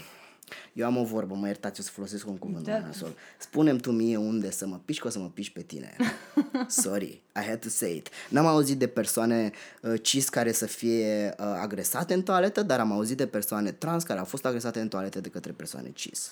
Eu 0.73 0.85
am 0.85 0.97
o 0.97 1.03
vorbă, 1.03 1.35
mă 1.35 1.47
iertați, 1.47 1.79
o 1.79 1.83
să 1.83 1.89
folosesc 1.93 2.27
un 2.27 2.37
cuvânt 2.37 2.65
Da. 2.65 2.71
da. 2.71 2.79
nasol. 2.79 3.13
Spune-mi 3.37 3.79
tu 3.79 3.91
mie 3.91 4.17
unde 4.17 4.51
să 4.51 4.67
mă 4.67 4.79
piși, 4.85 4.99
că 4.99 5.07
o 5.07 5.09
să 5.09 5.19
mă 5.19 5.29
piși 5.33 5.51
pe 5.51 5.61
tine. 5.61 5.95
Sorry, 6.67 7.21
I 7.35 7.39
had 7.47 7.59
to 7.59 7.69
say 7.69 7.95
it. 7.95 8.09
N-am 8.29 8.45
auzit 8.45 8.77
de 8.77 8.87
persoane 8.87 9.51
uh, 9.81 9.93
cis 10.01 10.29
care 10.29 10.51
să 10.51 10.65
fie 10.65 11.35
uh, 11.39 11.45
agresate 11.61 12.13
în 12.13 12.21
toaletă, 12.21 12.63
dar 12.63 12.79
am 12.79 12.91
auzit 12.91 13.17
de 13.17 13.27
persoane 13.27 13.71
trans 13.71 14.03
care 14.03 14.19
au 14.19 14.25
fost 14.25 14.45
agresate 14.45 14.79
în 14.79 14.87
toaletă 14.87 15.19
de 15.19 15.29
către 15.29 15.51
persoane 15.51 15.91
cis. 15.93 16.31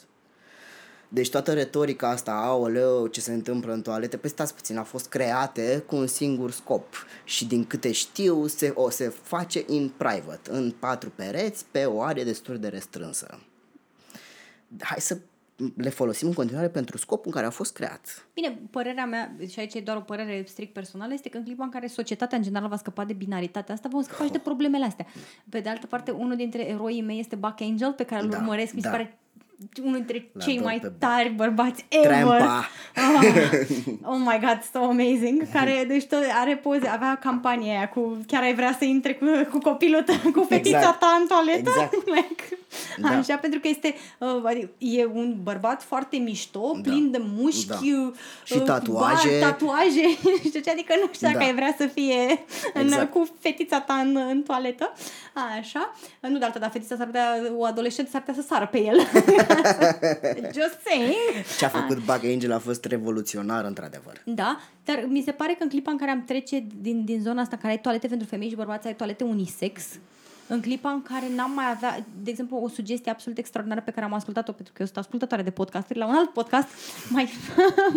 Deci 1.10 1.30
toată 1.30 1.54
retorica 1.54 2.10
asta, 2.10 2.32
aoleu, 2.32 3.08
ce 3.08 3.22
se 3.22 3.34
întâmplă 3.34 3.74
în 3.74 3.82
toalete, 3.82 4.18
păi 4.18 4.30
stați 4.30 4.54
puțin, 4.54 4.78
a 4.78 4.84
fost 4.84 5.10
create 5.10 5.84
cu 5.88 5.96
un 5.96 6.08
singur 6.08 6.52
scop 6.52 7.06
și 7.24 7.46
din 7.46 7.66
câte 7.66 7.92
știu 7.92 8.48
se, 8.48 8.72
o 8.76 8.90
se 8.90 9.10
face 9.22 9.64
in 9.68 9.92
private, 9.98 10.52
în 10.52 10.72
patru 10.80 11.10
pereți, 11.10 11.66
pe 11.72 11.86
o 11.86 12.02
arie 12.02 12.24
destul 12.24 12.60
de 12.60 12.68
restrânsă. 12.68 13.40
Hai 14.80 15.00
să 15.00 15.18
le 15.76 15.90
folosim 15.90 16.28
în 16.28 16.34
continuare 16.34 16.70
pentru 16.70 16.98
scopul 16.98 17.24
în 17.26 17.32
care 17.32 17.46
a 17.46 17.50
fost 17.50 17.74
creat. 17.74 18.28
Bine, 18.34 18.60
părerea 18.70 19.06
mea, 19.06 19.36
și 19.50 19.60
aici 19.60 19.74
e 19.74 19.80
doar 19.80 19.98
o 19.98 20.00
părere 20.00 20.44
strict 20.48 20.74
personală, 20.74 21.14
este 21.14 21.30
că 21.30 21.38
în 21.38 21.44
clipa 21.44 21.64
în 21.64 21.70
care 21.70 21.88
societatea 21.88 22.38
în 22.38 22.44
general 22.44 22.70
va 22.70 22.78
scăpa 22.78 23.06
de 23.06 23.14
binaritatea 23.14 23.74
asta, 23.74 23.90
vom 23.92 24.02
scăpa 24.02 24.26
și 24.26 24.32
de 24.32 24.38
problemele 24.38 24.86
astea. 24.86 25.06
Pe 25.50 25.60
de 25.60 25.70
altă 25.70 25.88
parte, 25.88 26.12
unul 26.12 26.36
dintre 26.36 26.68
eroii 26.68 27.02
mei 27.02 27.20
este 27.20 27.36
Buck 27.36 27.62
Angel, 27.62 27.94
pe 27.94 28.04
care 28.04 28.22
îl 28.22 28.30
Da, 28.30 28.38
urmăresc, 28.38 28.74
mi 28.74 28.82
se 28.82 28.88
da. 28.88 28.96
pare 28.96 29.20
unul 29.84 29.96
dintre 29.96 30.30
L-ador 30.34 30.48
cei 30.50 30.60
mai 30.64 30.80
pe 30.80 30.88
Buck. 30.88 31.00
tari 31.00 31.30
bărbați 31.30 31.86
ever. 31.90 32.08
Trampa! 32.12 32.68
Ah, 32.96 33.24
oh 34.12 34.18
my 34.18 34.40
god, 34.42 34.60
so 34.74 34.80
amazing. 34.84 35.48
Care, 35.54 35.84
deci 35.88 36.04
tot 36.06 36.20
are 36.42 36.56
poze, 36.56 36.88
avea 36.88 37.18
campania 37.22 37.78
aia 37.78 37.90
cu 37.90 38.18
chiar 38.28 38.42
ai 38.42 38.56
vrea 38.56 38.76
să 38.80 38.86
intre 38.86 39.14
cu, 39.14 39.26
cu 39.52 39.58
copilul 39.58 40.02
tău, 40.02 40.32
cu 40.32 40.46
fetița 40.50 40.78
Exact. 40.78 41.00
ta 41.00 41.18
în 41.22 41.28
toaletă. 41.28 41.70
Exact. 41.76 41.94
like, 42.16 42.44
Da. 42.98 43.08
Așa, 43.18 43.36
pentru 43.36 43.60
că 43.60 43.68
este 43.68 43.96
uh, 44.20 44.42
adică 44.44 44.70
e 44.78 45.06
un 45.06 45.36
bărbat 45.44 45.84
foarte 45.84 46.18
mișto, 46.18 46.72
Da. 46.76 46.90
plin 46.90 47.12
de 47.12 47.22
mușchi, 47.36 47.66
Da. 47.68 47.78
uh, 47.82 48.14
Și 48.44 48.58
tatuaje. 48.60 49.30
Bar, 49.40 49.50
tatuaje, 49.50 50.08
știu 50.48 50.60
ce, 50.60 50.70
adică 50.70 50.94
nu 51.02 51.10
știu 51.14 51.28
dacă 51.28 51.40
Da. 51.40 51.46
ai 51.46 51.54
vrea 51.56 51.76
să 51.78 51.86
fie 51.88 52.44
în, 52.74 52.82
Exact. 52.82 53.12
cu 53.12 53.28
fetița 53.40 53.80
ta 53.80 53.94
în, 53.94 54.18
în 54.30 54.42
toaletă. 54.42 54.94
Așa. 55.60 55.94
Nu 56.20 56.38
de 56.38 56.46
altă, 56.46 56.60
dar 56.60 56.70
fetița 56.70 56.96
s-ar 56.96 57.06
putea, 57.06 57.38
o 57.58 57.66
adolescentă 57.66 58.10
s-ar 58.12 58.22
putea 58.24 58.42
să 58.42 58.48
sară 58.48 58.68
pe 58.72 58.82
el. 58.84 58.98
Just 60.60 60.80
saying. 60.86 61.46
Ce 61.58 61.66
a 61.66 61.70
făcut 61.70 61.98
Bug 61.98 62.20
Angel 62.24 62.52
a 62.52 62.60
fost 62.60 62.86
revoluționar, 62.86 63.66
într-adevăr. 63.66 64.22
Da, 64.26 64.60
dar 64.86 65.06
mi 65.08 65.22
se 65.22 65.32
pare 65.32 65.54
că 65.54 65.64
în 65.64 65.70
clipa 65.70 65.92
în 65.92 65.98
care 65.98 66.12
am 66.12 66.24
trece 66.24 66.66
din, 66.82 67.06
din 67.06 67.22
zona 67.22 67.42
asta 67.42 67.56
în 67.56 67.62
care 67.62 67.74
ai 67.74 67.80
toalete 67.80 68.08
pentru 68.08 68.28
femei 68.28 68.50
și 68.50 68.56
bărbați, 68.56 68.88
ai 68.88 68.96
toalete 68.96 69.24
unisex, 69.24 69.84
în 70.48 70.62
clipa 70.62 70.90
în 70.90 71.02
care 71.02 71.26
n-am 71.36 71.52
mai 71.52 71.70
avea, 71.70 72.06
de 72.24 72.30
exemplu, 72.30 72.58
o 72.58 72.68
sugestie 72.68 73.12
absolut 73.12 73.38
extraordinară 73.38 73.82
pe 73.86 73.92
care 73.92 74.06
am 74.06 74.14
ascultat-o, 74.14 74.52
pentru 74.52 74.74
că 74.74 74.82
eu 74.82 74.88
sunt 74.88 74.98
ascultătoare 74.98 75.44
de 75.44 75.52
podcasturi, 75.52 76.00
la 76.00 76.08
un 76.08 76.16
alt 76.16 76.30
podcast 76.30 76.68
mai, 77.16 77.30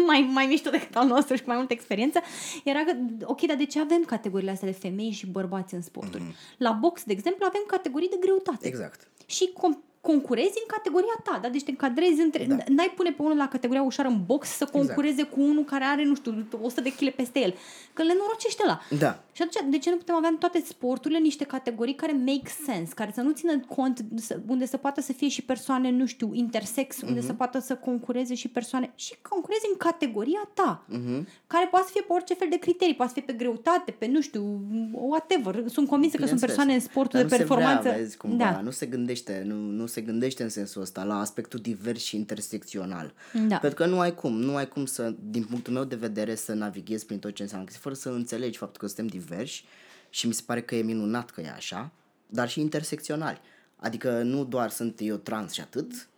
mai, 0.07 0.31
mai 0.33 0.47
mișto 0.47 0.71
decât 0.71 0.97
al 0.97 1.07
nostru 1.07 1.35
și 1.35 1.43
cu 1.43 1.49
mai 1.49 1.57
multă 1.57 1.73
experiență, 1.73 2.21
era 2.65 2.85
că, 2.85 2.93
ok, 3.25 3.41
dar 3.47 3.57
de 3.57 3.65
ce 3.65 3.81
avem 3.81 4.03
categoriile 4.07 4.53
astea 4.53 4.69
de 4.69 4.75
femei 4.75 5.11
și 5.11 5.27
bărbați 5.27 5.75
în 5.75 5.83
sporturi? 5.83 6.23
Mm-hmm. 6.23 6.57
La 6.57 6.71
box, 6.71 7.05
de 7.05 7.13
exemplu, 7.13 7.45
avem 7.49 7.63
categorii 7.67 8.09
de 8.09 8.17
greutate. 8.21 8.67
Exact. 8.67 9.09
Și 9.27 9.53
com- 9.53 9.88
concurezi 10.11 10.61
în 10.63 10.69
categoria 10.77 11.17
ta, 11.25 11.39
da? 11.43 11.49
Deci 11.49 11.65
te 11.65 11.71
încadrezi 11.71 12.21
între... 12.21 12.45
Da. 12.45 12.57
N-ai 12.77 12.93
pune 12.97 13.11
pe 13.11 13.23
unul 13.23 13.37
la 13.37 13.49
categoria 13.49 13.83
ușoară 13.83 14.11
în 14.11 14.21
box 14.27 14.49
să 14.49 14.65
concureze 14.65 15.21
exact. 15.21 15.33
cu 15.33 15.41
unul 15.41 15.65
care 15.65 15.85
are, 15.85 16.05
nu 16.05 16.15
știu, 16.15 16.47
100 16.63 16.81
de 16.81 16.93
kg 16.93 17.11
peste 17.11 17.39
el. 17.41 17.55
Că 17.93 18.03
le 18.03 18.15
norocește 18.19 18.63
la. 18.67 18.81
Da. 18.99 19.23
Și 19.39 19.45
atunci, 19.45 19.71
de 19.71 19.79
ce 19.79 19.91
nu 19.91 19.97
putem 19.97 20.15
avea 20.15 20.29
în 20.29 20.37
toate 20.37 20.63
sporturile 20.67 21.21
niște 21.21 21.45
categorii 21.45 21.95
care 21.95 22.13
make 22.13 22.49
sense, 22.65 22.93
care 22.95 23.11
să 23.15 23.21
nu 23.21 23.33
țină 23.33 23.59
cont, 23.59 24.05
unde 24.47 24.67
să 24.67 24.77
poată 24.77 25.01
să 25.01 25.13
fie 25.13 25.29
și 25.29 25.43
persoane, 25.43 25.91
nu 25.91 26.07
știu, 26.07 26.31
intersex, 26.35 26.97
mm-hmm. 26.97 27.09
unde 27.09 27.21
să 27.21 27.33
poată 27.33 27.59
să 27.59 27.75
concureze 27.75 28.35
și 28.35 28.49
persoane, 28.49 28.93
și 28.95 29.15
concureze 29.29 29.67
în 29.71 29.77
categoria 29.77 30.51
ta, 30.55 30.87
mm-hmm. 30.89 31.27
care 31.47 31.67
poate 31.71 31.87
să 31.87 31.93
fie 31.93 32.03
pe 32.07 32.13
orice 32.13 32.35
fel 32.35 32.47
de 32.51 32.59
criterii, 32.59 32.95
poate 32.95 33.13
să 33.15 33.21
fie 33.21 33.33
pe 33.33 33.39
greutate, 33.39 33.91
pe, 33.91 34.07
nu 34.07 34.21
știu, 34.21 34.61
whatever. 34.93 35.69
Sunt 35.69 35.89
convinsă 35.89 36.17
că 36.17 36.27
sunt 36.27 36.41
persoane 36.41 36.75
în 36.75 36.81
sportul 36.81 37.21
de 37.21 37.37
performanță. 37.37 37.83
Se 37.83 37.89
vrea, 37.89 38.03
vezi, 38.03 38.17
cumva. 38.17 38.45
Da. 38.45 38.61
Nu 38.61 38.71
se 38.71 38.87
gândește, 38.87 39.43
nu, 39.47 39.55
nu 39.55 39.87
se 39.87 40.01
gândește 40.01 40.43
în 40.43 40.49
sensul 40.49 40.83
ăsta 40.83 41.05
la 41.05 41.21
aspectul 41.21 41.59
divers 41.59 42.03
și 42.03 42.17
intersecțional. 42.17 43.15
Da. 43.49 43.57
Pentru 43.57 43.83
că 43.83 43.91
nu 43.91 44.01
ai 44.01 44.15
cum, 44.15 44.33
nu 44.33 44.57
ai 44.57 44.69
cum 44.69 44.87
să, 44.87 45.15
din 45.31 45.45
punctul 45.45 45.73
meu 45.73 45.85
de 45.85 45.97
vedere, 45.97 46.35
să 46.35 46.53
navighezi 46.53 47.07
prin 47.07 47.19
tot 47.19 47.35
ce 47.35 47.43
înseamnă, 47.43 47.67
fără 47.71 47.95
să 47.95 48.09
înțelegi 48.09 48.59
faptul 48.59 48.81
că 48.81 48.87
suntem 48.87 49.07
diversi 49.07 49.27
și 50.11 50.27
mi 50.27 50.35
se 50.35 50.43
pare 50.47 50.63
că 50.63 50.75
e 50.75 50.83
minunat 50.83 51.31
că 51.31 51.41
e 51.41 51.51
așa, 51.51 51.93
dar 52.27 52.49
și 52.49 52.61
intersecționali. 52.61 53.41
Adică 53.77 54.23
nu 54.23 54.45
doar 54.45 54.71
sunt 54.71 54.97
eu 55.01 55.17
trans 55.17 55.53
și 55.53 55.61
atât, 55.61 55.93
Uh, 55.93 56.17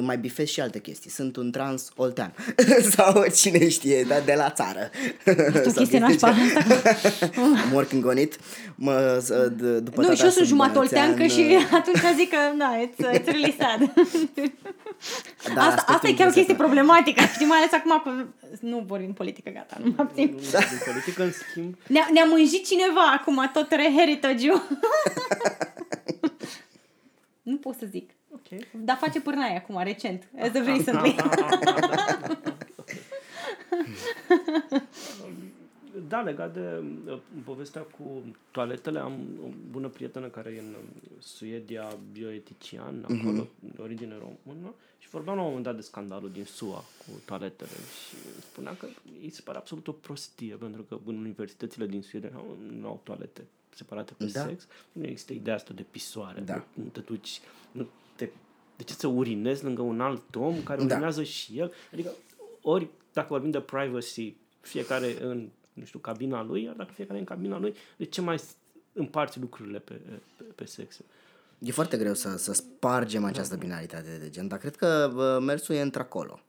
mai 0.00 0.18
bifez 0.18 0.48
și 0.48 0.60
alte 0.60 0.80
chestii. 0.80 1.10
Sunt 1.10 1.36
un 1.36 1.50
trans 1.50 1.90
oltean 1.96 2.34
sau 2.96 3.24
cine 3.34 3.68
știe, 3.68 4.02
dar 4.02 4.22
de 4.24 4.34
la 4.36 4.50
țară. 4.50 4.90
Asta 5.26 5.68
o 5.68 5.72
chestie 5.72 5.98
nașpa. 5.98 6.34
I'm 6.34 7.72
working 7.74 8.06
on 8.06 8.18
it. 8.18 8.38
Mă, 8.74 9.22
d- 9.54 9.82
după 9.82 10.00
nu, 10.00 10.14
și 10.14 10.22
eu 10.22 10.28
sunt 10.28 10.46
jumătate 10.46 10.78
oltean 10.78 11.16
că 11.16 11.26
și 11.26 11.56
atunci 11.78 12.02
zic 12.16 12.30
că 12.30 12.36
da, 12.58 12.86
it's, 12.86 13.18
it's 13.18 13.24
really 13.24 13.56
sad. 13.58 13.92
Da, 15.54 15.62
asta, 15.62 15.84
asta 15.86 16.08
e 16.08 16.12
chiar 16.12 16.28
o 16.28 16.32
chestie 16.32 16.54
problematică, 16.54 17.22
știi, 17.32 17.46
mai 17.46 17.58
ales 17.58 17.72
acum 17.72 18.02
cu... 18.04 18.28
Nu 18.60 18.84
vorbim 18.86 19.12
politică, 19.12 19.50
gata, 19.54 19.76
nu 19.84 19.92
mă 19.96 20.02
abțin. 20.02 20.36
Da. 20.50 20.58
Din 20.58 20.78
politică, 20.84 21.22
în 21.22 21.32
schimb... 21.32 21.76
Ne-a, 21.86 22.08
ne-a 22.12 22.24
mânjit 22.24 22.66
cineva 22.66 23.12
acum 23.18 23.50
tot 23.52 23.70
reheritage-ul. 23.70 24.62
nu 27.42 27.56
pot 27.56 27.74
să 27.78 27.86
zic. 27.90 28.10
Okay. 28.34 28.66
Dar 28.72 28.96
face 28.96 29.20
pârnaie 29.20 29.56
acum, 29.56 29.82
recent. 29.82 30.28
As 30.38 30.54
of 30.54 30.66
recently. 30.66 31.16
da, 36.08 36.20
legat 36.20 36.52
de 36.52 36.84
uh, 37.06 37.18
povestea 37.44 37.80
cu 37.80 38.22
toaletele, 38.50 38.98
am 38.98 39.12
o 39.44 39.48
bună 39.70 39.88
prietenă 39.88 40.26
care 40.26 40.50
e 40.50 40.58
în 40.58 40.74
Suedia, 41.18 41.96
bioetician, 42.12 43.00
mm-hmm. 43.00 43.20
acolo, 43.20 43.46
de 43.58 43.82
origine 43.82 44.14
română, 44.18 44.74
și 44.98 45.08
vorbeam 45.08 45.36
la 45.36 45.42
un 45.42 45.48
moment 45.48 45.64
dat 45.64 45.74
de 45.74 45.80
scandalul 45.80 46.30
din 46.30 46.44
SUA 46.44 46.84
cu 46.98 47.10
toaletele 47.24 47.70
și 47.70 48.16
spunea 48.40 48.76
că 48.76 48.86
îi 49.22 49.30
se 49.30 49.40
pare 49.44 49.58
absolut 49.58 49.88
o 49.88 49.92
prostie, 49.92 50.54
pentru 50.54 50.82
că 50.82 50.98
în 51.06 51.16
universitățile 51.16 51.86
din 51.86 52.02
Suedia 52.02 52.30
nu 52.80 52.86
au 52.86 53.00
toalete 53.02 53.44
separate 53.74 54.12
pe 54.16 54.24
da. 54.24 54.46
sex, 54.46 54.66
nu 54.92 55.04
există 55.04 55.32
ideea 55.32 55.56
asta 55.56 55.74
de 55.74 55.84
pisoare, 55.90 56.40
da. 56.40 56.64
nu 56.72 56.84
te 56.84 57.00
duci, 57.00 57.40
nu 57.72 57.86
te, 58.16 58.28
de 58.76 58.82
ce 58.82 58.92
să 58.92 59.06
urinezi 59.06 59.64
lângă 59.64 59.82
un 59.82 60.00
alt 60.00 60.34
om 60.34 60.62
care 60.62 60.78
da. 60.78 60.84
urinează 60.84 61.22
și 61.22 61.58
el? 61.58 61.72
Adică, 61.92 62.10
ori, 62.62 62.88
dacă 63.12 63.26
vorbim 63.30 63.50
de 63.50 63.60
privacy, 63.60 64.36
fiecare 64.60 65.16
în, 65.20 65.48
nu 65.72 65.84
știu, 65.84 65.98
cabina 65.98 66.42
lui, 66.42 66.62
iar 66.62 66.74
dacă 66.74 66.90
fiecare 66.94 67.18
în 67.18 67.24
cabina 67.24 67.58
lui, 67.58 67.74
de 67.96 68.04
ce 68.04 68.20
mai 68.20 68.40
împarți 68.92 69.40
lucrurile 69.40 69.78
pe, 69.78 70.00
pe, 70.36 70.44
pe 70.54 70.64
sexe? 70.64 71.04
E 71.58 71.70
foarte 71.70 71.96
greu 71.96 72.14
să, 72.14 72.36
să 72.36 72.52
spargem 72.52 73.24
această 73.24 73.56
binaritate 73.56 74.18
de 74.20 74.30
gen, 74.30 74.48
dar 74.48 74.58
cred 74.58 74.76
că 74.76 75.10
mersul 75.42 75.74
e 75.74 75.80
într-acolo. 75.80 76.40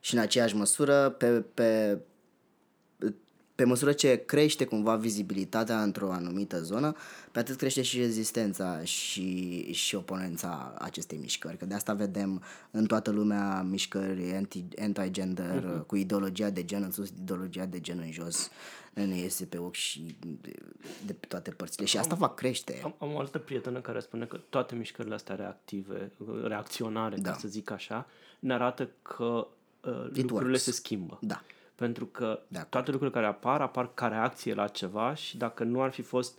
Și 0.00 0.14
în 0.14 0.20
aceeași 0.20 0.56
măsură, 0.56 1.08
pe, 1.08 1.40
pe 1.40 1.98
pe 3.58 3.64
măsură 3.64 3.92
ce 3.92 4.16
crește 4.16 4.64
cumva 4.64 4.96
vizibilitatea 4.96 5.82
într-o 5.82 6.12
anumită 6.12 6.62
zonă, 6.62 6.94
pe 7.32 7.38
atât 7.38 7.56
crește 7.56 7.82
și 7.82 7.98
rezistența 7.98 8.84
și, 8.84 9.72
și 9.72 9.94
oponența 9.94 10.74
acestei 10.78 11.18
mișcări. 11.18 11.56
Că 11.56 11.64
de 11.64 11.74
asta 11.74 11.92
vedem 11.92 12.42
în 12.70 12.86
toată 12.86 13.10
lumea 13.10 13.62
mișcări 13.62 14.32
anti, 14.32 14.64
anti-gender 14.78 15.62
uh-huh. 15.62 15.86
cu 15.86 15.96
ideologia 15.96 16.50
de 16.50 16.64
gen 16.64 16.82
în 16.82 16.90
sus, 16.90 17.08
ideologia 17.08 17.64
de 17.64 17.80
gen 17.80 17.98
în 17.98 18.12
jos. 18.12 18.50
Ne 18.94 19.16
iese 19.16 19.44
pe 19.44 19.58
ochi 19.58 19.74
și 19.74 20.16
de, 20.40 20.52
de 21.06 21.12
pe 21.12 21.26
toate 21.26 21.50
părțile 21.50 21.86
și 21.86 21.98
asta 21.98 22.12
am, 22.12 22.20
va 22.20 22.28
crește. 22.28 22.80
Am, 22.84 22.94
am 22.98 23.14
o 23.14 23.18
altă 23.18 23.38
prietenă 23.38 23.80
care 23.80 24.00
spune 24.00 24.24
că 24.24 24.40
toate 24.48 24.74
mișcările 24.74 25.14
astea 25.14 25.34
reactive, 25.34 26.12
reacționare, 26.44 27.16
da. 27.16 27.30
ca 27.30 27.36
să 27.36 27.48
zic 27.48 27.70
așa, 27.70 28.06
ne 28.38 28.52
arată 28.52 28.88
că 29.02 29.46
uh, 29.80 30.06
lucrurile 30.12 30.34
works. 30.34 30.62
se 30.62 30.72
schimbă. 30.72 31.18
Da. 31.20 31.42
Pentru 31.78 32.06
că 32.06 32.40
toate 32.68 32.90
lucrurile 32.90 33.20
care 33.20 33.26
apar, 33.26 33.60
apar 33.60 33.94
ca 33.94 34.06
reacție 34.06 34.54
la 34.54 34.66
ceva 34.66 35.14
și 35.14 35.36
dacă 35.36 35.64
nu 35.64 35.82
ar 35.82 35.90
fi 35.90 36.02
fost 36.02 36.38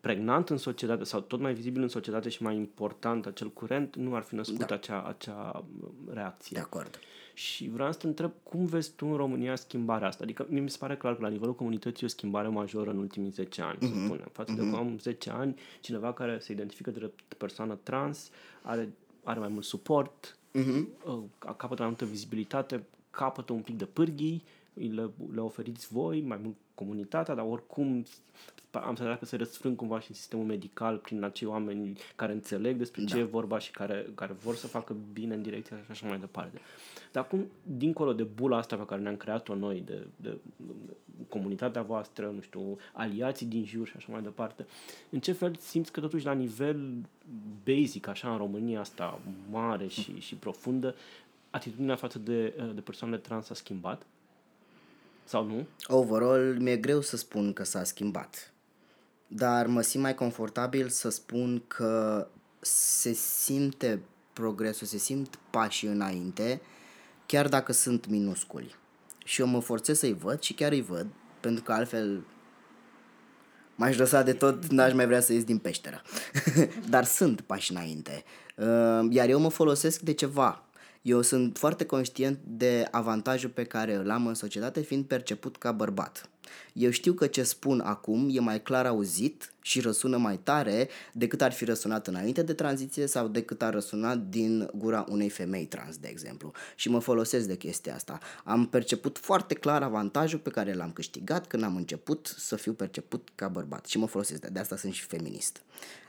pregnant 0.00 0.50
în 0.50 0.56
societate 0.56 1.04
sau 1.04 1.20
tot 1.20 1.40
mai 1.40 1.54
vizibil 1.54 1.82
în 1.82 1.88
societate 1.88 2.28
și 2.28 2.42
mai 2.42 2.56
important 2.56 3.26
acel 3.26 3.50
curent, 3.50 3.96
nu 3.96 4.14
ar 4.14 4.22
fi 4.22 4.34
născut 4.34 4.66
da. 4.66 4.74
acea, 4.74 5.02
acea 5.02 5.64
reacție. 6.12 6.56
De 6.56 6.62
acord. 6.62 6.98
Și 7.34 7.68
vreau 7.68 7.92
să 7.92 7.98
te 7.98 8.06
întreb 8.06 8.32
cum 8.42 8.64
vezi 8.64 8.92
tu 8.92 9.06
în 9.06 9.16
România 9.16 9.56
schimbarea 9.56 10.08
asta? 10.08 10.22
Adică 10.22 10.46
mi 10.48 10.70
se 10.70 10.76
pare 10.80 10.96
clar 10.96 11.14
că 11.14 11.22
la 11.22 11.28
nivelul 11.28 11.54
comunității 11.54 12.02
e 12.02 12.06
o 12.06 12.08
schimbare 12.08 12.48
majoră 12.48 12.90
în 12.90 12.98
ultimii 12.98 13.30
10 13.30 13.62
ani, 13.62 13.76
mm-hmm. 13.76 13.88
să 13.88 13.94
mhm. 13.94 14.04
spunem. 14.04 14.28
Față 14.32 14.52
mm-hmm. 14.52 14.70
de 14.70 14.76
acum 14.76 14.98
10 14.98 15.30
ani, 15.30 15.58
cineva 15.80 16.12
care 16.12 16.38
se 16.38 16.52
identifică 16.52 16.90
drept 16.90 17.34
persoană 17.34 17.78
trans 17.82 18.30
are, 18.62 18.92
are 19.22 19.38
mai 19.38 19.48
mult 19.48 19.64
suport, 19.64 20.38
mm-hmm. 20.58 20.84
capătă 21.38 21.76
mai 21.78 21.86
multă 21.86 22.04
vizibilitate, 22.04 22.84
capătă 23.10 23.52
un 23.52 23.60
pic 23.60 23.76
de 23.76 23.84
pârghii 23.84 24.44
le, 24.78 25.10
le 25.34 25.40
oferiți 25.40 25.88
voi, 25.88 26.20
mai 26.20 26.38
mult 26.42 26.56
comunitatea, 26.74 27.34
dar 27.34 27.44
oricum 27.48 28.04
am 28.70 28.94
să 28.94 29.16
că 29.18 29.24
se 29.24 29.36
răsfrâng 29.36 29.76
cumva 29.76 30.00
și 30.00 30.06
în 30.08 30.14
sistemul 30.14 30.44
medical 30.44 30.96
prin 30.96 31.22
acei 31.22 31.48
oameni 31.48 31.98
care 32.16 32.32
înțeleg 32.32 32.76
despre 32.76 33.02
da. 33.02 33.08
ce 33.08 33.18
e 33.18 33.22
vorba 33.22 33.58
și 33.58 33.70
care, 33.70 34.06
care 34.14 34.32
vor 34.32 34.54
să 34.54 34.66
facă 34.66 34.96
bine 35.12 35.34
în 35.34 35.42
direcția 35.42 35.76
și 35.76 35.90
așa 35.90 36.08
mai 36.08 36.18
departe. 36.18 36.60
Dar 37.12 37.22
acum, 37.22 37.46
dincolo 37.62 38.12
de 38.12 38.22
bula 38.22 38.56
asta 38.56 38.76
pe 38.76 38.84
care 38.84 39.00
ne-am 39.00 39.16
creat-o 39.16 39.54
noi, 39.54 39.82
de, 39.86 40.06
de, 40.16 40.38
de 40.56 40.92
comunitatea 41.28 41.82
voastră, 41.82 42.26
nu 42.34 42.40
știu, 42.40 42.76
aliații 42.92 43.46
din 43.46 43.64
jur 43.64 43.86
și 43.86 43.94
așa 43.96 44.12
mai 44.12 44.22
departe, 44.22 44.66
în 45.10 45.20
ce 45.20 45.32
fel 45.32 45.54
simți 45.54 45.92
că 45.92 46.00
totuși 46.00 46.24
la 46.24 46.32
nivel 46.32 46.90
basic, 47.64 48.06
așa, 48.06 48.30
în 48.30 48.36
România 48.36 48.80
asta 48.80 49.20
mare 49.50 49.86
și, 49.86 50.20
și 50.20 50.34
profundă, 50.34 50.94
atitudinea 51.50 51.96
față 51.96 52.18
de, 52.18 52.54
de 52.74 52.80
persoanele 52.80 53.20
trans 53.20 53.50
a 53.50 53.54
schimbat? 53.54 54.06
Sau 55.28 55.44
nu? 55.44 55.66
Overall, 55.86 56.56
mi-e 56.60 56.76
greu 56.76 57.00
să 57.00 57.16
spun 57.16 57.52
că 57.52 57.64
s-a 57.64 57.84
schimbat. 57.84 58.52
Dar 59.26 59.66
mă 59.66 59.80
simt 59.80 60.02
mai 60.02 60.14
confortabil 60.14 60.88
să 60.88 61.08
spun 61.08 61.62
că 61.66 62.26
se 62.60 63.12
simte 63.12 64.00
progresul, 64.32 64.86
se 64.86 64.98
simt 64.98 65.38
pașii 65.50 65.88
înainte, 65.88 66.60
chiar 67.26 67.48
dacă 67.48 67.72
sunt 67.72 68.06
minusculi. 68.06 68.74
Și 69.24 69.40
eu 69.40 69.46
mă 69.46 69.60
forțez 69.60 69.98
să-i 69.98 70.12
văd 70.12 70.40
și 70.40 70.54
chiar 70.54 70.72
îi 70.72 70.82
văd, 70.82 71.06
pentru 71.40 71.62
că 71.62 71.72
altfel 71.72 72.24
m-aș 73.74 73.96
lăsa 73.96 74.22
de 74.22 74.32
tot, 74.32 74.66
n-aș 74.66 74.92
mai 74.92 75.06
vrea 75.06 75.20
să 75.20 75.32
ies 75.32 75.44
din 75.44 75.58
peșteră. 75.58 76.02
Dar 76.90 77.04
sunt 77.04 77.40
pași 77.40 77.72
înainte. 77.72 78.24
Uh, 78.56 79.06
iar 79.10 79.28
eu 79.28 79.40
mă 79.40 79.48
folosesc 79.48 80.00
de 80.00 80.12
ceva 80.12 80.67
eu 81.08 81.22
sunt 81.22 81.56
foarte 81.56 81.84
conștient 81.84 82.38
de 82.44 82.88
avantajul 82.90 83.50
pe 83.50 83.64
care 83.64 83.94
îl 83.94 84.10
am 84.10 84.26
în 84.26 84.34
societate 84.34 84.80
fiind 84.80 85.04
perceput 85.04 85.56
ca 85.56 85.72
bărbat. 85.72 86.30
Eu 86.72 86.90
știu 86.90 87.12
că 87.12 87.26
ce 87.26 87.42
spun 87.42 87.80
acum 87.80 88.28
e 88.32 88.40
mai 88.40 88.62
clar 88.62 88.86
auzit 88.86 89.52
și 89.60 89.80
răsună 89.80 90.16
mai 90.16 90.38
tare 90.38 90.88
decât 91.12 91.42
ar 91.42 91.52
fi 91.52 91.64
răsunat 91.64 92.06
înainte 92.06 92.42
de 92.42 92.52
tranziție 92.52 93.06
sau 93.06 93.28
decât 93.28 93.62
ar 93.62 93.72
răsuna 93.72 94.14
din 94.14 94.70
gura 94.74 95.06
unei 95.08 95.28
femei 95.28 95.66
trans, 95.66 95.96
de 95.96 96.08
exemplu. 96.08 96.52
Și 96.76 96.88
mă 96.88 96.98
folosesc 96.98 97.46
de 97.46 97.56
chestia 97.56 97.94
asta. 97.94 98.18
Am 98.44 98.66
perceput 98.66 99.18
foarte 99.18 99.54
clar 99.54 99.82
avantajul 99.82 100.38
pe 100.38 100.50
care 100.50 100.74
l-am 100.74 100.92
câștigat 100.92 101.46
când 101.46 101.62
am 101.62 101.76
început 101.76 102.34
să 102.38 102.56
fiu 102.56 102.72
perceput 102.72 103.28
ca 103.34 103.48
bărbat 103.48 103.86
și 103.86 103.98
mă 103.98 104.06
folosesc 104.06 104.40
de, 104.40 104.48
de 104.52 104.58
asta 104.58 104.76
sunt 104.76 104.92
și 104.92 105.04
feminist. 105.04 105.62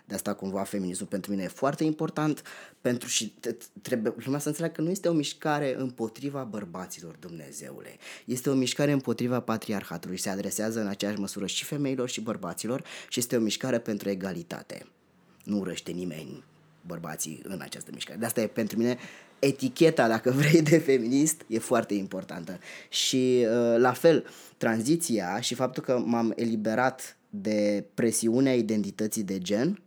De 0.09 0.15
asta 0.15 0.33
cumva 0.33 0.63
feminismul 0.63 1.07
pentru 1.07 1.31
mine 1.31 1.43
e 1.43 1.47
foarte 1.47 1.83
important 1.83 2.43
pentru 2.81 3.07
și 3.07 3.33
trebuie 3.81 4.13
lumea 4.17 4.39
să 4.39 4.47
înțeleagă 4.47 4.75
că 4.75 4.81
nu 4.81 4.89
este 4.89 5.07
o 5.07 5.13
mișcare 5.13 5.75
împotriva 5.77 6.43
bărbaților, 6.43 7.15
Dumnezeule. 7.19 7.97
Este 8.25 8.49
o 8.49 8.53
mișcare 8.53 8.91
împotriva 8.91 9.39
patriarhatului 9.39 10.17
și 10.17 10.23
se 10.29 10.35
adresează 10.35 10.79
în 10.79 10.87
aceeași 10.87 11.19
măsură 11.19 11.45
și 11.45 11.65
femeilor 11.65 12.09
și 12.09 12.21
bărbaților 12.21 12.83
și 13.09 13.19
este 13.19 13.35
o 13.35 13.39
mișcare 13.39 13.79
pentru 13.79 14.09
egalitate. 14.09 14.85
Nu 15.43 15.57
urăște 15.57 15.91
nimeni 15.91 16.43
bărbații 16.81 17.41
în 17.43 17.59
această 17.61 17.89
mișcare. 17.93 18.19
De 18.19 18.25
asta 18.25 18.41
e 18.41 18.47
pentru 18.47 18.77
mine 18.77 18.97
eticheta, 19.39 20.07
dacă 20.07 20.31
vrei, 20.31 20.61
de 20.61 20.77
feminist 20.77 21.41
e 21.47 21.59
foarte 21.59 21.93
importantă. 21.93 22.59
Și 22.89 23.45
uh, 23.45 23.77
la 23.77 23.91
fel, 23.91 24.25
tranziția 24.57 25.39
și 25.41 25.53
faptul 25.53 25.83
că 25.83 26.03
m-am 26.05 26.33
eliberat 26.35 27.17
de 27.29 27.85
presiunea 27.93 28.55
identității 28.55 29.23
de 29.23 29.37
gen 29.37 29.81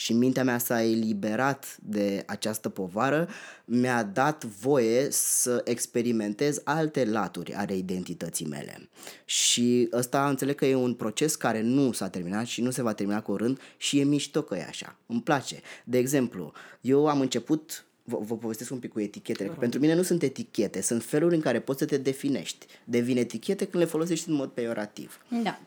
și 0.00 0.12
mintea 0.12 0.44
mea 0.44 0.58
s-a 0.58 0.82
eliberat 0.82 1.76
de 1.82 2.22
această 2.26 2.68
povară, 2.68 3.28
mi-a 3.64 4.02
dat 4.02 4.44
voie 4.44 5.10
să 5.10 5.60
experimentez 5.64 6.60
alte 6.64 7.04
laturi 7.04 7.54
ale 7.54 7.76
identității 7.76 8.46
mele. 8.46 8.88
Și 9.24 9.88
ăsta 9.92 10.28
înțeleg 10.28 10.54
că 10.54 10.66
e 10.66 10.74
un 10.74 10.94
proces 10.94 11.34
care 11.34 11.60
nu 11.60 11.92
s-a 11.92 12.08
terminat 12.08 12.46
și 12.46 12.62
nu 12.62 12.70
se 12.70 12.82
va 12.82 12.92
termina 12.92 13.22
curând 13.22 13.60
și 13.76 13.98
e 13.98 14.04
mișto 14.04 14.42
că 14.42 14.56
e 14.56 14.64
așa. 14.68 14.96
Îmi 15.06 15.22
place. 15.22 15.60
De 15.84 15.98
exemplu, 15.98 16.52
eu 16.80 17.06
am 17.06 17.20
început 17.20 17.84
vă, 18.04 18.18
vă 18.22 18.36
povestesc 18.36 18.70
un 18.70 18.78
pic 18.78 18.92
cu 18.92 19.00
etichetele. 19.00 19.48
Că 19.48 19.54
pentru 19.58 19.80
mine 19.80 19.94
nu 19.94 20.02
sunt 20.02 20.22
etichete, 20.22 20.82
sunt 20.82 21.04
feluri 21.04 21.34
în 21.34 21.40
care 21.40 21.60
poți 21.60 21.78
să 21.78 21.84
te 21.84 21.96
definești. 21.96 22.66
Devin 22.84 23.16
etichete 23.16 23.66
când 23.66 23.82
le 23.82 23.88
folosești 23.88 24.28
în 24.28 24.34
mod 24.34 24.48
peiorativ. 24.48 25.20
Da. 25.42 25.60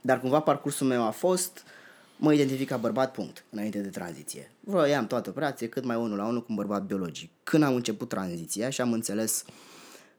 Dar 0.00 0.20
cumva 0.20 0.40
parcursul 0.40 0.86
meu 0.86 1.06
a 1.06 1.10
fost 1.10 1.64
uh, 1.64 1.78
mă 2.20 2.32
identific 2.32 2.68
ca 2.68 2.76
bărbat, 2.76 3.12
punct, 3.12 3.44
înainte 3.50 3.78
de 3.78 3.88
tranziție. 3.88 4.50
Vroiam 4.60 5.06
toată 5.06 5.30
operație 5.30 5.68
cât 5.68 5.84
mai 5.84 5.96
unul 5.96 6.16
la 6.16 6.26
unul 6.26 6.40
cu 6.40 6.46
un 6.48 6.54
bărbat 6.54 6.86
biologic. 6.86 7.30
Când 7.42 7.62
am 7.62 7.74
început 7.74 8.08
tranziția 8.08 8.70
și 8.70 8.80
am 8.80 8.92
înțeles 8.92 9.44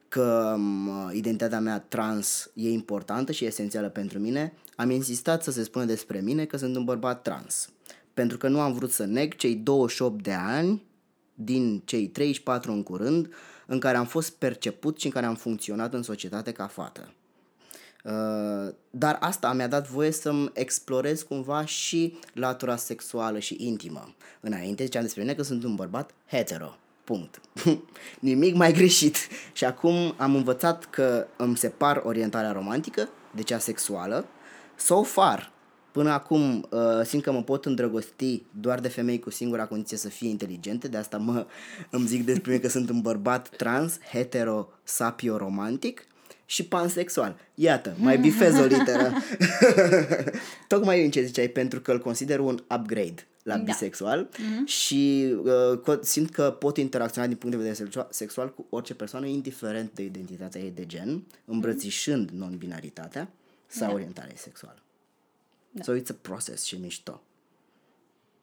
că 0.08 0.56
identitatea 1.12 1.60
mea 1.60 1.80
trans 1.80 2.50
e 2.54 2.70
importantă 2.70 3.32
și 3.32 3.44
esențială 3.44 3.88
pentru 3.88 4.18
mine, 4.18 4.52
am 4.76 4.90
insistat 4.90 5.42
să 5.42 5.50
se 5.50 5.62
spună 5.62 5.84
despre 5.84 6.20
mine 6.20 6.44
că 6.44 6.56
sunt 6.56 6.76
un 6.76 6.84
bărbat 6.84 7.22
trans. 7.22 7.70
Pentru 8.14 8.36
că 8.38 8.48
nu 8.48 8.60
am 8.60 8.72
vrut 8.72 8.90
să 8.90 9.04
neg 9.04 9.36
cei 9.36 9.54
28 9.54 10.22
de 10.22 10.32
ani 10.32 10.82
din 11.34 11.82
cei 11.84 12.08
34 12.08 12.72
în 12.72 12.82
curând 12.82 13.32
în 13.66 13.78
care 13.78 13.96
am 13.96 14.06
fost 14.06 14.30
perceput 14.30 15.00
și 15.00 15.06
în 15.06 15.12
care 15.12 15.26
am 15.26 15.34
funcționat 15.34 15.94
în 15.94 16.02
societate 16.02 16.52
ca 16.52 16.66
fată. 16.66 17.12
Uh, 18.02 18.74
dar 18.90 19.16
asta 19.20 19.52
mi-a 19.52 19.66
dat 19.66 19.88
voie 19.88 20.10
să-mi 20.10 20.50
explorez 20.52 21.22
cumva 21.22 21.64
și 21.64 22.18
latura 22.34 22.76
sexuală 22.76 23.38
și 23.38 23.56
intimă. 23.58 24.14
Înainte 24.40 24.84
ziceam 24.84 25.02
despre 25.02 25.22
mine 25.22 25.34
că 25.34 25.42
sunt 25.42 25.64
un 25.64 25.74
bărbat 25.74 26.10
hetero. 26.26 26.76
Punct. 27.04 27.40
Nimic 28.20 28.54
mai 28.54 28.72
greșit. 28.72 29.16
Și 29.52 29.64
acum 29.64 30.14
am 30.16 30.34
învățat 30.34 30.84
că 30.84 31.26
îmi 31.36 31.56
separ 31.56 32.02
orientarea 32.04 32.52
romantică 32.52 33.08
de 33.34 33.42
cea 33.42 33.58
sexuală. 33.58 34.26
So 34.76 35.02
far, 35.02 35.52
până 35.92 36.10
acum 36.10 36.68
uh, 36.70 37.04
simt 37.04 37.22
că 37.22 37.32
mă 37.32 37.42
pot 37.42 37.64
îndrăgosti 37.64 38.42
doar 38.60 38.80
de 38.80 38.88
femei 38.88 39.18
cu 39.18 39.30
singura 39.30 39.66
condiție 39.66 39.96
să 39.96 40.08
fie 40.08 40.28
inteligente, 40.28 40.88
de 40.88 40.96
asta 40.96 41.16
mă 41.16 41.46
îmi 41.90 42.06
zic 42.06 42.24
despre 42.24 42.50
mine 42.50 42.62
că 42.62 42.68
sunt 42.68 42.90
un 42.90 43.00
bărbat 43.00 43.48
trans, 43.48 43.98
hetero, 44.10 44.68
sapio, 44.84 45.36
romantic 45.36 46.06
și 46.52 46.64
pansexual. 46.64 47.36
Iată, 47.54 47.94
mai 47.98 48.18
bifez 48.18 48.58
o 48.58 48.64
literă. 48.64 49.12
Tocmai 50.68 51.04
în 51.04 51.10
ce 51.10 51.22
ziceai, 51.22 51.48
pentru 51.48 51.80
că 51.80 51.92
îl 51.92 51.98
consider 51.98 52.38
un 52.38 52.64
upgrade 52.78 53.26
la 53.42 53.56
da. 53.56 53.62
bisexual 53.62 54.28
mm-hmm. 54.28 54.64
și 54.64 55.34
uh, 55.84 55.98
simt 56.00 56.30
că 56.30 56.50
pot 56.50 56.76
interacționa 56.76 57.26
din 57.26 57.36
punct 57.36 57.56
de 57.56 57.62
vedere 57.62 57.90
sexual 58.10 58.54
cu 58.54 58.66
orice 58.70 58.94
persoană, 58.94 59.26
indiferent 59.26 59.94
de 59.94 60.02
identitatea 60.02 60.60
ei 60.60 60.70
de 60.70 60.86
gen, 60.86 61.24
îmbrățișând 61.44 62.30
mm-hmm. 62.30 62.34
non-binaritatea 62.34 63.30
sau 63.66 63.88
da. 63.88 63.94
orientarea 63.94 64.36
sexuală. 64.36 64.82
Da. 65.70 65.82
So 65.82 65.96
it's 65.96 66.10
a 66.10 66.14
process 66.20 66.64
și 66.64 66.76
mișto. 66.76 67.22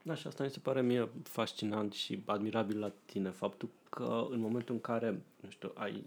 Da, 0.04 0.16
și 0.16 0.28
asta 0.28 0.44
mi 0.44 0.50
se 0.50 0.60
pare 0.60 0.82
mie 0.82 1.10
fascinant 1.24 1.94
și 1.94 2.22
admirabil 2.26 2.80
la 2.80 2.92
tine, 3.06 3.30
faptul 3.30 3.70
că 3.90 4.28
în 4.30 4.40
momentul 4.40 4.76
în 4.76 4.82
care, 4.82 5.22
nu 5.40 5.50
știu, 5.50 5.72
ai 5.76 6.04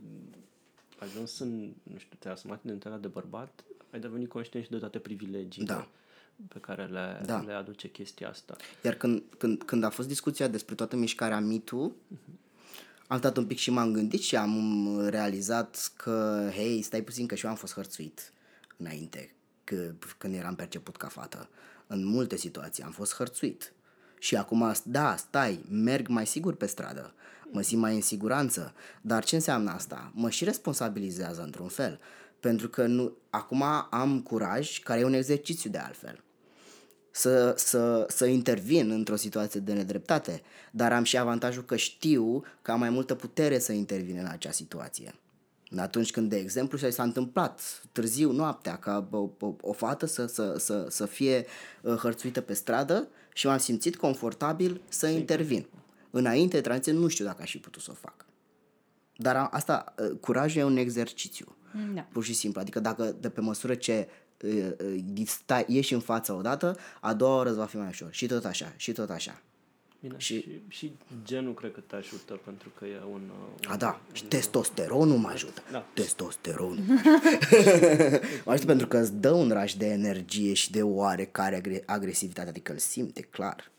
ajuns 1.02 1.38
în, 1.38 1.72
nu 1.82 1.98
știu, 1.98 2.16
te-ai 2.18 2.34
asumat 2.34 2.64
identitatea 2.64 2.98
de 2.98 3.08
bărbat, 3.08 3.64
ai 3.92 4.00
devenit 4.00 4.28
conștient 4.28 4.64
și 4.64 4.70
de 4.70 4.78
toate 4.78 4.98
privilegiile 4.98 5.72
da. 5.72 5.88
pe 6.48 6.58
care 6.58 6.84
le, 6.84 7.22
da. 7.24 7.40
le 7.40 7.52
aduce 7.52 7.88
chestia 7.90 8.28
asta. 8.28 8.56
Iar 8.84 8.94
când, 8.94 9.22
când, 9.38 9.62
când 9.62 9.84
a 9.84 9.90
fost 9.90 10.08
discuția 10.08 10.48
despre 10.48 10.74
toată 10.74 10.96
mișcarea 10.96 11.40
MeToo, 11.40 11.90
uh-huh. 11.90 13.06
am 13.06 13.18
stat 13.18 13.36
un 13.36 13.46
pic 13.46 13.58
și 13.58 13.70
m-am 13.70 13.92
gândit 13.92 14.20
și 14.20 14.36
am 14.36 14.98
realizat 15.08 15.92
că, 15.96 16.48
hei, 16.54 16.82
stai 16.82 17.02
puțin 17.02 17.26
că 17.26 17.34
și 17.34 17.44
eu 17.44 17.50
am 17.50 17.56
fost 17.56 17.74
hărțuit 17.74 18.32
înainte, 18.76 19.34
că, 19.64 19.92
când 20.18 20.34
eram 20.34 20.54
perceput 20.54 20.96
ca 20.96 21.08
fată. 21.08 21.48
În 21.86 22.04
multe 22.04 22.36
situații 22.36 22.82
am 22.82 22.90
fost 22.90 23.14
hărțuit. 23.14 23.72
Și 24.18 24.36
acum, 24.36 24.72
da, 24.84 25.16
stai, 25.16 25.64
merg 25.70 26.08
mai 26.08 26.26
sigur 26.26 26.54
pe 26.54 26.66
stradă 26.66 27.14
mă 27.52 27.60
simt 27.60 27.80
mai 27.80 27.94
în 27.94 28.00
siguranță. 28.00 28.74
Dar 29.00 29.24
ce 29.24 29.34
înseamnă 29.34 29.70
asta? 29.70 30.12
Mă 30.14 30.30
și 30.30 30.44
responsabilizează 30.44 31.42
într-un 31.42 31.68
fel. 31.68 32.00
Pentru 32.40 32.68
că 32.68 32.86
nu, 32.86 33.16
acum 33.30 33.62
am 33.90 34.20
curaj, 34.20 34.78
care 34.78 35.00
e 35.00 35.04
un 35.04 35.12
exercițiu 35.12 35.70
de 35.70 35.78
altfel, 35.78 36.22
să, 37.10 37.54
să, 37.56 38.06
să 38.08 38.26
intervin 38.26 38.90
într-o 38.90 39.16
situație 39.16 39.60
de 39.60 39.72
nedreptate, 39.72 40.42
dar 40.70 40.92
am 40.92 41.04
și 41.04 41.18
avantajul 41.18 41.64
că 41.64 41.76
știu 41.76 42.42
că 42.62 42.72
am 42.72 42.78
mai 42.78 42.90
multă 42.90 43.14
putere 43.14 43.58
să 43.58 43.72
intervin 43.72 44.18
în 44.18 44.26
acea 44.26 44.50
situație. 44.50 45.14
Atunci 45.76 46.10
când, 46.10 46.30
de 46.30 46.36
exemplu, 46.36 46.78
și 46.78 46.90
s-a 46.90 47.02
întâmplat 47.02 47.82
târziu, 47.92 48.32
noaptea, 48.32 48.76
ca 48.76 49.08
o, 49.10 49.28
o, 49.40 49.54
o 49.60 49.72
fată 49.72 50.06
să, 50.06 50.26
să, 50.26 50.54
să, 50.58 50.86
să 50.88 51.06
fie 51.06 51.46
uh, 51.82 51.94
hărțuită 51.94 52.40
pe 52.40 52.52
stradă 52.52 53.08
și 53.32 53.46
m-am 53.46 53.58
simțit 53.58 53.96
confortabil 53.96 54.80
să 54.88 55.06
intervin. 55.06 55.66
Înainte 56.14 56.56
de 56.56 56.62
tranziție 56.62 56.92
nu 56.92 57.08
știu 57.08 57.24
dacă 57.24 57.42
aș 57.42 57.50
fi 57.50 57.58
putut 57.58 57.82
să 57.82 57.90
o 57.90 57.94
fac. 57.94 58.26
Dar 59.16 59.48
asta, 59.50 59.94
ă, 59.98 60.06
curajul 60.06 60.60
e 60.60 60.64
un 60.64 60.76
exercițiu. 60.76 61.56
Da. 61.94 62.00
Pur 62.00 62.24
și 62.24 62.32
simplu. 62.32 62.60
Adică 62.60 62.80
dacă 62.80 63.16
de 63.20 63.28
pe 63.28 63.40
măsură 63.40 63.74
ce 63.74 64.08
uh, 64.42 65.26
stai, 65.26 65.64
ieși 65.68 65.94
în 65.94 66.00
fața 66.00 66.34
odată, 66.34 66.76
a 67.00 67.14
doua 67.14 67.36
oră 67.36 67.48
îți 67.48 67.58
va 67.58 67.64
fi 67.64 67.76
mai 67.76 67.88
ușor. 67.88 68.12
Și 68.12 68.26
tot 68.26 68.44
așa, 68.44 68.72
și 68.76 68.92
tot 68.92 69.10
așa. 69.10 69.42
Bine, 70.00 70.14
și, 70.16 70.40
și, 70.40 70.60
și 70.68 70.92
genul 71.24 71.54
cred 71.54 71.72
că 71.72 71.80
te 71.80 71.96
ajută 71.96 72.40
pentru 72.44 72.72
că 72.78 72.84
e 72.84 73.00
un... 73.12 73.20
un 73.20 73.70
a, 73.70 73.76
da. 73.76 74.00
Un, 74.08 74.14
și 74.14 74.24
testosteronul 74.24 75.16
mă 75.16 75.28
ajută. 75.28 75.62
Da. 75.70 75.86
Testosteronul. 75.94 76.84
mă 78.44 78.52
ajută 78.52 78.66
pentru 78.66 78.86
că 78.86 78.98
îți 78.98 79.14
dă 79.14 79.30
un 79.30 79.50
raj 79.50 79.72
de 79.72 79.86
energie 79.86 80.54
și 80.54 80.70
de 80.70 80.82
oarecare 80.82 81.82
agresivitate, 81.86 82.48
adică 82.48 82.72
îl 82.72 82.78
simte 82.78 83.20
clar 83.20 83.71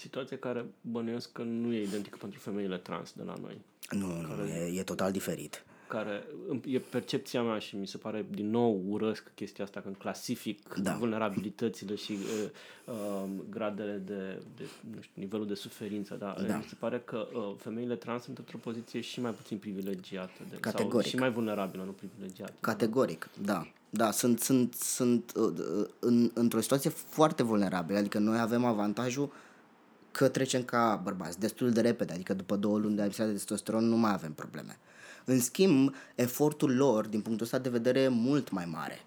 situație 0.00 0.36
care 0.36 0.64
bănuiesc 0.80 1.32
că 1.32 1.42
nu 1.42 1.72
e 1.72 1.82
identică 1.82 2.16
pentru 2.20 2.38
femeile 2.38 2.76
trans 2.76 3.12
de 3.12 3.22
la 3.22 3.34
noi. 3.40 3.60
Nu, 3.90 4.06
care, 4.06 4.42
nu, 4.42 4.48
e, 4.48 4.78
e 4.78 4.82
total 4.82 5.12
diferit. 5.12 5.64
Care 5.88 6.24
e 6.64 6.78
percepția 6.78 7.42
mea 7.42 7.58
și 7.58 7.76
mi 7.76 7.86
se 7.86 7.96
pare 7.96 8.26
din 8.30 8.50
nou 8.50 8.82
urăsc 8.88 9.30
chestia 9.34 9.64
asta 9.64 9.80
când 9.80 9.96
clasific 9.96 10.74
da. 10.74 10.96
vulnerabilitățile 10.98 11.94
și 11.94 12.12
uh, 12.12 12.50
uh, 12.94 13.28
gradele 13.50 14.02
de, 14.06 14.42
de, 14.56 14.64
nu 14.94 15.00
știu, 15.00 15.22
nivelul 15.22 15.46
de 15.46 15.54
suferință, 15.54 16.14
da? 16.14 16.36
da. 16.46 16.56
Mi 16.56 16.66
se 16.68 16.74
pare 16.78 17.02
că 17.04 17.28
uh, 17.32 17.54
femeile 17.58 17.94
trans 17.94 18.22
sunt 18.22 18.38
într-o 18.38 18.58
poziție 18.58 19.00
și 19.00 19.20
mai 19.20 19.32
puțin 19.32 19.58
privilegiată. 19.58 20.42
De, 20.50 20.56
Categoric. 20.56 20.92
Sau 20.92 21.10
și 21.10 21.16
mai 21.16 21.30
vulnerabilă, 21.30 21.82
nu 21.82 21.90
privilegiată. 21.90 22.52
Categoric, 22.60 23.30
da. 23.42 23.52
da. 23.52 23.66
Da, 23.92 24.10
sunt, 24.10 24.40
sunt, 24.40 24.74
sunt 24.74 25.32
uh, 25.36 25.52
uh, 25.58 25.88
în, 25.98 26.30
într-o 26.34 26.60
situație 26.60 26.90
foarte 26.90 27.42
vulnerabilă, 27.42 27.98
adică 27.98 28.18
noi 28.18 28.38
avem 28.38 28.64
avantajul 28.64 29.24
uh, 29.24 29.32
că 30.10 30.28
trecem 30.28 30.62
ca 30.62 31.00
bărbați 31.04 31.38
destul 31.38 31.70
de 31.70 31.80
repede, 31.80 32.12
adică 32.12 32.34
după 32.34 32.56
două 32.56 32.78
luni 32.78 32.96
de 32.96 33.02
absență 33.02 33.30
de 33.30 33.36
testosteron 33.36 33.84
nu 33.84 33.96
mai 33.96 34.12
avem 34.12 34.32
probleme. 34.32 34.78
În 35.24 35.40
schimb, 35.40 35.94
efortul 36.14 36.76
lor, 36.76 37.06
din 37.06 37.20
punctul 37.20 37.46
ăsta 37.46 37.58
de 37.58 37.68
vedere, 37.68 38.00
e 38.00 38.08
mult 38.08 38.50
mai 38.50 38.64
mare 38.64 39.00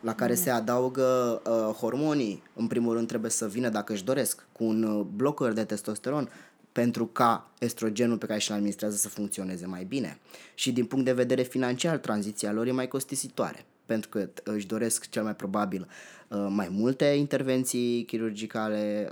la 0.00 0.14
care 0.14 0.32
mm. 0.32 0.38
se 0.38 0.50
adaugă 0.50 1.42
uh, 1.46 1.74
hormonii. 1.74 2.42
În 2.54 2.66
primul 2.66 2.94
rând 2.94 3.08
trebuie 3.08 3.30
să 3.30 3.48
vină, 3.48 3.68
dacă 3.68 3.92
își 3.92 4.04
doresc, 4.04 4.46
cu 4.52 4.64
un 4.64 4.82
uh, 4.82 5.06
blocker 5.16 5.52
de 5.52 5.64
testosteron 5.64 6.28
pentru 6.72 7.06
ca 7.06 7.50
estrogenul 7.58 8.18
pe 8.18 8.26
care 8.26 8.38
și-l 8.38 8.54
administrează 8.54 8.96
să 8.96 9.08
funcționeze 9.08 9.66
mai 9.66 9.84
bine. 9.84 10.18
Și 10.54 10.72
din 10.72 10.84
punct 10.84 11.04
de 11.04 11.12
vedere 11.12 11.42
financiar, 11.42 11.96
tranziția 11.96 12.52
lor 12.52 12.66
e 12.66 12.72
mai 12.72 12.88
costisitoare. 12.88 13.66
Pentru 13.88 14.08
că 14.08 14.28
își 14.42 14.66
doresc 14.66 15.10
cel 15.10 15.22
mai 15.22 15.36
probabil 15.36 15.88
uh, 16.28 16.46
mai 16.50 16.68
multe 16.70 17.04
intervenții 17.04 18.04
chirurgicale, 18.04 19.08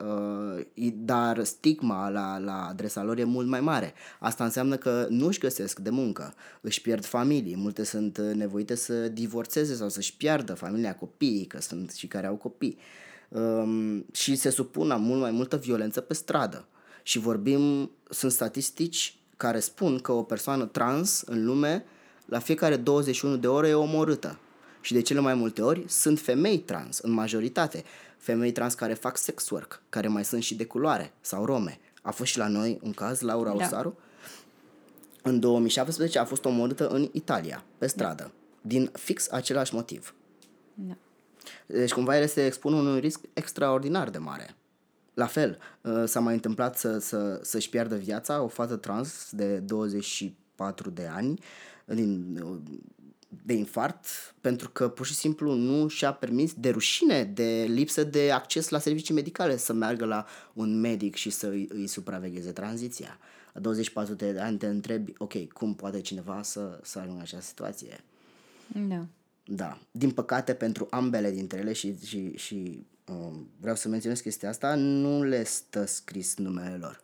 uh, 0.75 0.93
dar 0.95 1.45
stigma 1.45 2.09
la, 2.09 2.39
la 2.39 2.67
adresa 2.69 3.03
lor 3.03 3.19
e 3.19 3.25
mult 3.25 3.49
mai 3.49 3.61
mare. 3.61 3.95
Asta 4.19 4.45
înseamnă 4.45 4.77
că 4.77 5.07
nu 5.09 5.27
își 5.27 5.39
găsesc 5.39 5.79
de 5.79 5.91
muncă, 5.91 6.35
își 6.61 6.81
pierd 6.81 7.05
familii, 7.05 7.57
multe 7.57 7.85
sunt 7.85 8.19
nevoite 8.19 8.75
să 8.75 9.09
divorțeze 9.09 9.75
sau 9.75 9.89
să-și 9.89 10.17
piardă 10.17 10.55
familia 10.55 10.95
copiii, 10.95 11.47
că 11.47 11.61
sunt 11.61 11.91
și 11.91 12.07
care 12.07 12.27
au 12.27 12.35
copii. 12.35 12.79
Um, 13.29 14.07
și 14.13 14.35
se 14.35 14.51
supun 14.51 14.87
la 14.87 14.97
mult 14.97 15.21
mai 15.21 15.31
multă 15.31 15.57
violență 15.57 16.01
pe 16.01 16.15
stradă. 16.15 16.67
Și 17.03 17.19
vorbim, 17.19 17.91
sunt 18.11 18.33
statistici 18.33 19.19
care 19.37 19.61
spun 19.61 19.99
că 19.99 20.13
o 20.13 20.23
persoană 20.23 20.65
trans 20.65 21.21
în 21.21 21.45
lume 21.45 21.85
la 22.27 22.39
fiecare 22.39 22.77
21 22.77 23.37
de 23.37 23.47
ore 23.47 23.69
e 23.69 23.75
omorâtă. 23.75 24.39
Și 24.87 24.93
de 24.93 25.01
cele 25.01 25.21
mai 25.21 25.35
multe 25.35 25.63
ori 25.63 25.85
sunt 25.89 26.21
femei 26.21 26.59
trans, 26.59 26.99
în 26.99 27.11
majoritate. 27.11 27.85
Femei 28.19 28.53
trans 28.53 28.75
care 28.75 28.95
fac 28.95 29.17
sex 29.17 29.51
work, 29.51 29.83
care 29.89 30.09
mai 30.09 30.25
sunt 30.25 30.43
și 30.43 30.55
de 30.55 30.65
culoare 30.65 31.13
sau 31.21 31.45
rome. 31.45 31.79
A 32.03 32.11
fost 32.11 32.31
și 32.31 32.39
la 32.39 32.49
noi 32.49 32.79
un 32.83 32.93
caz, 32.93 33.21
Laura 33.21 33.55
da. 33.55 33.65
Osaru. 33.65 33.99
În 35.23 35.41
2017 35.41 36.19
a 36.19 36.25
fost 36.25 36.45
omorâtă 36.45 36.89
în 36.89 37.09
Italia, 37.13 37.65
pe 37.79 37.87
stradă, 37.87 38.23
da. 38.23 38.31
din 38.61 38.91
fix 38.93 39.31
același 39.31 39.75
motiv. 39.75 40.15
Da. 40.75 40.97
Deci 41.67 41.93
cumva 41.93 42.17
ele 42.17 42.27
se 42.27 42.47
expun 42.47 42.73
unui 42.73 43.01
risc 43.01 43.21
extraordinar 43.33 44.11
de 44.11 44.19
mare. 44.19 44.57
La 45.15 45.27
fel, 45.27 45.59
uh, 45.81 46.03
s-a 46.05 46.21
mai 46.21 46.35
întâmplat 46.35 46.79
să, 46.79 46.99
să, 46.99 47.41
să-și 47.43 47.69
piardă 47.69 47.97
viața 47.97 48.43
o 48.43 48.49
fată 48.49 48.77
trans 48.77 49.29
de 49.31 49.57
24 49.57 50.91
de 50.91 51.07
ani 51.07 51.39
din, 51.85 52.39
de 53.29 53.53
infart 53.53 54.07
pentru 54.41 54.71
că 54.71 54.89
pur 54.89 55.07
și 55.07 55.15
simplu 55.15 55.55
nu 55.55 55.89
și-a 55.89 56.13
permis 56.13 56.55
de 56.55 56.71
rușine, 56.71 57.25
de 57.25 57.67
lipsă 57.69 58.05
de 58.05 58.31
acces 58.31 58.69
la 58.69 58.79
servicii 58.79 59.15
medicale 59.15 59.57
să 59.57 59.73
meargă 59.73 60.05
la 60.05 60.27
un 60.53 60.81
medic 60.81 61.15
și 61.15 61.31
să 61.31 61.47
îi, 61.47 61.69
îi 61.73 61.87
supravegheze 61.87 62.53
tranziția. 62.53 63.19
La 63.53 63.61
24 63.61 64.15
de 64.15 64.39
ani 64.41 64.59
te 64.59 64.67
întrebi, 64.67 65.13
ok, 65.19 65.53
cum 65.53 65.75
poate 65.75 66.01
cineva 66.01 66.43
să, 66.43 66.81
să 66.83 66.99
ajungă 66.99 67.17
în 67.17 67.23
această 67.23 67.47
situație? 67.47 68.05
Da. 68.67 69.07
Da. 69.45 69.79
Din 69.91 70.11
păcate, 70.11 70.55
pentru 70.55 70.87
ambele 70.91 71.31
dintre 71.31 71.59
ele 71.59 71.73
și, 71.73 72.07
și, 72.07 72.37
și 72.37 72.87
um, 73.07 73.49
vreau 73.61 73.77
să 73.77 73.89
menționez 73.89 74.21
chestia 74.21 74.49
asta, 74.49 74.75
nu 74.75 75.23
le 75.23 75.45
stă 75.45 75.85
scris 75.85 76.37
numele 76.37 76.77
lor 76.77 77.03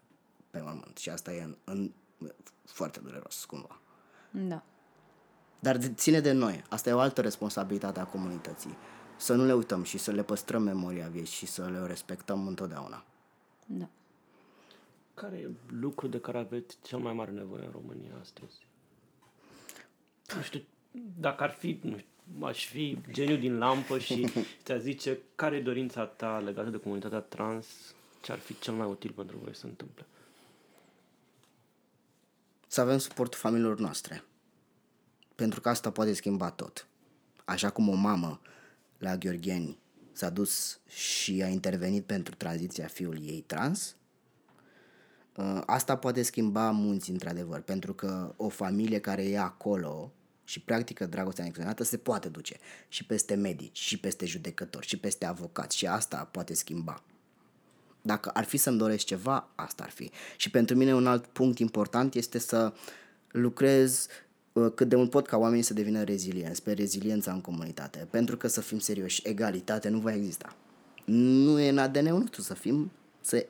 pe 0.51 0.61
mormânt 0.62 0.97
și 0.97 1.09
asta 1.09 1.33
e 1.33 1.43
în, 1.43 1.57
în, 1.64 1.91
foarte 2.64 3.01
dureros, 3.01 3.45
cumva. 3.45 3.81
Da. 4.31 4.64
Dar 5.62 5.78
ține 5.94 6.20
de 6.20 6.32
noi. 6.32 6.64
Asta 6.68 6.88
e 6.88 6.92
o 6.92 6.98
altă 6.98 7.20
responsabilitate 7.20 8.00
a 8.00 8.04
comunității. 8.04 8.76
Să 9.16 9.34
nu 9.34 9.44
le 9.44 9.54
uităm 9.54 9.82
și 9.82 9.98
să 9.98 10.10
le 10.10 10.22
păstrăm 10.22 10.62
memoria 10.62 11.08
vieții 11.08 11.34
și 11.34 11.46
să 11.46 11.68
le 11.68 11.86
respectăm 11.86 12.46
întotdeauna. 12.46 13.04
Da. 13.66 13.88
Care 15.14 15.36
e 15.36 15.50
lucru 15.66 16.06
de 16.06 16.20
care 16.20 16.38
aveți 16.38 16.76
cel 16.82 16.98
mai 16.98 17.12
mare 17.12 17.30
nevoie 17.30 17.64
în 17.64 17.70
România 17.72 18.10
astăzi? 18.20 18.66
Nu 20.36 20.42
știu, 20.42 20.62
dacă 21.18 21.42
ar 21.42 21.50
fi, 21.50 21.78
nu 21.82 21.96
știu, 21.96 22.46
aș 22.46 22.66
fi 22.66 22.98
geniu 23.10 23.36
din 23.36 23.58
lampă 23.58 23.98
și 23.98 24.28
ți-a 24.64 24.78
zice 24.78 25.18
care 25.34 25.56
e 25.56 25.62
dorința 25.62 26.04
ta 26.04 26.38
legată 26.38 26.70
de 26.70 26.78
comunitatea 26.78 27.20
trans, 27.20 27.66
ce 28.22 28.32
ar 28.32 28.38
fi 28.38 28.58
cel 28.58 28.74
mai 28.74 28.86
util 28.86 29.10
pentru 29.10 29.38
voi 29.42 29.54
să 29.54 29.60
se 29.60 29.66
întâmple? 29.66 30.06
Să 32.66 32.80
avem 32.80 32.98
suportul 32.98 33.38
familiilor 33.38 33.78
noastre 33.78 34.24
pentru 35.35 35.61
că 35.61 35.68
asta 35.68 35.91
poate 35.91 36.12
schimba 36.12 36.51
tot. 36.51 36.87
Așa 37.45 37.70
cum 37.70 37.89
o 37.89 37.95
mamă 37.95 38.41
la 38.99 39.16
Gheorgheni 39.16 39.78
s-a 40.12 40.30
dus 40.30 40.80
și 40.87 41.43
a 41.43 41.47
intervenit 41.47 42.05
pentru 42.05 42.35
tranziția 42.35 42.87
fiului 42.87 43.26
ei 43.26 43.41
trans, 43.41 43.97
ă, 45.39 45.62
asta 45.66 45.97
poate 45.97 46.22
schimba 46.22 46.70
munți 46.70 47.11
într-adevăr, 47.11 47.61
pentru 47.61 47.95
că 47.95 48.35
o 48.37 48.49
familie 48.49 48.99
care 48.99 49.28
e 49.28 49.39
acolo 49.39 50.12
și 50.45 50.61
practică 50.61 51.07
dragostea 51.07 51.45
necondiționată 51.45 51.85
se 51.85 51.97
poate 51.97 52.28
duce 52.28 52.57
și 52.89 53.05
peste 53.07 53.35
medici, 53.35 53.78
și 53.78 53.99
peste 53.99 54.26
judecători, 54.26 54.87
și 54.87 54.99
peste 54.99 55.24
avocați 55.26 55.76
și 55.76 55.87
asta 55.87 56.28
poate 56.30 56.55
schimba. 56.55 57.03
Dacă 58.03 58.30
ar 58.30 58.45
fi 58.45 58.57
să-mi 58.57 58.78
doresc 58.78 59.05
ceva, 59.05 59.49
asta 59.55 59.83
ar 59.83 59.91
fi. 59.91 60.11
Și 60.37 60.51
pentru 60.51 60.76
mine 60.76 60.95
un 60.95 61.07
alt 61.07 61.26
punct 61.26 61.59
important 61.59 62.14
este 62.14 62.39
să 62.39 62.72
lucrez 63.30 64.07
Uh, 64.07 64.32
cât 64.74 64.88
de 64.88 64.96
mult 64.96 65.11
pot 65.11 65.26
ca 65.26 65.36
oamenii 65.36 65.62
să 65.62 65.74
devină 65.74 66.03
rezilienți, 66.03 66.62
pe 66.62 66.72
reziliența 66.72 67.32
în 67.32 67.40
comunitate. 67.40 68.07
Pentru 68.11 68.36
că 68.36 68.48
să 68.48 68.61
fim 68.61 68.78
serioși, 68.78 69.22
egalitate 69.24 69.88
nu 69.88 69.98
va 69.98 70.14
exista. 70.14 70.57
Nu 71.05 71.61
e 71.61 71.68
în 71.68 71.78
ADN-ul 71.78 72.18
nostru 72.18 72.42
să 72.42 72.55
fim, 72.55 72.90
să 73.20 73.46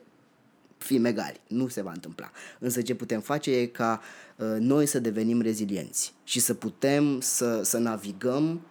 fim 0.77 1.05
egali. 1.05 1.39
Nu 1.47 1.67
se 1.67 1.81
va 1.81 1.91
întâmpla. 1.91 2.31
Însă 2.59 2.81
ce 2.81 2.95
putem 2.95 3.19
face 3.21 3.55
e 3.55 3.65
ca 3.65 4.01
uh, 4.35 4.55
noi 4.59 4.85
să 4.85 4.99
devenim 4.99 5.41
rezilienți 5.41 6.13
și 6.23 6.39
să 6.39 6.53
putem 6.53 7.19
să, 7.19 7.61
să 7.63 7.77
navigăm 7.77 8.61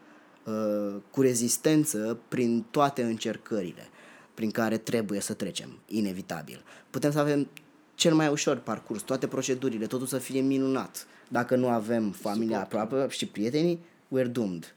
uh, 0.44 0.94
cu 1.10 1.20
rezistență 1.20 2.18
prin 2.28 2.64
toate 2.70 3.02
încercările 3.02 3.86
prin 4.34 4.50
care 4.50 4.76
trebuie 4.76 5.20
să 5.20 5.32
trecem, 5.32 5.78
inevitabil. 5.86 6.64
Putem 6.90 7.10
să 7.10 7.18
avem 7.18 7.48
cel 7.94 8.14
mai 8.14 8.28
ușor 8.28 8.56
parcurs, 8.56 9.02
toate 9.02 9.26
procedurile, 9.26 9.86
totul 9.86 10.06
să 10.06 10.18
fie 10.18 10.40
minunat. 10.40 11.06
Dacă 11.32 11.56
nu 11.56 11.68
avem 11.68 12.10
familia 12.10 12.62
Super. 12.62 12.80
aproape 12.80 13.12
și 13.12 13.26
prietenii, 13.26 13.84
we're 14.16 14.30
doomed. 14.30 14.74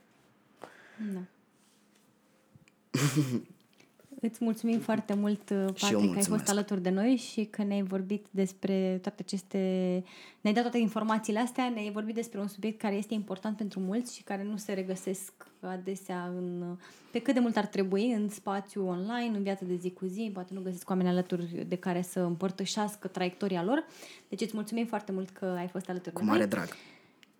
Da. 1.12 1.20
Îți 4.20 4.44
mulțumim 4.44 4.78
foarte 4.78 5.14
mult, 5.14 5.42
Patrick, 5.80 6.12
că 6.12 6.18
ai 6.18 6.24
fost 6.24 6.48
alături 6.48 6.82
de 6.82 6.90
noi 6.90 7.16
și 7.16 7.44
că 7.44 7.62
ne-ai 7.62 7.82
vorbit 7.82 8.26
despre 8.30 8.98
toate 9.02 9.22
aceste... 9.26 9.58
Ne-ai 10.40 10.54
dat 10.54 10.62
toate 10.62 10.78
informațiile 10.78 11.38
astea, 11.38 11.68
ne-ai 11.68 11.90
vorbit 11.90 12.14
despre 12.14 12.40
un 12.40 12.48
subiect 12.48 12.78
care 12.78 12.94
este 12.94 13.14
important 13.14 13.56
pentru 13.56 13.80
mulți 13.80 14.14
și 14.14 14.22
care 14.22 14.42
nu 14.42 14.56
se 14.56 14.72
regăsesc 14.72 15.32
adesea 15.60 16.32
în... 16.36 16.76
pe 17.10 17.18
cât 17.18 17.34
de 17.34 17.40
mult 17.40 17.56
ar 17.56 17.66
trebui 17.66 18.12
în 18.12 18.28
spațiu 18.28 18.88
online, 18.88 19.36
în 19.36 19.42
viața 19.42 19.64
de 19.64 19.74
zi 19.74 19.90
cu 19.90 20.06
zi, 20.06 20.30
poate 20.34 20.54
nu 20.54 20.60
găsesc 20.60 20.90
oameni 20.90 21.08
alături 21.08 21.64
de 21.68 21.76
care 21.76 22.02
să 22.02 22.20
împărtășească 22.20 23.08
traiectoria 23.08 23.62
lor. 23.62 23.84
Deci 24.28 24.40
îți 24.40 24.54
mulțumim 24.54 24.86
foarte 24.86 25.12
mult 25.12 25.30
că 25.30 25.44
ai 25.44 25.68
fost 25.68 25.88
alături 25.88 26.14
cu 26.14 26.20
de 26.20 26.26
noi. 26.26 26.34
Cu 26.34 26.38
mare 26.38 26.50
drag. 26.50 26.68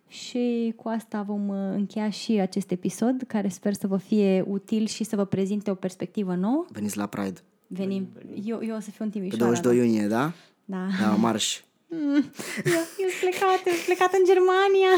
Și 0.07 0.73
cu 0.75 0.87
asta 0.87 1.21
vom 1.21 1.47
uh, 1.47 1.55
încheia 1.55 2.09
și 2.09 2.31
acest 2.31 2.71
episod, 2.71 3.23
care 3.27 3.47
sper 3.47 3.73
să 3.73 3.87
vă 3.87 3.97
fie 3.97 4.43
util 4.47 4.85
și 4.85 5.03
să 5.03 5.15
vă 5.15 5.25
prezinte 5.25 5.71
o 5.71 5.75
perspectivă 5.75 6.35
nouă. 6.35 6.65
Veniți 6.69 6.97
la 6.97 7.05
Pride. 7.05 7.39
Venim. 7.67 8.09
Venim. 8.13 8.43
Eu, 8.45 8.59
eu 8.63 8.75
o 8.75 8.79
să 8.79 8.91
fiu 8.91 9.05
în 9.05 9.11
Timișoara. 9.11 9.45
Pe 9.45 9.61
22 9.61 9.77
da? 9.77 9.83
iunie, 9.83 10.07
da? 10.07 10.31
Da. 10.65 10.87
Da, 11.01 11.09
marș. 11.09 11.61
Mm, 11.89 12.31
eu, 12.75 12.83
eu 13.03 13.09
sunt 13.09 13.19
plecat, 13.19 13.61
eu 13.65 13.73
sunt 13.73 13.85
plecat 13.85 14.13
în 14.13 14.23
Germania. 14.25 14.91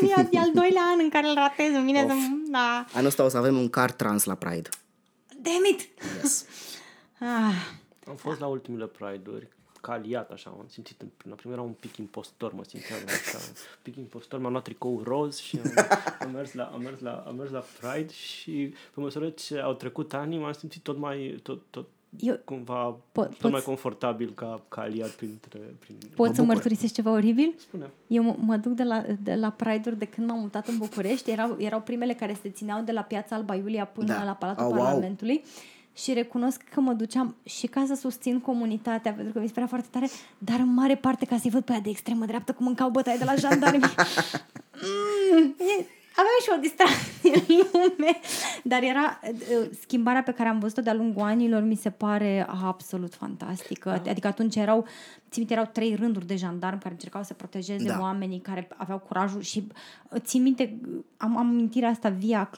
E 0.32 0.38
al 0.38 0.50
doilea 0.54 0.82
an 0.92 0.98
în 1.02 1.08
care 1.08 1.26
îl 1.26 1.34
ratez. 1.34 1.74
Îmi 1.74 1.84
vine 1.84 2.06
să... 2.08 2.14
Da. 2.50 2.84
Anul 2.92 3.06
ăsta 3.06 3.24
o 3.24 3.28
să 3.28 3.36
avem 3.36 3.56
un 3.56 3.68
car 3.68 3.92
trans 3.92 4.24
la 4.24 4.34
Pride. 4.34 4.68
Damn 5.42 5.64
it! 5.72 5.80
Yes. 6.22 6.44
ah. 7.20 7.54
Am 8.08 8.16
fost 8.16 8.40
la 8.40 8.46
ultimele 8.46 8.86
Pride-uri 8.86 9.48
ca 9.84 9.92
aliat, 9.92 10.30
așa, 10.30 10.50
am 10.50 10.66
simțit, 10.68 11.00
în 11.00 11.08
prima 11.16 11.34
primul 11.34 11.56
era 11.56 11.66
un 11.66 11.72
pic 11.80 11.96
impostor, 11.96 12.52
mă 12.52 12.64
simțeam 12.64 12.98
așa, 13.06 13.38
un 13.48 13.54
pic 13.82 13.96
impostor, 13.96 14.40
m-am 14.40 14.50
luat 14.50 14.64
tricou 14.64 15.02
roz 15.02 15.38
și 15.38 15.58
am, 15.64 15.86
am, 16.20 16.30
mers 16.30 16.52
la, 16.52 16.64
am, 16.64 16.80
mers 16.80 17.00
la, 17.00 17.24
am 17.26 17.36
mers 17.36 17.50
la 17.50 17.64
Pride 17.80 18.12
și 18.12 18.74
pe 18.94 19.00
măsură 19.00 19.28
ce 19.28 19.58
au 19.58 19.72
trecut 19.72 20.14
ani, 20.14 20.38
m-am 20.38 20.52
simțit 20.52 20.82
tot 20.82 20.98
mai, 20.98 21.40
tot, 21.42 21.62
tot 21.70 21.86
eu, 22.18 22.40
cumva 22.44 22.96
po- 23.12 23.38
tot 23.38 23.50
mai 23.50 23.60
confortabil 23.60 24.32
ca, 24.34 24.60
ca 24.68 24.80
aliat 24.80 25.10
printre... 25.10 25.58
Prin... 25.78 25.96
Poți 26.14 26.34
să 26.34 26.42
mărturisești 26.42 26.94
ceva 26.94 27.10
oribil? 27.10 27.54
Spune. 27.56 27.90
Eu 28.06 28.22
mă, 28.22 28.36
mă 28.38 28.56
duc 28.56 28.72
de 28.72 28.82
la, 28.82 29.04
de 29.22 29.34
la 29.34 29.50
Pride-uri 29.50 29.98
de 29.98 30.04
când 30.04 30.28
m-am 30.28 30.38
mutat 30.38 30.68
în 30.68 30.78
București. 30.78 31.30
Erau, 31.30 31.56
erau 31.58 31.80
primele 31.80 32.14
care 32.14 32.36
se 32.42 32.50
țineau 32.50 32.82
de 32.82 32.92
la 32.92 33.02
Piața 33.02 33.36
Alba 33.36 33.54
Iulia 33.54 33.86
până 33.86 34.06
da. 34.06 34.24
la 34.24 34.32
Palatul 34.32 34.66
oh, 34.66 34.72
Parlamentului. 34.76 35.34
Wow 35.34 35.73
și 35.94 36.12
recunosc 36.12 36.62
că 36.62 36.80
mă 36.80 36.92
duceam 36.92 37.36
și 37.44 37.66
ca 37.66 37.84
să 37.86 37.94
susțin 37.94 38.40
comunitatea, 38.40 39.12
pentru 39.12 39.32
că 39.32 39.38
mi 39.38 39.46
se 39.46 39.52
părea 39.52 39.68
foarte 39.68 39.88
tare, 39.90 40.08
dar 40.38 40.58
în 40.58 40.74
mare 40.74 40.96
parte 40.96 41.26
ca 41.26 41.38
să-i 41.38 41.50
văd 41.50 41.64
pe 41.64 41.72
aia 41.72 41.80
de 41.80 41.90
extremă 41.90 42.26
dreaptă 42.26 42.52
cum 42.52 42.64
mâncau 42.64 42.90
bătaie 42.90 43.16
de 43.18 43.24
la 43.24 43.34
jandarmi. 43.34 43.80
mm, 44.82 45.54
aveam 46.16 46.38
și 46.42 46.50
o 46.56 46.60
distracție 46.60 47.32
în 47.48 47.66
lume, 47.72 48.20
dar 48.62 48.82
era 48.82 49.20
uh, 49.30 49.68
schimbarea 49.80 50.22
pe 50.22 50.32
care 50.32 50.48
am 50.48 50.58
văzut-o 50.58 50.80
de-a 50.80 50.94
lungul 50.94 51.22
anilor 51.22 51.62
mi 51.62 51.74
se 51.74 51.90
pare 51.90 52.46
absolut 52.62 53.14
fantastică. 53.14 54.00
Da. 54.04 54.10
Adică 54.10 54.26
atunci 54.26 54.56
erau, 54.56 54.86
țin 55.30 55.46
erau 55.48 55.68
trei 55.72 55.94
rânduri 55.94 56.26
de 56.26 56.36
jandarmi 56.36 56.80
care 56.80 56.94
încercau 56.94 57.22
să 57.22 57.34
protejeze 57.34 57.86
da. 57.86 57.98
oamenii 58.00 58.40
care 58.40 58.68
aveau 58.76 58.98
curajul 58.98 59.40
și 59.40 59.66
uh, 60.10 60.20
țin 60.20 60.42
minte, 60.42 60.80
am, 61.16 61.36
am 61.36 61.48
amintirea 61.48 61.88
asta 61.88 62.08
via, 62.08 62.50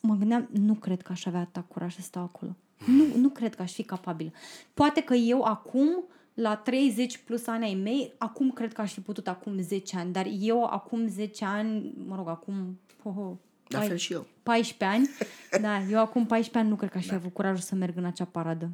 mă 0.00 0.14
gândeam, 0.14 0.48
nu 0.52 0.74
cred 0.74 1.02
că 1.02 1.12
aș 1.12 1.26
avea 1.26 1.40
atât 1.40 1.64
curaj 1.68 1.94
să 1.94 2.00
stau 2.00 2.22
acolo. 2.22 2.56
Nu, 2.86 3.04
nu 3.16 3.28
cred 3.28 3.54
că 3.54 3.62
aș 3.62 3.72
fi 3.72 3.82
capabil. 3.82 4.32
Poate 4.74 5.02
că 5.02 5.14
eu 5.14 5.42
acum, 5.42 6.04
la 6.34 6.56
30 6.56 7.18
plus 7.18 7.46
ani 7.46 7.64
ai 7.64 7.74
mei, 7.74 8.12
acum 8.18 8.50
cred 8.50 8.72
că 8.72 8.80
aș 8.80 8.92
fi 8.92 9.00
putut 9.00 9.28
acum 9.28 9.58
10 9.60 9.96
ani, 9.96 10.12
dar 10.12 10.26
eu 10.40 10.64
acum 10.64 11.06
10 11.08 11.44
ani, 11.44 11.92
mă 12.06 12.16
rog, 12.16 12.28
acum... 12.28 12.78
Oh, 13.02 13.14
oh, 13.18 13.32
La 13.68 13.78
Ai 13.78 13.88
fel 13.88 13.96
și 13.96 14.12
eu. 14.12 14.26
14 14.42 14.84
ani. 14.98 15.08
Da, 15.62 15.82
eu 15.82 15.98
acum 15.98 16.26
14 16.26 16.58
ani 16.58 16.68
nu 16.68 16.76
cred 16.76 16.90
că 16.90 16.98
aș 16.98 17.06
fi 17.06 17.14
avut 17.14 17.32
curajul 17.32 17.58
să 17.58 17.74
merg 17.74 17.96
în 17.96 18.04
acea 18.04 18.24
paradă. 18.24 18.70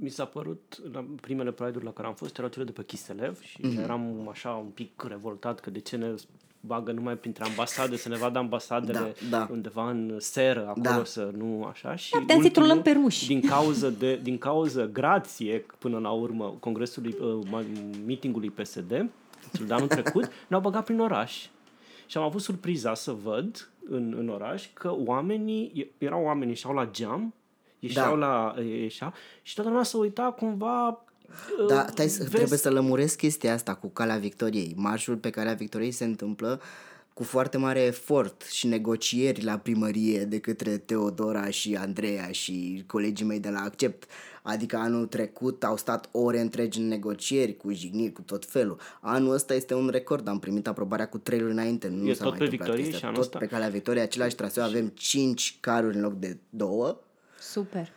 Mi 0.00 0.08
s-a 0.08 0.24
părut, 0.24 0.80
la 0.92 1.04
primele 1.20 1.52
Pride-uri 1.52 1.84
la 1.84 1.92
care 1.92 2.08
am 2.08 2.14
fost, 2.14 2.38
erau 2.38 2.50
cele 2.50 2.64
de 2.64 2.72
pe 2.72 2.84
Chiselev 2.84 3.40
și 3.40 3.58
Mhm. 3.62 3.76
mm-hmm. 3.76 3.82
eram 3.82 4.28
așa 4.30 4.50
un 4.50 4.68
pic 4.68 5.02
revoltat 5.08 5.60
că 5.60 5.70
de 5.70 5.78
ce 5.78 5.96
ne 5.96 6.14
bagă 6.60 6.92
numai 6.92 7.16
printre 7.16 7.44
ambasade, 7.44 7.96
să 7.96 8.08
ne 8.08 8.16
vadă 8.16 8.38
ambasadele 8.38 9.14
Da, 9.30 9.38
da. 9.38 9.48
undeva 9.50 9.90
în 9.90 10.14
seră, 10.18 10.60
acolo 10.68 10.82
Da. 10.96 11.04
să 11.04 11.30
nu 11.36 11.64
așa. 11.64 11.94
Și 11.96 12.12
Da, 12.12 12.18
puteam 12.18 12.38
să-i 12.40 12.46
ultimul, 12.48 12.68
trolăm 12.68 12.82
pe 12.84 13.00
ruși. 13.02 13.26
Din 13.26 13.40
cauză, 13.40 13.90
de, 13.90 14.16
din 14.22 14.38
cauză 14.38 14.88
grație, 14.92 15.66
până 15.78 15.98
la 15.98 16.10
urmă, 16.10 16.56
congresului, 16.60 17.16
uh, 17.20 17.38
ma- 17.46 18.04
meetingului 18.06 18.50
PSD, 18.50 18.88
cel 19.56 19.66
de 19.66 19.74
anul 19.74 19.88
trecut, 19.88 20.30
ne-au 20.48 20.60
băgat 20.62 20.84
prin 20.84 21.00
oraș. 21.00 21.46
Și 22.06 22.16
am 22.16 22.22
avut 22.24 22.40
surpriza 22.40 22.94
să 22.94 23.12
văd 23.12 23.70
în, 23.90 24.14
în 24.18 24.28
oraș 24.28 24.68
că 24.72 24.94
oamenii, 25.04 25.90
erau 25.98 26.22
oameni, 26.24 26.50
ieșeau 26.50 26.74
la 26.74 26.86
geam, 26.90 27.34
ieșeau 27.78 28.18
Da. 28.18 28.26
la, 28.26 28.62
ieșeau 28.62 29.12
și 29.42 29.54
toată 29.54 29.68
lumea 29.70 29.84
se 29.84 29.96
uita 29.96 30.22
cumva 30.22 31.04
Da, 31.68 31.74
uh, 31.80 31.86
stai, 31.90 32.08
să- 32.08 32.18
vezi- 32.22 32.34
trebuie 32.34 32.58
să 32.58 32.70
lămuresc 32.70 33.16
chestia 33.16 33.52
asta 33.54 33.74
cu 33.74 33.88
Calea 33.88 34.16
Victoriei. 34.16 34.72
Marșul 34.76 35.16
pe 35.16 35.30
Calea 35.30 35.54
Victoriei 35.54 35.90
se 35.90 36.04
întâmplă 36.04 36.60
cu 37.14 37.24
foarte 37.24 37.56
mare 37.56 37.80
efort 37.80 38.42
și 38.50 38.66
negocieri 38.66 39.42
la 39.44 39.58
primărie 39.58 40.24
de 40.24 40.38
către 40.38 40.76
Teodora 40.76 41.50
și 41.50 41.74
Andreea 41.74 42.30
și 42.30 42.84
colegii 42.86 43.26
mei 43.26 43.40
de 43.40 43.48
la 43.48 43.60
Accept. 43.60 44.04
Adică 44.42 44.76
anul 44.76 45.06
trecut 45.06 45.64
au 45.64 45.76
stat 45.76 46.08
ore 46.12 46.40
întregi 46.40 46.78
în 46.78 46.88
negocieri, 46.88 47.56
cu 47.56 47.72
jigniri, 47.72 48.12
cu 48.12 48.20
tot 48.22 48.44
felul. 48.44 48.78
Anul 49.00 49.32
ăsta 49.34 49.54
este 49.54 49.74
un 49.74 49.88
record, 49.88 50.28
am 50.28 50.38
primit 50.38 50.66
aprobarea 50.66 51.08
cu 51.08 51.18
trei 51.18 51.38
luni 51.40 51.52
înainte. 51.52 51.88
Nu 51.88 52.08
E 52.08 52.12
s-a 52.14 52.22
tot 52.24 52.28
mai 52.30 52.38
pe 52.38 52.44
întâmplat 52.44 52.68
Victorie 52.68 52.82
chestia. 52.82 52.98
și 52.98 53.04
anul 53.04 53.16
Tot 53.16 53.24
ăsta? 53.24 53.38
pe 53.38 53.46
Calea 53.46 53.68
Victoriei, 53.68 54.02
același 54.04 54.34
traseu, 54.34 54.62
avem 54.64 54.86
cinci 54.94 55.56
caruri 55.60 55.96
în 55.96 56.02
loc 56.02 56.12
de 56.14 56.36
două. 56.50 57.00
Super. 57.40 57.92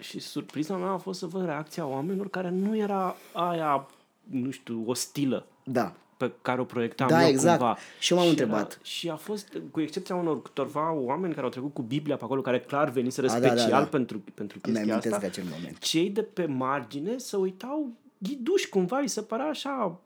Și 0.00 0.18
surpriza 0.18 0.76
mea 0.76 0.90
a 0.90 0.96
fost 0.96 1.18
să 1.18 1.26
văd 1.26 1.44
reacția 1.44 1.86
oamenilor 1.86 2.28
care 2.28 2.50
nu 2.50 2.76
era 2.76 3.16
aia, 3.32 3.86
nu 4.22 4.50
știu, 4.50 4.82
ostilă 4.86 5.46
Da. 5.64 5.92
pe 6.16 6.32
care 6.42 6.60
o 6.60 6.64
proiectam 6.64 7.08
Da, 7.08 7.22
eu 7.22 7.28
exact. 7.28 7.58
cumva. 7.58 7.76
Și 7.98 8.12
eu 8.12 8.18
m-am 8.18 8.26
era- 8.28 8.40
întrebat. 8.42 8.78
și 8.82 9.08
a 9.10 9.16
fost, 9.16 9.58
cu 9.70 9.80
excepția 9.80 10.14
unor 10.14 10.42
câtorva 10.42 10.92
oameni 10.92 11.32
care 11.32 11.44
au 11.46 11.52
trecut 11.52 11.74
cu 11.74 11.82
Biblia 11.82 12.16
pe 12.16 12.24
acolo, 12.24 12.40
care 12.40 12.60
clar 12.60 12.90
veniseră 12.90 13.26
A, 13.30 13.38
da, 13.40 13.46
special 13.48 13.70
da, 13.70 13.78
da. 13.78 13.84
pentru, 13.84 14.22
pentru 14.34 14.58
Îmi 14.62 14.74
chestia 14.74 14.92
amintesc 14.92 15.14
asta. 15.14 15.18
de 15.18 15.40
acel 15.40 15.44
moment. 15.56 15.78
Cei 15.78 16.10
de 16.10 16.22
pe 16.22 16.46
margine 16.46 17.16
se 17.18 17.36
uitau 17.36 17.90
ghiduși 18.18 18.68
cumva, 18.68 18.98
îi 18.98 19.08
se 19.08 19.22
părea 19.22 19.46
așa 19.46 19.98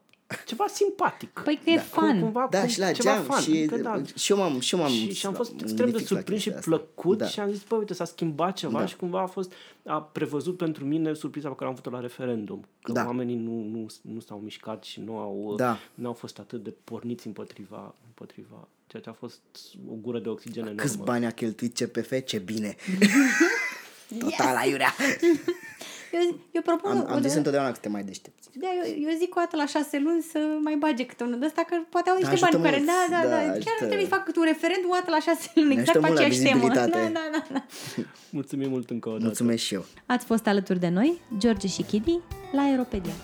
ceva 0.47 0.65
simpatic. 0.73 1.41
Păi 1.45 1.61
că 1.65 1.71
e 1.71 1.79
fun. 1.79 2.21
Cumva, 2.21 2.47
Da, 2.51 2.59
cum- 2.61 2.69
și 2.69 2.79
la 2.79 2.93
ceva 2.93 3.11
geam 3.13 3.23
fun. 3.25 3.41
și, 3.41 3.65
Că 3.67 3.77
da. 3.77 4.03
și 4.17 4.33
eu 4.33 4.39
m-am, 4.39 4.61
și 4.61 4.75
eu 4.75 4.81
m-am 4.81 4.91
și, 4.91 5.13
și 5.15 5.27
am 5.27 5.33
fost 5.35 5.51
extrem 5.53 5.75
de 5.77 5.83
mândrit 5.83 6.01
la 6.11 6.17
surprins 6.17 6.41
și 6.43 6.51
chestia 6.51 6.73
asta. 6.75 6.91
plăcut 6.93 7.19
Da. 7.19 7.27
și 7.27 7.41
am 7.41 7.51
zis, 7.51 7.63
bă, 7.69 7.77
uite, 7.77 7.95
s-a 7.95 8.05
schimbat 8.05 8.57
ceva 8.57 8.79
Da. 8.79 8.87
și 8.87 8.97
cumva 8.97 9.21
a 9.21 9.27
fost, 9.27 9.53
a 9.87 10.03
prevăzut 10.03 10.57
pentru 10.57 10.85
mine 10.85 11.13
surpriza 11.15 11.49
pe 11.49 11.55
care 11.55 11.69
am 11.71 11.75
făcut-o 11.77 11.97
la 11.97 12.03
referendum. 12.03 12.65
Că 12.83 12.93
Da. 12.93 13.05
oamenii 13.07 13.37
nu, 13.37 13.63
nu, 13.73 13.87
nu 14.03 14.21
s-au 14.21 14.39
mișcat 14.45 14.85
și 14.85 15.01
nu 15.01 15.17
au, 15.19 15.55
Da. 15.57 15.79
nu 15.95 16.07
au 16.07 16.13
fost 16.15 16.39
atât 16.39 16.63
de 16.63 16.75
porniți 16.85 17.27
împotriva, 17.27 17.95
împotriva 18.07 18.69
ceea 18.87 19.03
ce 19.03 19.09
a 19.09 19.13
fost 19.13 19.41
o 19.91 19.95
gură 19.95 20.19
de 20.19 20.29
oxigen 20.29 20.63
enormă. 20.63 20.81
Câți 20.83 20.99
bani 20.99 21.27
a 21.27 21.31
cheltuit 21.31 21.75
CPF? 21.79 22.13
Ce 22.25 22.39
bine! 22.39 22.77
Total 24.19 24.57
aiurea! 24.57 24.95
Eu, 26.13 26.21
eu 26.51 26.63
propun... 26.63 26.91
Am, 26.91 27.07
am 27.09 27.17
o- 27.17 27.21
zis 27.21 27.35
întotdeauna 27.35 27.69
că 27.69 27.75
suntem 27.75 27.93
mai 27.93 28.03
deștepți. 28.03 28.49
Da, 28.63 28.69
eu, 28.79 28.85
eu 29.09 29.17
zic 29.19 29.31
o 29.37 29.41
dată 29.41 29.57
la 29.57 29.67
șase 29.67 29.99
luni 29.99 30.23
să 30.33 30.39
mai 30.63 30.77
bage 30.85 31.07
câte 31.07 31.25
unul 31.25 31.39
de 31.39 31.47
ăsta, 31.47 31.63
că 31.69 31.75
poate 31.89 32.11
au 32.11 32.17
niște 32.17 32.31
bani 32.41 32.43
ajută 32.43 32.57
cu 32.57 32.63
care... 32.63 32.77
mult. 32.77 32.89
Da, 32.93 33.01
da, 33.15 33.21
Da, 33.23 33.29
da. 33.37 33.37
Chiar 33.37 33.53
ajută. 33.53 33.77
nu 33.81 33.87
trebuie 33.93 34.09
să 34.09 34.15
fac 34.17 34.25
câte 34.25 34.39
un 34.39 34.45
referendum 34.55 34.91
o 34.91 34.97
dată 34.99 35.11
la 35.17 35.21
șase 35.29 35.47
luni, 35.55 35.69
Ne 35.75 35.81
exact 35.81 35.97
ajută 35.97 36.07
pe 36.07 36.07
mult 36.13 36.19
la 36.21 36.25
aceeași 36.27 36.43
temă. 36.49 36.67
Da, 36.75 36.83
vizibilitate. 36.85 37.13
da, 37.19 37.25
da, 37.35 37.41
da. 37.55 37.61
Mulțumim 38.39 38.69
mult 38.75 38.91
încă 38.91 39.09
o 39.09 39.13
dată. 39.13 39.25
Mulțumesc 39.25 39.63
și 39.63 39.75
eu! 39.75 39.85
Ați 40.07 40.25
fost 40.31 40.47
alături 40.47 40.81
de 40.87 40.89
noi, 40.89 41.21
George 41.43 41.67
și 41.67 41.83
Chidi, 41.83 42.19
la 42.57 42.63
Aeropedia. 42.63 43.15